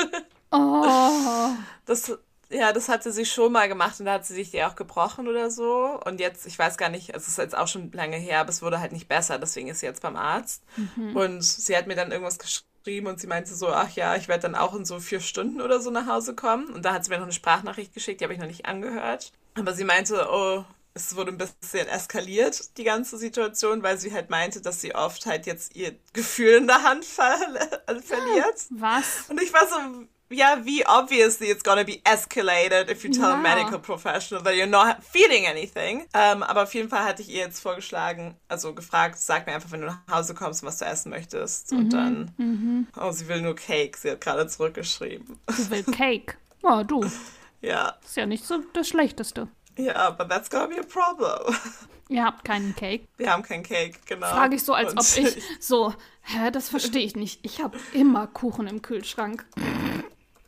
Oh. 0.50 1.50
Das 1.84 2.16
ja, 2.52 2.72
das 2.72 2.88
hatte 2.88 3.12
sie 3.12 3.24
schon 3.24 3.52
mal 3.52 3.68
gemacht 3.68 3.98
und 3.98 4.06
da 4.06 4.14
hat 4.14 4.26
sie 4.26 4.34
sich 4.34 4.50
die 4.50 4.62
auch 4.62 4.76
gebrochen 4.76 5.28
oder 5.28 5.50
so. 5.50 6.00
Und 6.04 6.20
jetzt, 6.20 6.46
ich 6.46 6.58
weiß 6.58 6.76
gar 6.76 6.88
nicht, 6.88 7.14
es 7.14 7.28
ist 7.28 7.38
jetzt 7.38 7.56
auch 7.56 7.68
schon 7.68 7.90
lange 7.92 8.16
her, 8.16 8.40
aber 8.40 8.50
es 8.50 8.62
wurde 8.62 8.80
halt 8.80 8.92
nicht 8.92 9.08
besser, 9.08 9.38
deswegen 9.38 9.68
ist 9.68 9.80
sie 9.80 9.86
jetzt 9.86 10.02
beim 10.02 10.16
Arzt. 10.16 10.62
Mhm. 10.76 11.16
Und 11.16 11.42
sie 11.42 11.76
hat 11.76 11.86
mir 11.86 11.96
dann 11.96 12.12
irgendwas 12.12 12.38
geschrieben 12.38 13.06
und 13.06 13.20
sie 13.20 13.26
meinte 13.26 13.54
so, 13.54 13.68
ach 13.68 13.90
ja, 13.90 14.16
ich 14.16 14.28
werde 14.28 14.42
dann 14.42 14.54
auch 14.54 14.74
in 14.74 14.84
so 14.84 15.00
vier 15.00 15.20
Stunden 15.20 15.60
oder 15.60 15.80
so 15.80 15.90
nach 15.90 16.06
Hause 16.06 16.34
kommen. 16.34 16.66
Und 16.66 16.84
da 16.84 16.92
hat 16.92 17.04
sie 17.04 17.10
mir 17.10 17.16
noch 17.16 17.24
eine 17.24 17.32
Sprachnachricht 17.32 17.94
geschickt, 17.94 18.20
die 18.20 18.24
habe 18.24 18.34
ich 18.34 18.40
noch 18.40 18.46
nicht 18.46 18.66
angehört. 18.66 19.32
Aber 19.54 19.72
sie 19.72 19.84
meinte, 19.84 20.28
oh, 20.30 20.64
es 20.94 21.16
wurde 21.16 21.32
ein 21.32 21.38
bisschen 21.38 21.88
eskaliert, 21.88 22.76
die 22.76 22.84
ganze 22.84 23.16
Situation, 23.16 23.82
weil 23.82 23.98
sie 23.98 24.12
halt 24.12 24.28
meinte, 24.28 24.60
dass 24.60 24.80
sie 24.80 24.94
oft 24.94 25.24
halt 25.24 25.46
jetzt 25.46 25.74
ihr 25.74 25.94
Gefühl 26.12 26.58
in 26.58 26.66
der 26.66 26.82
Hand 26.82 27.04
ver 27.04 27.38
verliert. 27.86 28.66
Was? 28.70 29.24
Und 29.28 29.40
ich 29.40 29.52
war 29.52 29.66
so, 29.66 30.06
ja, 30.32 30.58
wie 30.64 30.84
obviously 30.86 31.50
it's 31.50 31.62
gonna 31.62 31.84
be 31.84 32.00
escalated 32.04 32.90
if 32.90 33.04
you 33.04 33.10
tell 33.10 33.30
ja. 33.30 33.34
a 33.34 33.36
medical 33.36 33.78
professional 33.78 34.42
that 34.44 34.54
you're 34.54 34.66
not 34.66 35.02
feeling 35.02 35.46
anything. 35.46 36.06
Ähm, 36.14 36.42
aber 36.42 36.64
auf 36.64 36.74
jeden 36.74 36.88
Fall 36.88 37.04
hatte 37.04 37.22
ich 37.22 37.28
ihr 37.28 37.40
jetzt 37.40 37.60
vorgeschlagen, 37.60 38.36
also 38.48 38.74
gefragt, 38.74 39.18
sag 39.18 39.46
mir 39.46 39.54
einfach, 39.54 39.70
wenn 39.70 39.80
du 39.80 39.86
nach 39.86 40.00
Hause 40.10 40.34
kommst, 40.34 40.62
was 40.62 40.78
du 40.78 40.84
essen 40.84 41.10
möchtest. 41.10 41.72
Mhm. 41.72 41.78
Und 41.78 41.92
dann, 41.92 42.34
mhm. 42.36 42.86
oh, 43.00 43.10
sie 43.12 43.28
will 43.28 43.42
nur 43.42 43.54
Cake. 43.54 43.96
Sie 43.96 44.10
hat 44.10 44.20
gerade 44.20 44.46
zurückgeschrieben. 44.46 45.38
Sie 45.50 45.70
will 45.70 45.84
Cake. 45.84 46.36
Oh, 46.62 46.82
du. 46.82 47.04
Ja. 47.64 47.94
Ist 48.04 48.16
ja 48.16 48.26
nicht 48.26 48.44
so 48.44 48.58
das 48.72 48.88
Schlechteste. 48.88 49.46
Ja, 49.78 49.84
yeah, 49.84 50.10
but 50.10 50.28
that's 50.28 50.50
gonna 50.50 50.66
be 50.66 50.80
a 50.80 50.82
problem. 50.82 51.56
Ihr 52.08 52.24
habt 52.24 52.44
keinen 52.44 52.76
Cake. 52.76 53.06
Wir 53.16 53.32
haben 53.32 53.42
keinen 53.42 53.62
Cake, 53.62 53.98
genau. 54.06 54.26
Frage 54.26 54.56
ich 54.56 54.64
so, 54.64 54.74
als 54.74 54.92
Und 54.92 54.98
ob 54.98 55.06
ich 55.16 55.42
so, 55.60 55.94
hä, 56.22 56.50
das 56.50 56.68
verstehe 56.68 57.04
ich 57.04 57.16
nicht. 57.16 57.40
Ich 57.42 57.62
habe 57.62 57.78
immer 57.94 58.26
Kuchen 58.26 58.66
im 58.66 58.82
Kühlschrank. 58.82 59.46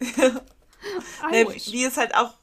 nee, 1.31 1.47
wie 1.67 1.85
es 1.85 1.97
halt 1.97 2.15
auch 2.15 2.35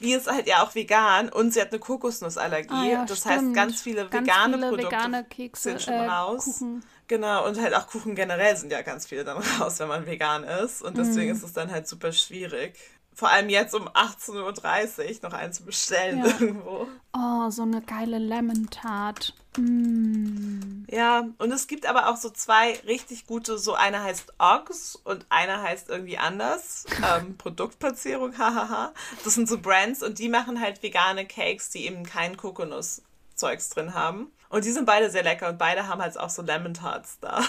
wie 0.00 0.14
ist 0.14 0.28
halt 0.30 0.48
ja 0.48 0.64
auch 0.64 0.74
vegan 0.74 1.28
und 1.28 1.52
sie 1.52 1.60
hat 1.60 1.70
eine 1.70 1.78
Kokosnussallergie. 1.78 2.74
Ah, 2.74 2.84
ja, 2.84 3.04
das 3.04 3.20
stimmt. 3.20 3.34
heißt, 3.34 3.54
ganz 3.54 3.82
viele 3.82 4.08
ganz 4.08 4.26
vegane 4.26 4.54
viele 4.54 4.68
Produkte 4.68 4.96
vegane 4.96 5.24
Kekse, 5.24 5.62
sind 5.62 5.82
schon 5.82 5.94
äh, 5.94 6.06
raus. 6.06 6.44
Kuchen. 6.44 6.84
Genau, 7.06 7.46
und 7.46 7.60
halt 7.60 7.74
auch 7.74 7.86
Kuchen 7.86 8.16
generell 8.16 8.56
sind 8.56 8.72
ja 8.72 8.82
ganz 8.82 9.06
viele 9.06 9.22
dann 9.22 9.38
raus, 9.60 9.78
wenn 9.78 9.88
man 9.88 10.06
vegan 10.06 10.42
ist. 10.42 10.82
Und 10.82 10.98
deswegen 10.98 11.30
mm. 11.30 11.36
ist 11.36 11.42
es 11.44 11.52
dann 11.52 11.70
halt 11.70 11.86
super 11.86 12.10
schwierig 12.10 12.76
vor 13.14 13.28
allem 13.30 13.48
jetzt 13.48 13.74
um 13.74 13.88
18.30 13.88 15.22
Uhr 15.22 15.28
noch 15.28 15.36
einen 15.36 15.52
zu 15.52 15.64
bestellen 15.64 16.18
ja. 16.18 16.26
irgendwo. 16.26 16.88
Oh, 17.12 17.50
so 17.50 17.62
eine 17.62 17.82
geile 17.82 18.18
Lemon-Tart. 18.18 19.34
Mm. 19.58 20.84
Ja, 20.90 21.28
und 21.38 21.52
es 21.52 21.66
gibt 21.66 21.84
aber 21.86 22.08
auch 22.08 22.16
so 22.16 22.30
zwei 22.30 22.72
richtig 22.86 23.26
gute, 23.26 23.58
so 23.58 23.74
eine 23.74 24.02
heißt 24.02 24.32
Oggs 24.38 24.96
und 25.04 25.26
eine 25.28 25.62
heißt 25.62 25.90
irgendwie 25.90 26.16
anders. 26.16 26.86
ähm, 27.16 27.36
Produktplatzierung, 27.36 28.38
hahaha. 28.38 28.92
das 29.24 29.34
sind 29.34 29.48
so 29.48 29.58
Brands 29.58 30.02
und 30.02 30.18
die 30.18 30.28
machen 30.28 30.60
halt 30.60 30.82
vegane 30.82 31.26
Cakes, 31.26 31.70
die 31.70 31.86
eben 31.86 32.04
kein 32.04 32.36
Kokosnuss-Zeugs 32.36 33.70
drin 33.70 33.92
haben. 33.92 34.32
Und 34.48 34.64
die 34.64 34.70
sind 34.70 34.86
beide 34.86 35.10
sehr 35.10 35.22
lecker 35.22 35.48
und 35.48 35.58
beide 35.58 35.88
haben 35.88 36.00
halt 36.00 36.18
auch 36.18 36.30
so 36.30 36.42
Lemon 36.42 36.74
Tarts 36.74 37.18
da. 37.20 37.42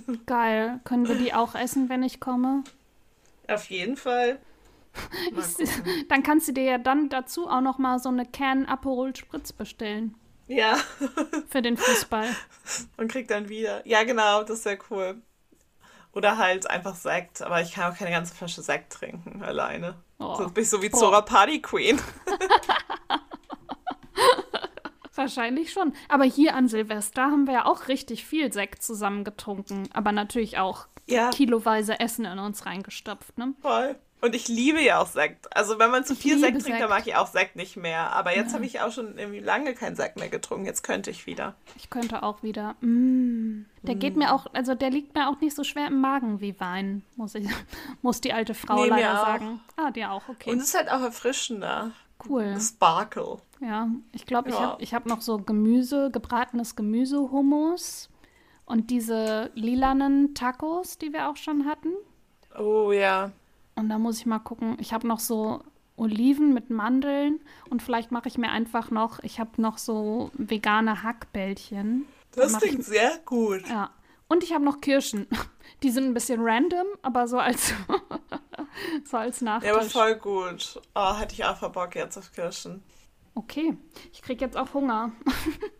Geil. 0.26 0.80
Können 0.84 1.08
wir 1.08 1.14
die 1.14 1.34
auch 1.34 1.54
essen, 1.54 1.88
wenn 1.88 2.02
ich 2.02 2.20
komme? 2.20 2.64
Auf 3.48 3.68
jeden 3.70 3.96
Fall. 3.96 4.38
Ich, 5.36 5.68
dann 6.08 6.22
kannst 6.22 6.48
du 6.48 6.52
dir 6.52 6.64
ja 6.64 6.78
dann 6.78 7.08
dazu 7.08 7.48
auch 7.48 7.60
noch 7.60 7.78
mal 7.78 7.98
so 7.98 8.08
eine 8.08 8.26
Can 8.26 8.66
Aperol 8.66 9.14
Spritz 9.16 9.52
bestellen. 9.52 10.14
Ja. 10.46 10.76
Für 11.48 11.62
den 11.62 11.76
Fußball. 11.76 12.28
Und 12.96 13.10
kriegt 13.10 13.30
dann 13.30 13.48
wieder. 13.48 13.86
Ja, 13.86 14.04
genau, 14.04 14.42
das 14.42 14.64
wäre 14.64 14.78
cool. 14.90 15.22
Oder 16.12 16.38
halt 16.38 16.70
einfach 16.70 16.94
Sekt, 16.94 17.42
aber 17.42 17.60
ich 17.60 17.72
kann 17.72 17.92
auch 17.92 17.96
keine 17.98 18.12
ganze 18.12 18.34
Flasche 18.34 18.62
Sekt 18.62 18.92
trinken 18.92 19.42
alleine. 19.42 19.96
Oh. 20.18 20.36
Sonst 20.36 20.54
bin 20.54 20.62
ich 20.62 20.70
so 20.70 20.80
wie 20.80 20.90
Zora 20.90 21.18
oh. 21.18 21.22
Party 21.22 21.60
Queen. 21.60 22.00
Wahrscheinlich 25.14 25.72
schon. 25.72 25.92
Aber 26.08 26.24
hier 26.24 26.54
an 26.54 26.68
Silvester 26.68 27.22
haben 27.22 27.46
wir 27.46 27.54
ja 27.54 27.66
auch 27.66 27.88
richtig 27.88 28.24
viel 28.24 28.52
Sekt 28.52 28.82
zusammen 28.82 29.24
getrunken. 29.24 29.88
Aber 29.92 30.12
natürlich 30.12 30.58
auch 30.58 30.86
ja. 31.06 31.30
kiloweise 31.30 31.98
Essen 32.00 32.24
in 32.24 32.38
uns 32.38 32.66
reingestopft, 32.66 33.38
ne? 33.38 33.54
Voll. 33.60 33.96
Und 34.24 34.34
ich 34.34 34.48
liebe 34.48 34.80
ja 34.80 35.00
auch 35.00 35.06
Sekt. 35.06 35.54
Also 35.54 35.78
wenn 35.78 35.90
man 35.90 36.02
zu 36.06 36.16
viel 36.16 36.38
Sekt 36.38 36.52
trinkt, 36.52 36.64
Sekt. 36.64 36.80
dann 36.80 36.88
mag 36.88 37.06
ich 37.06 37.14
auch 37.14 37.26
Sekt 37.26 37.56
nicht 37.56 37.76
mehr. 37.76 38.10
Aber 38.14 38.34
jetzt 38.34 38.48
ja. 38.48 38.54
habe 38.54 38.64
ich 38.64 38.80
auch 38.80 38.90
schon 38.90 39.18
irgendwie 39.18 39.40
lange 39.40 39.74
keinen 39.74 39.96
Sekt 39.96 40.18
mehr 40.18 40.30
getrunken. 40.30 40.64
Jetzt 40.64 40.82
könnte 40.82 41.10
ich 41.10 41.26
wieder. 41.26 41.56
Ich 41.76 41.90
könnte 41.90 42.22
auch 42.22 42.42
wieder. 42.42 42.74
Mm. 42.80 43.66
Der 43.82 43.96
mm. 43.96 43.98
geht 43.98 44.16
mir 44.16 44.32
auch, 44.32 44.46
also 44.54 44.74
der 44.74 44.88
liegt 44.88 45.14
mir 45.14 45.28
auch 45.28 45.42
nicht 45.42 45.54
so 45.54 45.62
schwer 45.62 45.88
im 45.88 46.00
Magen 46.00 46.40
wie 46.40 46.58
Wein, 46.58 47.02
muss 47.16 47.34
ich, 47.34 47.46
muss 48.00 48.22
die 48.22 48.32
alte 48.32 48.54
Frau 48.54 48.84
nee, 48.84 48.88
leider 48.88 49.14
sagen. 49.14 49.60
Ah, 49.76 49.90
dir 49.90 50.10
auch, 50.10 50.26
okay. 50.30 50.52
Und 50.52 50.56
es 50.56 50.68
ist 50.68 50.74
halt 50.74 50.90
auch 50.90 51.02
erfrischender. 51.02 51.90
Cool. 52.26 52.58
Sparkle. 52.58 53.36
Ja, 53.60 53.90
ich 54.12 54.24
glaube, 54.24 54.48
ja. 54.48 54.56
ich 54.56 54.62
habe 54.62 54.82
ich 54.82 54.94
hab 54.94 55.04
noch 55.04 55.20
so 55.20 55.36
Gemüse, 55.36 56.10
gebratenes 56.10 56.76
Gemüsehummus 56.76 58.08
und 58.64 58.88
diese 58.88 59.50
lilanen 59.54 60.34
Tacos, 60.34 60.96
die 60.96 61.12
wir 61.12 61.28
auch 61.28 61.36
schon 61.36 61.66
hatten. 61.66 61.92
Oh 62.58 62.90
ja. 62.90 63.30
Und 63.76 63.88
da 63.88 63.98
muss 63.98 64.18
ich 64.18 64.26
mal 64.26 64.38
gucken. 64.38 64.76
Ich 64.80 64.92
habe 64.92 65.06
noch 65.06 65.20
so 65.20 65.62
Oliven 65.96 66.52
mit 66.54 66.70
Mandeln 66.70 67.40
und 67.70 67.82
vielleicht 67.82 68.10
mache 68.10 68.28
ich 68.28 68.38
mir 68.38 68.50
einfach 68.50 68.90
noch, 68.90 69.20
ich 69.22 69.38
habe 69.38 69.60
noch 69.60 69.78
so 69.78 70.30
vegane 70.34 71.02
Hackbällchen. 71.02 72.06
Das 72.32 72.58
klingt 72.58 72.80
ich, 72.80 72.86
sehr 72.86 73.18
gut. 73.24 73.68
Ja. 73.68 73.90
Und 74.26 74.42
ich 74.42 74.52
habe 74.52 74.64
noch 74.64 74.80
Kirschen. 74.80 75.28
Die 75.82 75.90
sind 75.90 76.04
ein 76.04 76.14
bisschen 76.14 76.40
random, 76.42 76.86
aber 77.02 77.28
so 77.28 77.38
als, 77.38 77.72
so 79.04 79.16
als 79.16 79.40
Nachtisch. 79.40 79.68
Ja, 79.68 79.74
aber 79.76 79.84
voll 79.84 80.16
gut. 80.16 80.80
Oh, 80.94 81.16
hätte 81.16 81.34
ich 81.34 81.44
auch 81.44 81.60
Bock 81.70 81.94
jetzt 81.94 82.16
auf 82.16 82.32
Kirschen. 82.32 82.82
Okay, 83.34 83.76
ich 84.12 84.22
kriege 84.22 84.44
jetzt 84.44 84.56
auch 84.56 84.74
Hunger. 84.74 85.12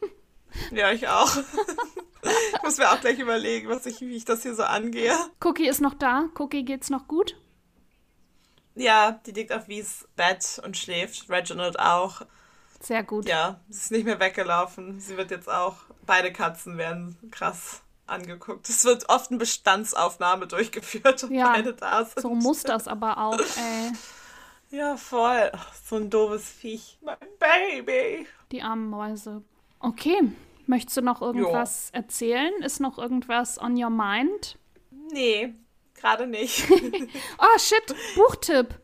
ja, 0.72 0.92
ich 0.92 1.08
auch. 1.08 1.36
ich 1.36 2.62
muss 2.62 2.78
mir 2.78 2.90
auch 2.90 3.00
gleich 3.00 3.18
überlegen, 3.18 3.68
was 3.68 3.86
ich, 3.86 4.00
wie 4.00 4.16
ich 4.16 4.24
das 4.24 4.42
hier 4.42 4.54
so 4.54 4.64
angehe. 4.64 5.14
Cookie 5.42 5.68
ist 5.68 5.80
noch 5.80 5.94
da. 5.94 6.28
Cookie 6.38 6.64
geht's 6.64 6.90
noch 6.90 7.08
gut? 7.08 7.36
Ja, 8.74 9.20
die 9.26 9.32
liegt 9.32 9.52
auf 9.52 9.68
Wies 9.68 10.08
Bett 10.16 10.60
und 10.64 10.76
schläft. 10.76 11.30
Reginald 11.30 11.78
auch. 11.78 12.22
Sehr 12.80 13.02
gut. 13.02 13.26
Ja, 13.26 13.60
sie 13.68 13.78
ist 13.78 13.90
nicht 13.92 14.04
mehr 14.04 14.20
weggelaufen. 14.20 15.00
Sie 15.00 15.16
wird 15.16 15.30
jetzt 15.30 15.48
auch, 15.48 15.76
beide 16.04 16.32
Katzen 16.32 16.76
werden 16.76 17.16
krass 17.30 17.82
angeguckt. 18.06 18.68
Es 18.68 18.84
wird 18.84 19.08
oft 19.08 19.30
eine 19.30 19.38
Bestandsaufnahme 19.38 20.46
durchgeführt 20.46 21.24
und 21.24 21.32
ja, 21.32 21.52
beide 21.52 21.72
da 21.72 22.04
sind. 22.04 22.20
So 22.20 22.34
muss 22.34 22.62
das 22.62 22.86
aber 22.86 23.18
auch, 23.18 23.38
ey. 23.38 23.92
Ja, 24.70 24.96
voll. 24.96 25.52
so 25.84 25.96
ein 25.96 26.10
doofes 26.10 26.48
Viech. 26.48 26.98
Mein 27.00 27.16
Baby. 27.38 28.26
Die 28.50 28.62
armen 28.62 28.88
Mäuse. 28.88 29.42
Okay. 29.78 30.32
Möchtest 30.66 30.96
du 30.96 31.02
noch 31.02 31.22
irgendwas 31.22 31.90
jo. 31.92 32.00
erzählen? 32.00 32.52
Ist 32.62 32.80
noch 32.80 32.98
irgendwas 32.98 33.60
on 33.60 33.82
your 33.82 33.90
mind? 33.90 34.58
Nee, 35.12 35.54
Gerade 36.04 36.26
nicht. 36.26 36.68
oh, 37.38 37.58
shit, 37.58 37.94
Buchtipp. 38.14 38.74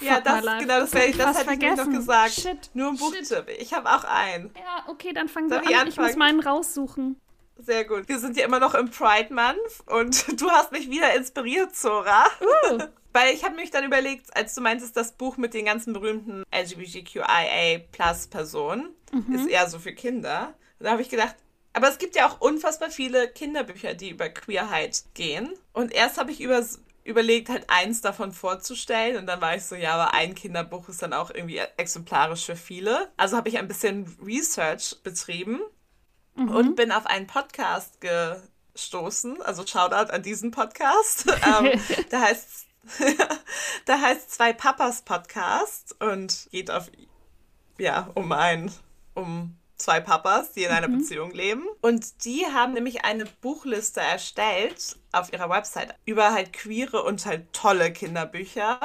Ja, 0.00 0.20
das, 0.20 0.40
genau, 0.40 0.80
das, 0.80 0.92
ich, 0.94 1.16
das 1.16 1.46
hätte 1.46 1.64
ich 1.64 1.76
noch 1.76 1.88
gesagt. 1.88 2.32
Shit. 2.32 2.70
Nur 2.74 2.88
ein 2.88 2.96
Buchtipp. 2.96 3.46
Ich 3.60 3.72
habe 3.72 3.88
auch 3.88 4.02
einen. 4.02 4.50
Ja, 4.56 4.82
okay, 4.88 5.12
dann 5.12 5.28
fangen 5.28 5.48
wir 5.48 5.58
an. 5.58 5.66
Anfangen? 5.66 5.88
Ich 5.88 5.96
muss 5.96 6.16
meinen 6.16 6.40
raussuchen. 6.40 7.20
Sehr 7.56 7.84
gut. 7.84 8.08
Wir 8.08 8.18
sind 8.18 8.36
ja 8.36 8.44
immer 8.44 8.58
noch 8.58 8.74
im 8.74 8.90
Pride 8.90 9.32
Month 9.32 9.84
und 9.86 10.26
du 10.40 10.50
hast 10.50 10.72
mich 10.72 10.90
wieder 10.90 11.14
inspiriert, 11.14 11.76
Zora. 11.76 12.24
Uh. 12.40 12.80
Weil 13.12 13.32
ich 13.32 13.44
habe 13.44 13.54
mich 13.54 13.70
dann 13.70 13.84
überlegt, 13.84 14.36
als 14.36 14.56
du 14.56 14.60
meintest, 14.60 14.96
das 14.96 15.12
Buch 15.12 15.36
mit 15.36 15.54
den 15.54 15.66
ganzen 15.66 15.92
berühmten 15.92 16.42
LGBTQIA-Plus-Personen 16.52 18.88
mhm. 19.12 19.34
ist 19.34 19.48
eher 19.48 19.68
so 19.68 19.78
für 19.78 19.92
Kinder. 19.92 20.54
da 20.80 20.90
habe 20.90 21.02
ich 21.02 21.10
gedacht, 21.10 21.36
aber 21.72 21.88
es 21.88 21.98
gibt 21.98 22.16
ja 22.16 22.28
auch 22.28 22.40
unfassbar 22.40 22.90
viele 22.90 23.28
Kinderbücher, 23.28 23.94
die 23.94 24.10
über 24.10 24.28
Queerheit 24.28 25.04
gehen. 25.14 25.52
Und 25.72 25.92
erst 25.92 26.18
habe 26.18 26.32
ich 26.32 26.40
über, 26.40 26.64
überlegt, 27.04 27.48
halt 27.48 27.64
eins 27.68 28.00
davon 28.00 28.32
vorzustellen. 28.32 29.16
Und 29.16 29.26
dann 29.26 29.40
war 29.40 29.54
ich 29.54 29.64
so, 29.64 29.76
ja, 29.76 29.94
aber 29.94 30.14
ein 30.14 30.34
Kinderbuch 30.34 30.88
ist 30.88 31.02
dann 31.02 31.12
auch 31.12 31.30
irgendwie 31.30 31.58
exemplarisch 31.76 32.44
für 32.44 32.56
viele. 32.56 33.10
Also 33.16 33.36
habe 33.36 33.48
ich 33.48 33.58
ein 33.58 33.68
bisschen 33.68 34.16
Research 34.24 34.96
betrieben 35.04 35.60
mhm. 36.34 36.48
und 36.48 36.76
bin 36.76 36.90
auf 36.90 37.06
einen 37.06 37.28
Podcast 37.28 38.00
gestoßen. 38.00 39.40
Also 39.42 39.64
Shoutout 39.64 40.12
an 40.12 40.22
diesen 40.22 40.50
Podcast. 40.50 41.26
ähm, 41.46 41.80
da 42.10 42.20
heißt 42.20 42.66
da 43.84 44.00
heißt 44.00 44.30
zwei 44.30 44.52
Papas 44.52 45.02
Podcast 45.02 45.94
und 46.00 46.48
geht 46.50 46.70
auf 46.70 46.90
ja 47.78 48.10
um 48.14 48.32
ein 48.32 48.72
um 49.14 49.59
zwei 49.80 50.00
Papas, 50.00 50.52
die 50.52 50.64
in 50.64 50.70
einer 50.70 50.88
mhm. 50.88 50.98
Beziehung 50.98 51.32
leben. 51.32 51.66
Und 51.80 52.24
die 52.24 52.46
haben 52.46 52.72
nämlich 52.72 53.04
eine 53.04 53.24
Buchliste 53.40 54.00
erstellt 54.00 54.96
auf 55.12 55.32
ihrer 55.32 55.50
Website 55.50 55.94
über 56.04 56.32
halt 56.32 56.52
queere 56.52 57.02
und 57.02 57.24
halt 57.26 57.52
tolle 57.52 57.92
Kinderbücher. 57.92 58.80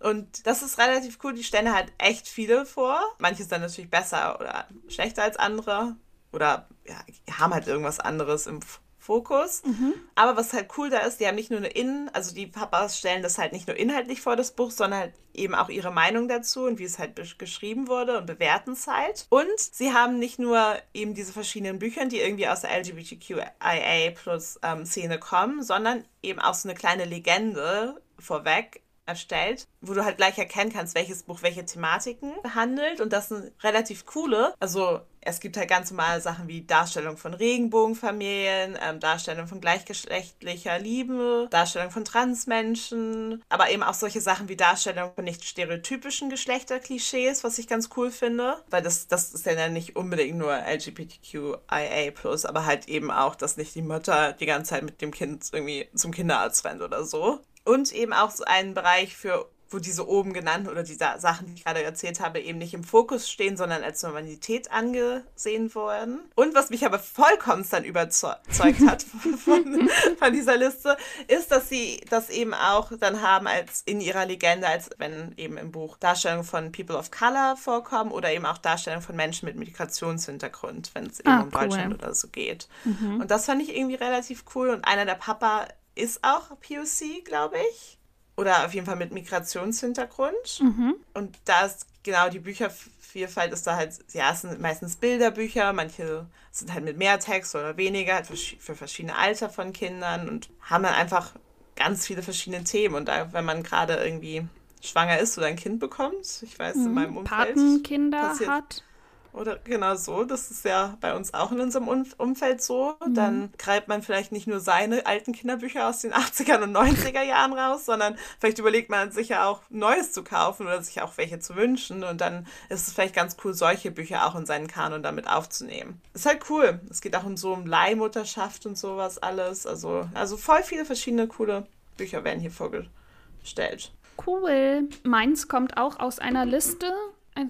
Und 0.00 0.46
das 0.46 0.62
ist 0.62 0.78
relativ 0.78 1.18
cool. 1.22 1.34
Die 1.34 1.44
stellen 1.44 1.74
halt 1.74 1.92
echt 1.98 2.26
viele 2.26 2.66
vor. 2.66 3.00
Manche 3.18 3.44
sind 3.44 3.60
natürlich 3.60 3.90
besser 3.90 4.40
oder 4.40 4.66
schlechter 4.88 5.22
als 5.22 5.36
andere. 5.36 5.96
Oder 6.32 6.68
ja, 6.86 6.96
haben 7.38 7.52
halt 7.52 7.66
irgendwas 7.66 8.00
anderes 8.00 8.46
im 8.46 8.60
Fokus. 9.00 9.62
Mhm. 9.64 9.94
Aber 10.14 10.36
was 10.36 10.52
halt 10.52 10.68
cool 10.76 10.90
da 10.90 10.98
ist, 10.98 11.18
die 11.18 11.26
haben 11.26 11.34
nicht 11.34 11.50
nur 11.50 11.58
eine 11.58 11.68
Innen, 11.68 12.10
also 12.10 12.34
die 12.34 12.46
Papas 12.46 12.98
stellen 12.98 13.22
das 13.22 13.38
halt 13.38 13.52
nicht 13.52 13.66
nur 13.66 13.76
inhaltlich 13.76 14.20
vor 14.20 14.36
das 14.36 14.52
Buch, 14.52 14.70
sondern 14.70 15.00
halt 15.00 15.14
eben 15.32 15.54
auch 15.54 15.70
ihre 15.70 15.90
Meinung 15.90 16.28
dazu 16.28 16.64
und 16.64 16.78
wie 16.78 16.84
es 16.84 16.98
halt 16.98 17.16
geschrieben 17.38 17.88
wurde 17.88 18.18
und 18.18 18.26
bewerten 18.26 18.72
es 18.72 18.86
halt. 18.86 19.26
Und 19.30 19.58
sie 19.58 19.92
haben 19.92 20.18
nicht 20.18 20.38
nur 20.38 20.76
eben 20.92 21.14
diese 21.14 21.32
verschiedenen 21.32 21.78
Bücher, 21.78 22.04
die 22.06 22.20
irgendwie 22.20 22.46
aus 22.46 22.60
der 22.60 22.76
LGBTQIA 22.78 24.10
plus 24.14 24.60
ähm, 24.62 24.84
Szene 24.84 25.18
kommen, 25.18 25.62
sondern 25.62 26.04
eben 26.22 26.38
auch 26.38 26.54
so 26.54 26.68
eine 26.68 26.76
kleine 26.76 27.06
Legende 27.06 28.00
vorweg 28.18 28.82
erstellt, 29.10 29.66
wo 29.80 29.94
du 29.94 30.04
halt 30.04 30.16
gleich 30.16 30.38
erkennen 30.38 30.72
kannst, 30.72 30.94
welches 30.94 31.22
Buch 31.24 31.42
welche 31.42 31.64
Thematiken 31.64 32.32
behandelt. 32.42 33.00
Und 33.00 33.12
das 33.12 33.28
sind 33.28 33.52
relativ 33.62 34.06
coole. 34.06 34.54
Also 34.60 35.00
es 35.22 35.40
gibt 35.40 35.56
halt 35.56 35.68
ganz 35.68 35.90
normale 35.90 36.20
Sachen 36.20 36.48
wie 36.48 36.62
Darstellung 36.62 37.16
von 37.16 37.34
Regenbogenfamilien, 37.34 38.78
ähm, 38.82 39.00
Darstellung 39.00 39.46
von 39.46 39.60
gleichgeschlechtlicher 39.60 40.78
Liebe, 40.78 41.46
Darstellung 41.50 41.90
von 41.90 42.04
Transmenschen, 42.04 43.42
aber 43.48 43.70
eben 43.70 43.82
auch 43.82 43.94
solche 43.94 44.20
Sachen 44.20 44.48
wie 44.48 44.56
Darstellung 44.56 45.12
von 45.14 45.24
nicht 45.24 45.44
stereotypischen 45.44 46.30
Geschlechterklischees, 46.30 47.44
was 47.44 47.58
ich 47.58 47.68
ganz 47.68 47.90
cool 47.96 48.10
finde, 48.10 48.56
weil 48.70 48.82
das, 48.82 49.08
das 49.08 49.32
ist 49.34 49.46
ja 49.46 49.68
nicht 49.68 49.96
unbedingt 49.96 50.38
nur 50.38 50.54
LGBTQIA+, 50.54 52.12
aber 52.44 52.64
halt 52.64 52.88
eben 52.88 53.10
auch, 53.10 53.34
dass 53.34 53.56
nicht 53.56 53.74
die 53.74 53.82
Mutter 53.82 54.32
die 54.32 54.46
ganze 54.46 54.70
Zeit 54.70 54.82
mit 54.82 55.02
dem 55.02 55.10
Kind 55.10 55.44
irgendwie 55.52 55.88
zum 55.94 56.12
Kinderarzt 56.12 56.64
rennt 56.64 56.80
oder 56.80 57.04
so 57.04 57.40
und 57.64 57.92
eben 57.92 58.12
auch 58.12 58.30
so 58.30 58.44
einen 58.44 58.74
Bereich 58.74 59.16
für 59.16 59.48
wo 59.70 59.78
diese 59.78 60.08
oben 60.08 60.32
genannten 60.32 60.68
oder 60.68 60.82
die 60.82 60.94
Sachen, 60.94 61.46
die 61.46 61.54
ich 61.54 61.64
gerade 61.64 61.82
erzählt 61.82 62.20
habe, 62.20 62.40
eben 62.40 62.58
nicht 62.58 62.74
im 62.74 62.82
Fokus 62.82 63.30
stehen, 63.30 63.56
sondern 63.56 63.84
als 63.84 64.02
Normalität 64.02 64.70
angesehen 64.72 65.74
wurden. 65.74 66.20
Und 66.34 66.54
was 66.54 66.70
mich 66.70 66.84
aber 66.84 66.98
vollkommen 66.98 67.64
dann 67.70 67.84
überzeugt 67.84 68.80
hat 68.86 69.02
von, 69.44 69.88
von 70.18 70.32
dieser 70.32 70.56
Liste, 70.56 70.96
ist, 71.28 71.52
dass 71.52 71.68
sie 71.68 72.00
das 72.10 72.30
eben 72.30 72.52
auch 72.52 72.90
dann 72.98 73.22
haben 73.22 73.46
als 73.46 73.82
in 73.82 74.00
ihrer 74.00 74.26
Legende, 74.26 74.66
als 74.66 74.90
wenn 74.98 75.34
eben 75.36 75.56
im 75.56 75.70
Buch 75.70 75.96
Darstellungen 75.98 76.44
von 76.44 76.72
People 76.72 76.96
of 76.96 77.10
Color 77.10 77.56
vorkommen 77.56 78.10
oder 78.10 78.32
eben 78.32 78.46
auch 78.46 78.58
Darstellungen 78.58 79.04
von 79.04 79.14
Menschen 79.14 79.46
mit 79.46 79.56
Migrationshintergrund, 79.56 80.90
wenn 80.94 81.06
es 81.06 81.20
eben 81.20 81.28
ah, 81.28 81.42
um 81.42 81.50
cool. 81.54 81.68
Deutschland 81.68 81.94
oder 81.94 82.14
so 82.14 82.28
geht. 82.28 82.68
Mhm. 82.84 83.20
Und 83.20 83.30
das 83.30 83.46
fand 83.46 83.62
ich 83.62 83.76
irgendwie 83.76 83.96
relativ 83.96 84.44
cool. 84.54 84.70
Und 84.70 84.84
einer 84.84 85.04
der 85.04 85.14
Papa 85.14 85.68
ist 85.94 86.22
auch 86.22 86.48
POC, 86.60 87.24
glaube 87.24 87.56
ich. 87.72 87.98
Oder 88.36 88.64
auf 88.64 88.72
jeden 88.72 88.86
Fall 88.86 88.96
mit 88.96 89.12
Migrationshintergrund. 89.12 90.60
Mhm. 90.60 90.94
Und 91.12 91.38
da 91.44 91.66
ist 91.66 91.86
genau 92.02 92.30
die 92.30 92.38
Büchervielfalt 92.38 93.52
ist 93.52 93.66
da 93.66 93.76
halt, 93.76 93.98
ja, 94.12 94.32
es 94.32 94.42
sind 94.42 94.60
meistens 94.60 94.96
Bilderbücher, 94.96 95.72
manche 95.72 96.26
sind 96.50 96.72
halt 96.72 96.84
mit 96.84 96.96
mehr 96.96 97.18
Text 97.18 97.54
oder 97.54 97.76
weniger, 97.76 98.14
halt 98.14 98.26
für 98.26 98.74
verschiedene 98.74 99.16
Alter 99.16 99.50
von 99.50 99.72
Kindern 99.72 100.28
und 100.28 100.48
haben 100.62 100.84
dann 100.84 100.94
einfach 100.94 101.34
ganz 101.76 102.06
viele 102.06 102.22
verschiedene 102.22 102.64
Themen. 102.64 102.94
Und 102.94 103.08
da, 103.08 103.32
wenn 103.32 103.44
man 103.44 103.62
gerade 103.62 103.94
irgendwie 103.96 104.46
schwanger 104.82 105.18
ist 105.18 105.36
oder 105.36 105.48
ein 105.48 105.56
Kind 105.56 105.78
bekommt, 105.78 106.42
ich 106.42 106.58
weiß, 106.58 106.76
mhm. 106.76 106.86
in 106.86 106.94
meinem 106.94 107.16
Umfeld. 107.18 107.54
Patenkinder 107.54 108.38
hat. 108.46 108.84
Oder 109.32 109.58
genau 109.58 109.94
so, 109.94 110.24
das 110.24 110.50
ist 110.50 110.64
ja 110.64 110.96
bei 111.00 111.14
uns 111.14 111.34
auch 111.34 111.52
in 111.52 111.60
unserem 111.60 111.88
Umfeld 111.88 112.62
so. 112.62 112.94
Mhm. 113.04 113.14
Dann 113.14 113.52
greift 113.58 113.88
man 113.88 114.02
vielleicht 114.02 114.32
nicht 114.32 114.46
nur 114.46 114.60
seine 114.60 115.06
alten 115.06 115.32
Kinderbücher 115.32 115.88
aus 115.88 116.00
den 116.00 116.12
80er 116.14 116.62
und 116.62 116.76
90er 116.76 117.22
Jahren 117.22 117.52
raus, 117.52 117.84
sondern 117.84 118.16
vielleicht 118.38 118.58
überlegt 118.58 118.90
man 118.90 119.12
sich 119.12 119.28
ja 119.28 119.46
auch 119.46 119.62
Neues 119.70 120.12
zu 120.12 120.24
kaufen 120.24 120.66
oder 120.66 120.82
sich 120.82 121.00
auch 121.02 121.16
welche 121.16 121.38
zu 121.38 121.56
wünschen. 121.56 122.02
Und 122.04 122.20
dann 122.20 122.46
ist 122.68 122.88
es 122.88 122.94
vielleicht 122.94 123.14
ganz 123.14 123.36
cool, 123.44 123.54
solche 123.54 123.90
Bücher 123.90 124.26
auch 124.26 124.34
in 124.34 124.46
seinen 124.46 124.66
Kanon 124.66 125.02
damit 125.02 125.28
aufzunehmen. 125.28 126.00
Ist 126.14 126.26
halt 126.26 126.42
cool. 126.50 126.80
Es 126.90 127.00
geht 127.00 127.14
auch 127.16 127.24
um 127.24 127.36
so 127.36 127.52
um 127.52 127.66
Leihmutterschaft 127.66 128.66
und 128.66 128.76
sowas 128.76 129.18
alles. 129.18 129.66
Also, 129.66 130.08
also 130.14 130.36
voll 130.36 130.62
viele 130.62 130.84
verschiedene 130.84 131.28
coole 131.28 131.66
Bücher 131.96 132.24
werden 132.24 132.40
hier 132.40 132.50
vorgestellt. 132.50 133.92
Cool. 134.26 134.88
Meins 135.02 135.48
kommt 135.48 135.76
auch 135.76 135.98
aus 135.98 136.18
einer 136.18 136.44
Liste 136.44 136.92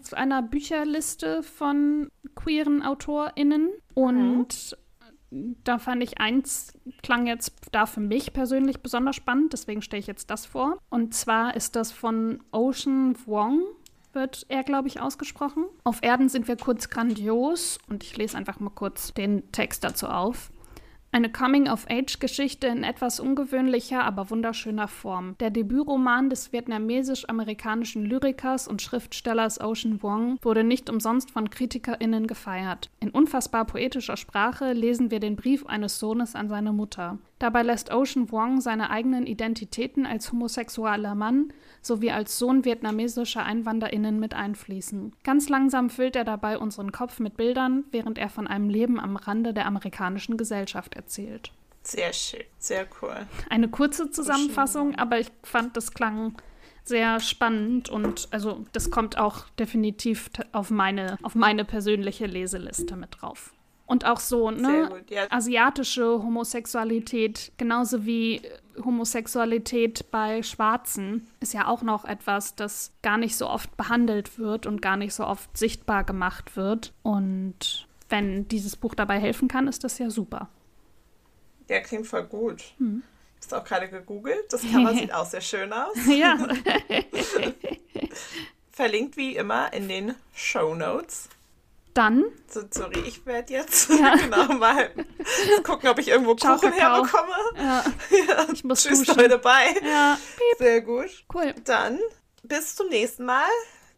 aus 0.01 0.14
einer 0.14 0.43
Bücherliste 0.43 1.43
von 1.43 2.09
queeren 2.34 2.82
AutorInnen. 2.82 3.70
Und 3.95 4.76
mhm. 5.30 5.57
da 5.64 5.78
fand 5.78 6.03
ich 6.03 6.20
eins, 6.20 6.72
klang 7.03 7.26
jetzt 7.26 7.55
da 7.72 7.86
für 7.86 8.01
mich 8.01 8.32
persönlich 8.32 8.80
besonders 8.80 9.16
spannend, 9.16 9.53
deswegen 9.53 9.82
stelle 9.82 10.01
ich 10.01 10.07
jetzt 10.07 10.30
das 10.30 10.47
vor. 10.47 10.78
Und 10.91 11.14
zwar 11.14 11.57
ist 11.57 11.76
das 11.76 11.93
von 11.93 12.43
Ocean 12.53 13.16
Wong 13.26 13.62
wird 14.12 14.45
er, 14.49 14.64
glaube 14.64 14.88
ich, 14.88 15.01
ausgesprochen. 15.01 15.66
Auf 15.84 16.03
Erden 16.03 16.28
sind 16.28 16.49
wir 16.49 16.57
kurz 16.57 16.88
grandios 16.88 17.78
und 17.88 18.03
ich 18.03 18.16
lese 18.16 18.36
einfach 18.36 18.59
mal 18.59 18.70
kurz 18.70 19.14
den 19.14 19.51
Text 19.53 19.84
dazu 19.84 20.09
auf. 20.09 20.51
Eine 21.12 21.32
Coming-of-Age-Geschichte 21.32 22.68
in 22.68 22.84
etwas 22.84 23.18
ungewöhnlicher, 23.18 24.04
aber 24.04 24.30
wunderschöner 24.30 24.86
Form. 24.86 25.36
Der 25.40 25.50
Debütroman 25.50 26.30
des 26.30 26.52
vietnamesisch-amerikanischen 26.52 28.04
Lyrikers 28.06 28.68
und 28.68 28.80
Schriftstellers 28.80 29.61
Ocean 29.61 30.04
Wong 30.04 30.38
wurde 30.40 30.62
nicht 30.62 30.88
umsonst 30.88 31.32
von 31.32 31.50
KritikerInnen 31.50 32.28
gefeiert. 32.28 32.90
In 33.00 33.11
unfassbar 33.11 33.64
poetischer 33.64 34.16
Sprache 34.16 34.72
lesen 34.72 35.11
wir 35.11 35.18
den 35.18 35.34
Brief 35.34 35.66
eines 35.66 35.98
Sohnes 35.98 36.36
an 36.36 36.48
seine 36.48 36.72
Mutter. 36.72 37.18
Dabei 37.41 37.62
lässt 37.62 37.91
Ocean 37.91 38.30
Wong 38.30 38.61
seine 38.61 38.91
eigenen 38.91 39.26
Identitäten 39.26 40.05
als 40.05 40.30
homosexueller 40.30 41.14
Mann 41.14 41.55
sowie 41.80 42.11
als 42.11 42.38
Sohn 42.38 42.66
vietnamesischer 42.66 43.45
EinwanderInnen 43.45 44.20
mit 44.20 44.34
einfließen. 44.34 45.14
Ganz 45.24 45.49
langsam 45.49 45.88
füllt 45.88 46.16
er 46.16 46.24
dabei 46.24 46.59
unseren 46.59 46.93
Kopf 46.93 47.18
mit 47.18 47.38
Bildern, 47.38 47.84
während 47.93 48.18
er 48.18 48.28
von 48.28 48.47
einem 48.47 48.68
Leben 48.68 49.01
am 49.01 49.16
Rande 49.16 49.55
der 49.55 49.64
amerikanischen 49.64 50.36
Gesellschaft 50.36 50.95
erzählt. 50.95 51.51
Sehr 51.82 52.12
schön, 52.12 52.45
sehr 52.59 52.86
cool. 53.01 53.26
Eine 53.49 53.68
kurze 53.68 54.11
Zusammenfassung, 54.11 54.97
aber 54.97 55.18
ich 55.18 55.28
fand, 55.43 55.78
das 55.78 55.95
klang 55.95 56.36
sehr 56.84 57.20
spannend 57.20 57.88
und 57.88 58.28
also 58.32 58.66
das 58.72 58.91
kommt 58.91 59.16
auch 59.16 59.49
definitiv 59.59 60.28
auf 60.53 60.70
meine, 60.70 61.16
auf 61.22 61.34
meine 61.34 61.64
persönliche 61.64 62.26
Leseliste 62.26 62.97
mit 62.97 63.16
drauf. 63.18 63.55
Und 63.91 64.05
auch 64.05 64.20
so, 64.20 64.53
ne? 64.53 64.86
Gut, 64.88 65.11
ja. 65.11 65.26
Asiatische 65.30 66.22
Homosexualität, 66.22 67.51
genauso 67.57 68.07
wie 68.07 68.41
Homosexualität 68.84 70.12
bei 70.12 70.45
Schwarzen, 70.45 71.26
ist 71.41 71.55
ja 71.55 71.66
auch 71.66 71.82
noch 71.82 72.05
etwas, 72.05 72.55
das 72.55 72.93
gar 73.03 73.18
nicht 73.18 73.34
so 73.34 73.49
oft 73.49 73.76
behandelt 73.76 74.38
wird 74.38 74.64
und 74.66 74.80
gar 74.80 74.97
nicht 74.97 75.12
so 75.12 75.26
oft 75.26 75.59
sichtbar 75.59 76.05
gemacht 76.05 76.57
wird. 76.57 76.93
Und 77.03 77.88
wenn 78.09 78.47
dieses 78.47 78.76
Buch 78.76 78.95
dabei 78.95 79.18
helfen 79.18 79.49
kann, 79.49 79.66
ist 79.66 79.82
das 79.82 79.99
ja 79.99 80.09
super. 80.09 80.49
Ja, 81.68 81.80
klingt 81.80 82.07
voll 82.07 82.22
gut. 82.22 82.62
Hm. 82.78 83.03
Hast 83.41 83.53
auch 83.53 83.64
gerade 83.64 83.88
gegoogelt. 83.88 84.53
Das 84.53 84.62
Cover 84.62 84.95
sieht 84.99 85.12
auch 85.12 85.26
sehr 85.26 85.41
schön 85.41 85.72
aus. 85.72 85.97
Ja. 86.07 86.38
Verlinkt 88.70 89.16
wie 89.16 89.34
immer 89.34 89.72
in 89.72 89.88
den 89.88 90.14
Show 90.32 90.76
Notes. 90.76 91.28
Dann. 92.01 92.24
So, 92.48 92.62
sorry, 92.70 92.98
ich 93.07 93.26
werde 93.26 93.53
jetzt 93.53 93.90
ja. 93.90 94.14
genau 94.16 94.55
mal 94.55 94.88
gucken, 95.62 95.90
ob 95.90 95.98
ich 95.98 96.09
irgendwo 96.09 96.34
Ciao, 96.34 96.57
Kuchen 96.57 96.70
Kakao. 96.70 97.05
herbekomme. 97.05 97.34
Ja. 97.59 97.84
ja. 98.26 98.46
Ich 98.51 98.64
muss 98.64 98.84
Tschüss 98.84 99.01
duschen. 99.01 99.20
Leute, 99.20 99.36
bye. 99.36 99.74
Ja. 99.84 100.16
Sehr 100.59 100.80
gut. 100.80 101.26
Cool. 101.34 101.55
Dann 101.64 101.98
bis 102.42 102.74
zum 102.74 102.88
nächsten 102.88 103.26
Mal, 103.26 103.51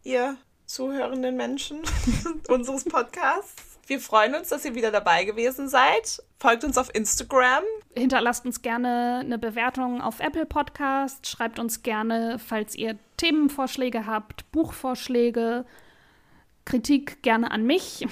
ihr 0.03 0.37
zuhörenden 0.67 1.37
Menschen 1.37 1.83
unseres 2.49 2.83
Podcasts. 2.83 3.79
Wir 3.87 4.01
freuen 4.01 4.35
uns, 4.35 4.49
dass 4.49 4.65
ihr 4.65 4.75
wieder 4.75 4.91
dabei 4.91 5.23
gewesen 5.23 5.69
seid. 5.69 6.25
Folgt 6.41 6.65
uns 6.65 6.77
auf 6.79 6.93
Instagram. 6.93 7.63
Hinterlasst 7.95 8.45
uns 8.45 8.63
gerne 8.63 9.21
eine 9.21 9.39
Bewertung 9.39 10.03
auf 10.03 10.19
Apple 10.19 10.47
Podcast. 10.47 11.29
Schreibt 11.29 11.61
uns 11.61 11.85
gerne, 11.85 12.41
falls 12.45 12.75
ihr 12.75 12.99
Themenvorschläge 13.17 14.07
habt, 14.07 14.51
Buchvorschläge, 14.51 15.65
Kritik 16.65 17.23
gerne 17.23 17.51
an 17.51 17.65
mich, 17.65 18.07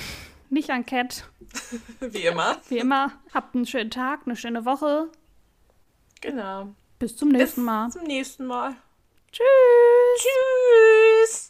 nicht 0.50 0.70
an 0.70 0.84
Cat. 0.86 1.24
Wie 2.00 2.22
immer. 2.26 2.56
Wie 2.68 2.78
immer. 2.78 3.12
Habt 3.32 3.54
einen 3.54 3.66
schönen 3.66 3.90
Tag, 3.90 4.20
eine 4.26 4.36
schöne 4.36 4.64
Woche. 4.64 5.10
Genau. 6.20 6.74
Bis 6.98 7.16
zum 7.16 7.30
nächsten 7.30 7.62
Mal. 7.62 7.86
Bis 7.86 7.94
zum 7.94 8.04
nächsten 8.04 8.46
Mal. 8.46 8.74
Tschüss. 9.32 9.46
Tschüss. 10.18 11.46